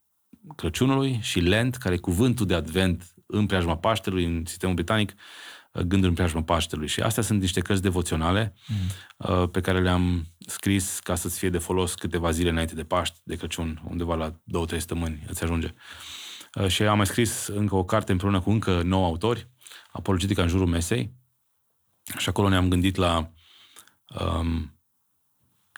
Crăciunului 0.57 1.19
și 1.23 1.41
Lent, 1.41 1.77
care 1.77 1.95
e 1.95 1.99
cuvântul 1.99 2.47
de 2.47 2.55
advent 2.55 3.15
în 3.27 3.47
preajma 3.47 3.77
Paștelui, 3.77 4.25
în 4.25 4.43
sistemul 4.47 4.75
britanic, 4.75 5.15
gândul 5.73 6.09
în 6.09 6.15
preajma 6.15 6.43
Paștelui. 6.43 6.87
Și 6.87 7.01
astea 7.01 7.23
sunt 7.23 7.41
niște 7.41 7.61
cărți 7.61 7.83
devoționale 7.83 8.55
mm. 8.67 9.49
pe 9.51 9.61
care 9.61 9.81
le-am 9.81 10.27
scris 10.39 10.99
ca 10.99 11.15
să-ți 11.15 11.39
fie 11.39 11.51
de 11.51 11.59
folos 11.59 11.95
câteva 11.95 12.31
zile 12.31 12.51
înainte 12.51 12.75
de 12.75 12.85
Paști, 12.85 13.21
de 13.23 13.37
Crăciun, 13.37 13.83
undeva 13.89 14.15
la 14.15 14.41
două, 14.45 14.67
trei 14.67 14.79
săptămâni 14.79 15.25
îți 15.29 15.43
ajunge. 15.43 15.75
Și 16.67 16.83
am 16.83 16.97
mai 16.97 17.07
scris 17.07 17.47
încă 17.47 17.75
o 17.75 17.85
carte 17.85 18.13
împreună 18.13 18.41
cu 18.41 18.51
încă 18.51 18.83
nouă 18.83 19.07
autori, 19.07 19.51
Apologetica 19.93 20.43
în 20.43 20.49
jurul 20.49 20.67
mesei. 20.67 21.13
Și 22.19 22.29
acolo 22.29 22.49
ne-am 22.49 22.69
gândit 22.69 22.97
la 22.97 23.33
um, 24.21 24.79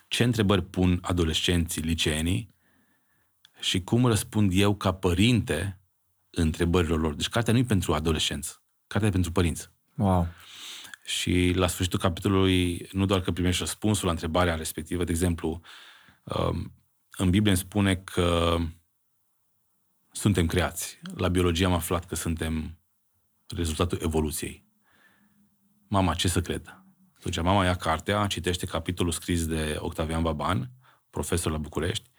ce 0.09 0.25
întrebări 0.25 0.65
pun 0.65 0.99
adolescenții, 1.03 1.83
liceenii 1.83 2.55
și 3.61 3.83
cum 3.83 4.07
răspund 4.07 4.53
eu 4.55 4.77
ca 4.77 4.93
părinte 4.93 5.81
întrebărilor 6.31 7.01
lor. 7.01 7.15
Deci 7.15 7.29
cartea 7.29 7.53
nu 7.53 7.59
e 7.59 7.65
pentru 7.65 7.95
adolescenți, 7.95 8.63
cartea 8.87 9.09
e 9.09 9.13
pentru 9.13 9.33
părinți. 9.33 9.73
Wow. 9.95 10.27
Și 11.05 11.53
la 11.55 11.67
sfârșitul 11.67 11.99
capitolului, 11.99 12.89
nu 12.93 13.05
doar 13.05 13.21
că 13.21 13.33
primești 13.33 13.61
răspunsul 13.61 14.05
la 14.05 14.13
întrebarea 14.13 14.55
respectivă, 14.55 15.05
de 15.05 15.11
exemplu, 15.11 15.61
um, 16.23 16.73
în 17.17 17.31
Biblie 17.31 17.51
îmi 17.51 17.61
spune 17.61 17.97
că 17.97 18.57
suntem 20.13 20.47
creați. 20.47 21.01
La 21.15 21.29
biologie 21.29 21.67
am 21.67 21.73
aflat 21.73 22.07
că 22.07 22.15
suntem 22.15 22.79
rezultatul 23.57 23.99
evoluției. 24.03 24.65
Mama, 25.89 26.15
ce 26.15 26.29
să 26.29 26.41
cred? 26.41 26.79
Atunci 27.17 27.41
mama 27.41 27.65
ia 27.65 27.75
cartea, 27.75 28.27
citește 28.27 28.67
capitolul 28.67 29.13
scris 29.13 29.47
de 29.47 29.77
Octavian 29.79 30.23
Baban, 30.23 30.71
profesor 31.11 31.53
la 31.53 31.59
București, 31.59 32.11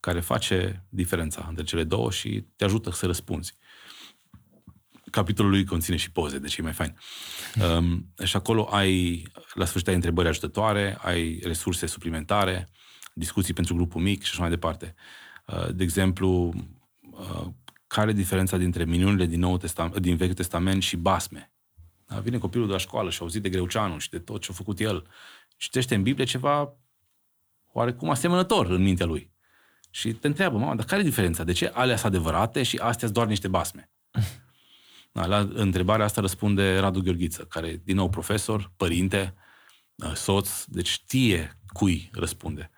care 0.00 0.20
face 0.20 0.86
diferența 0.88 1.46
între 1.48 1.64
cele 1.64 1.84
două 1.84 2.10
și 2.10 2.46
te 2.56 2.64
ajută 2.64 2.90
să 2.90 3.06
răspunzi. 3.06 3.56
Capitolul 5.10 5.50
lui 5.50 5.64
conține 5.64 5.96
și 5.96 6.10
poze, 6.10 6.38
deci 6.38 6.56
e 6.56 6.62
mai 6.62 6.72
fain. 6.72 6.96
Um, 7.76 8.12
și 8.24 8.36
acolo 8.36 8.68
ai, 8.70 9.26
la 9.54 9.64
sfârșit, 9.64 9.88
ai 9.88 9.94
întrebări 9.94 10.28
ajutătoare, 10.28 10.98
ai 11.00 11.40
resurse 11.42 11.86
suplimentare, 11.86 12.68
discuții 13.12 13.54
pentru 13.54 13.74
grupul 13.74 14.00
mic 14.00 14.22
și 14.22 14.30
așa 14.32 14.40
mai 14.40 14.50
departe. 14.50 14.94
Uh, 15.46 15.74
de 15.74 15.82
exemplu, 15.82 16.54
uh, 17.10 17.46
care 17.86 18.10
e 18.10 18.14
diferența 18.14 18.56
dintre 18.56 18.84
minunile 18.84 19.26
din, 19.26 19.40
nou 19.40 19.56
Testament, 19.56 19.98
din 19.98 20.16
Vechiul 20.16 20.34
Testament 20.34 20.82
și 20.82 20.96
basme? 20.96 21.52
Da? 22.06 22.20
Vine 22.20 22.38
copilul 22.38 22.66
de 22.66 22.72
la 22.72 22.78
școală 22.78 23.10
și 23.10 23.18
a 23.20 23.22
auzit 23.22 23.42
de 23.42 23.48
Greuceanu 23.48 23.98
și 23.98 24.10
de 24.10 24.18
tot 24.18 24.40
ce 24.40 24.48
a 24.50 24.54
făcut 24.54 24.80
el. 24.80 25.06
Citește 25.56 25.94
în 25.94 26.02
Biblie 26.02 26.24
ceva 26.24 26.74
oarecum 27.72 28.10
asemănător 28.10 28.66
în 28.66 28.82
mintea 28.82 29.06
lui. 29.06 29.32
Și 29.90 30.12
te 30.12 30.26
întreabă, 30.26 30.58
mama, 30.58 30.74
dar 30.74 30.84
care 30.84 31.00
e 31.00 31.04
diferența? 31.04 31.44
De 31.44 31.52
ce 31.52 31.70
alea 31.74 31.96
sunt 31.96 32.14
adevărate 32.14 32.62
și 32.62 32.76
astea 32.76 32.98
sunt 32.98 33.12
doar 33.12 33.26
niște 33.26 33.48
basme? 33.48 33.90
Da, 35.12 35.26
la 35.26 35.48
întrebarea 35.52 36.04
asta 36.04 36.20
răspunde 36.20 36.78
Radu 36.78 37.00
Gheorghiță, 37.00 37.44
care 37.44 37.80
din 37.84 37.96
nou 37.96 38.08
profesor, 38.08 38.72
părinte, 38.76 39.34
uh, 39.94 40.12
soț, 40.14 40.64
deci 40.64 40.88
știe 40.88 41.58
cui 41.66 42.10
răspunde. 42.12 42.70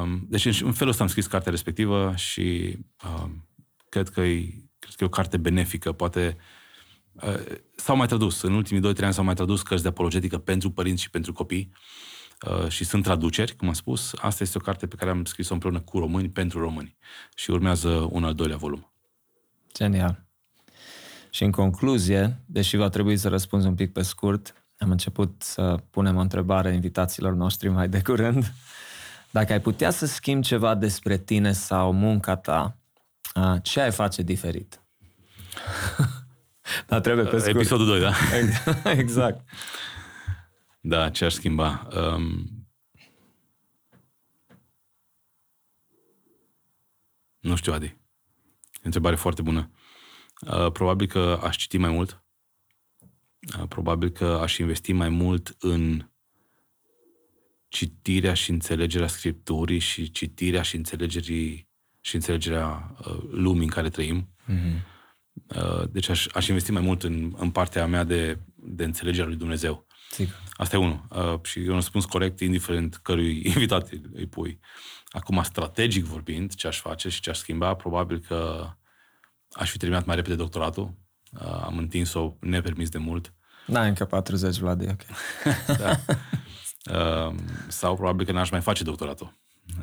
Um, 0.00 0.26
deci 0.28 0.44
în 0.60 0.72
felul 0.72 0.92
ăsta 0.92 1.02
am 1.02 1.08
scris 1.08 1.26
cartea 1.26 1.50
respectivă 1.50 2.14
și 2.16 2.76
um, 3.04 3.48
cred 3.88 4.08
că 4.08 4.20
e, 4.20 4.68
cred 4.78 4.94
că 4.94 5.04
e 5.04 5.06
o 5.06 5.08
carte 5.08 5.36
benefică, 5.36 5.92
poate 5.92 6.36
uh, 7.12 7.58
s-au 7.76 7.96
mai 7.96 8.06
tradus, 8.06 8.42
în 8.42 8.52
ultimii 8.52 8.94
2-3 8.94 9.00
ani 9.00 9.14
s-au 9.14 9.24
mai 9.24 9.34
tradus 9.34 9.62
cărți 9.62 9.82
de 9.82 9.88
apologetică 9.88 10.38
pentru 10.38 10.70
părinți 10.70 11.02
și 11.02 11.10
pentru 11.10 11.32
copii 11.32 11.72
uh, 12.50 12.68
și 12.68 12.84
sunt 12.84 13.02
traduceri, 13.02 13.56
cum 13.56 13.68
am 13.68 13.74
spus. 13.74 14.12
Asta 14.20 14.42
este 14.42 14.58
o 14.58 14.60
carte 14.64 14.86
pe 14.86 14.96
care 14.96 15.10
am 15.10 15.24
scris-o 15.24 15.52
împreună 15.52 15.80
cu 15.80 15.98
români 15.98 16.28
pentru 16.28 16.60
români 16.60 16.96
și 17.34 17.50
urmează 17.50 18.08
un 18.10 18.24
al 18.24 18.34
doilea 18.34 18.56
volum. 18.56 18.92
Genial. 19.74 20.25
Și 21.36 21.44
în 21.44 21.50
concluzie, 21.50 22.40
deși 22.46 22.76
va 22.76 22.88
trebui 22.88 23.16
să 23.16 23.28
răspunzi 23.28 23.66
un 23.66 23.74
pic 23.74 23.92
pe 23.92 24.02
scurt, 24.02 24.54
am 24.78 24.90
început 24.90 25.42
să 25.42 25.82
punem 25.90 26.16
o 26.16 26.20
întrebare 26.20 26.72
invitațiilor 26.72 27.32
noștri 27.32 27.68
mai 27.68 27.88
de 27.88 28.02
curând. 28.02 28.52
Dacă 29.30 29.52
ai 29.52 29.60
putea 29.60 29.90
să 29.90 30.06
schimbi 30.06 30.46
ceva 30.46 30.74
despre 30.74 31.18
tine 31.18 31.52
sau 31.52 31.92
munca 31.92 32.36
ta, 32.36 32.76
ce 33.62 33.80
ai 33.80 33.90
face 33.90 34.22
diferit? 34.22 34.82
da, 36.88 37.00
trebuie 37.00 37.24
pe 37.24 37.38
scurt. 37.38 37.54
Episodul 37.54 37.86
2, 37.86 38.00
da? 38.00 38.12
exact. 38.90 39.48
Da, 40.80 41.10
ce 41.10 41.24
aș 41.24 41.32
schimba? 41.32 41.88
Um... 41.96 42.50
Nu 47.38 47.56
știu, 47.56 47.72
Adi. 47.72 47.96
Întrebare 48.82 49.16
foarte 49.16 49.42
bună. 49.42 49.70
Uh, 50.40 50.72
probabil 50.72 51.06
că 51.06 51.40
aș 51.42 51.56
citi 51.56 51.76
mai 51.76 51.90
mult. 51.90 52.24
Uh, 53.58 53.68
probabil 53.68 54.08
că 54.08 54.24
aș 54.24 54.58
investi 54.58 54.92
mai 54.92 55.08
mult 55.08 55.56
în 55.58 56.10
citirea 57.68 58.34
și 58.34 58.50
înțelegerea 58.50 59.06
scripturii 59.06 59.78
și 59.78 60.10
citirea 60.10 60.62
și 60.62 60.76
înțelegerii 60.76 61.68
și 62.00 62.14
înțelegerea 62.14 62.96
uh, 62.98 63.18
lumii 63.30 63.64
în 63.64 63.70
care 63.70 63.88
trăim. 63.88 64.28
Mm-hmm. 64.48 64.94
Deci 65.90 66.08
aș, 66.08 66.26
aș 66.32 66.48
investi 66.48 66.70
mai 66.70 66.82
mult 66.82 67.02
în, 67.02 67.34
în 67.36 67.50
partea 67.50 67.86
mea 67.86 68.04
de, 68.04 68.38
de 68.54 68.84
înțelegerea 68.84 69.26
lui 69.26 69.36
Dumnezeu. 69.36 69.86
Sigur. 70.10 70.42
Asta 70.52 70.76
e 70.76 70.78
unul. 70.78 71.40
Și 71.42 71.64
eu 71.64 71.74
răspuns 71.74 72.04
corect, 72.04 72.40
indiferent 72.40 72.96
cărui 72.96 73.42
invitat 73.54 73.90
îi 74.12 74.26
pui. 74.26 74.58
Acum, 75.08 75.42
strategic 75.42 76.04
vorbind, 76.04 76.54
ce 76.54 76.66
aș 76.66 76.80
face 76.80 77.08
și 77.08 77.20
ce 77.20 77.30
aș 77.30 77.38
schimba, 77.38 77.74
probabil 77.74 78.18
că 78.18 78.70
aș 79.56 79.70
fi 79.70 79.78
terminat 79.78 80.04
mai 80.04 80.16
repede 80.16 80.34
doctoratul. 80.34 80.94
Am 81.40 81.78
întins-o 81.78 82.36
nepermis 82.40 82.88
de 82.88 82.98
mult. 82.98 83.30
Da, 83.68 83.86
încă 83.86 84.04
40, 84.04 84.56
Vlad, 84.56 84.88
ok. 84.90 85.00
da. 85.78 86.00
Sau 87.68 87.94
probabil 87.94 88.26
că 88.26 88.32
n-aș 88.32 88.50
mai 88.50 88.60
face 88.60 88.84
doctoratul. 88.84 89.38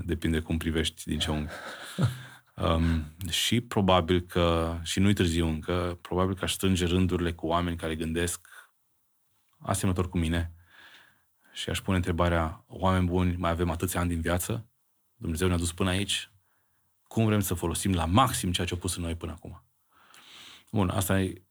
Depinde 0.06 0.40
cum 0.40 0.58
privești 0.58 1.04
din 1.06 1.20
ce 1.20 1.32
unghi. 1.32 1.52
Um, 2.56 3.16
și 3.30 3.62
probabil 3.62 4.22
că, 4.22 4.78
și 4.84 5.00
nu-i 5.00 5.14
târziu 5.14 5.48
încă, 5.48 5.98
probabil 6.02 6.36
că 6.36 6.44
aș 6.44 6.54
strânge 6.54 6.86
rândurile 6.86 7.34
cu 7.34 7.48
oameni 7.48 7.78
care 7.78 7.96
gândesc 7.96 8.48
asemănător 9.58 10.10
cu 10.10 10.18
mine 10.18 10.54
și 11.54 11.70
aș 11.70 11.82
pune 11.82 11.98
întrebarea, 11.98 12.64
oameni 12.68 13.06
buni, 13.06 13.36
mai 13.36 13.52
avem 13.52 13.70
atâția 13.70 14.00
ani 14.00 14.10
din 14.10 14.22
viață, 14.22 14.66
Dumnezeu 15.16 15.48
ne-a 15.48 15.58
dus 15.58 15.74
până 15.74 15.90
aici, 15.90 16.32
cum 17.04 17.26
vrem 17.26 17.40
să 17.40 17.54
folosim 17.54 17.94
la 17.94 18.06
maxim 18.06 18.52
ceea 18.52 18.68
ce 18.68 18.74
a 18.74 18.78
pus 18.78 18.96
în 18.96 19.04
noi 19.04 19.16
până 19.16 19.32
acum. 19.32 19.63
Bun, 20.74 20.90
asta 20.90 21.20
e, 21.20 21.42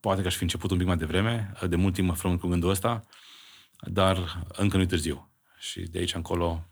poate 0.00 0.20
că 0.20 0.26
aș 0.26 0.36
fi 0.36 0.42
început 0.42 0.70
un 0.70 0.76
pic 0.76 0.86
mai 0.86 0.96
devreme, 0.96 1.52
de 1.68 1.76
mult 1.76 1.94
timp 1.94 2.08
mă 2.08 2.14
frământ 2.14 2.40
cu 2.40 2.48
gândul 2.48 2.70
ăsta, 2.70 3.04
dar 3.80 4.46
încă 4.52 4.76
nu-i 4.76 4.86
târziu. 4.86 5.32
Și 5.58 5.80
de 5.80 5.98
aici 5.98 6.14
încolo 6.14 6.68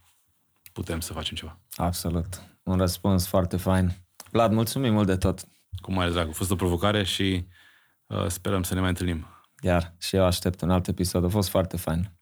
putem 0.73 1.01
să 1.01 1.13
facem 1.13 1.37
ceva. 1.37 1.61
Absolut. 1.75 2.43
Un 2.63 2.77
răspuns 2.77 3.27
foarte 3.27 3.57
fain. 3.57 3.93
Vlad, 4.31 4.53
mulțumim 4.53 4.93
mult 4.93 5.07
de 5.07 5.17
tot. 5.17 5.45
Cu 5.81 5.93
mare 5.93 6.11
drag. 6.11 6.29
A 6.29 6.33
fost 6.33 6.51
o 6.51 6.57
provocare 6.57 7.05
și 7.05 7.47
uh, 8.07 8.27
sperăm 8.27 8.63
să 8.63 8.75
ne 8.75 8.81
mai 8.81 8.89
întâlnim. 8.89 9.27
Iar 9.63 9.95
și 9.99 10.17
eu 10.17 10.25
aștept 10.25 10.61
un 10.61 10.71
alt 10.71 10.89
episod. 10.89 11.25
A 11.25 11.29
fost 11.29 11.49
foarte 11.49 11.77
fain. 11.77 12.13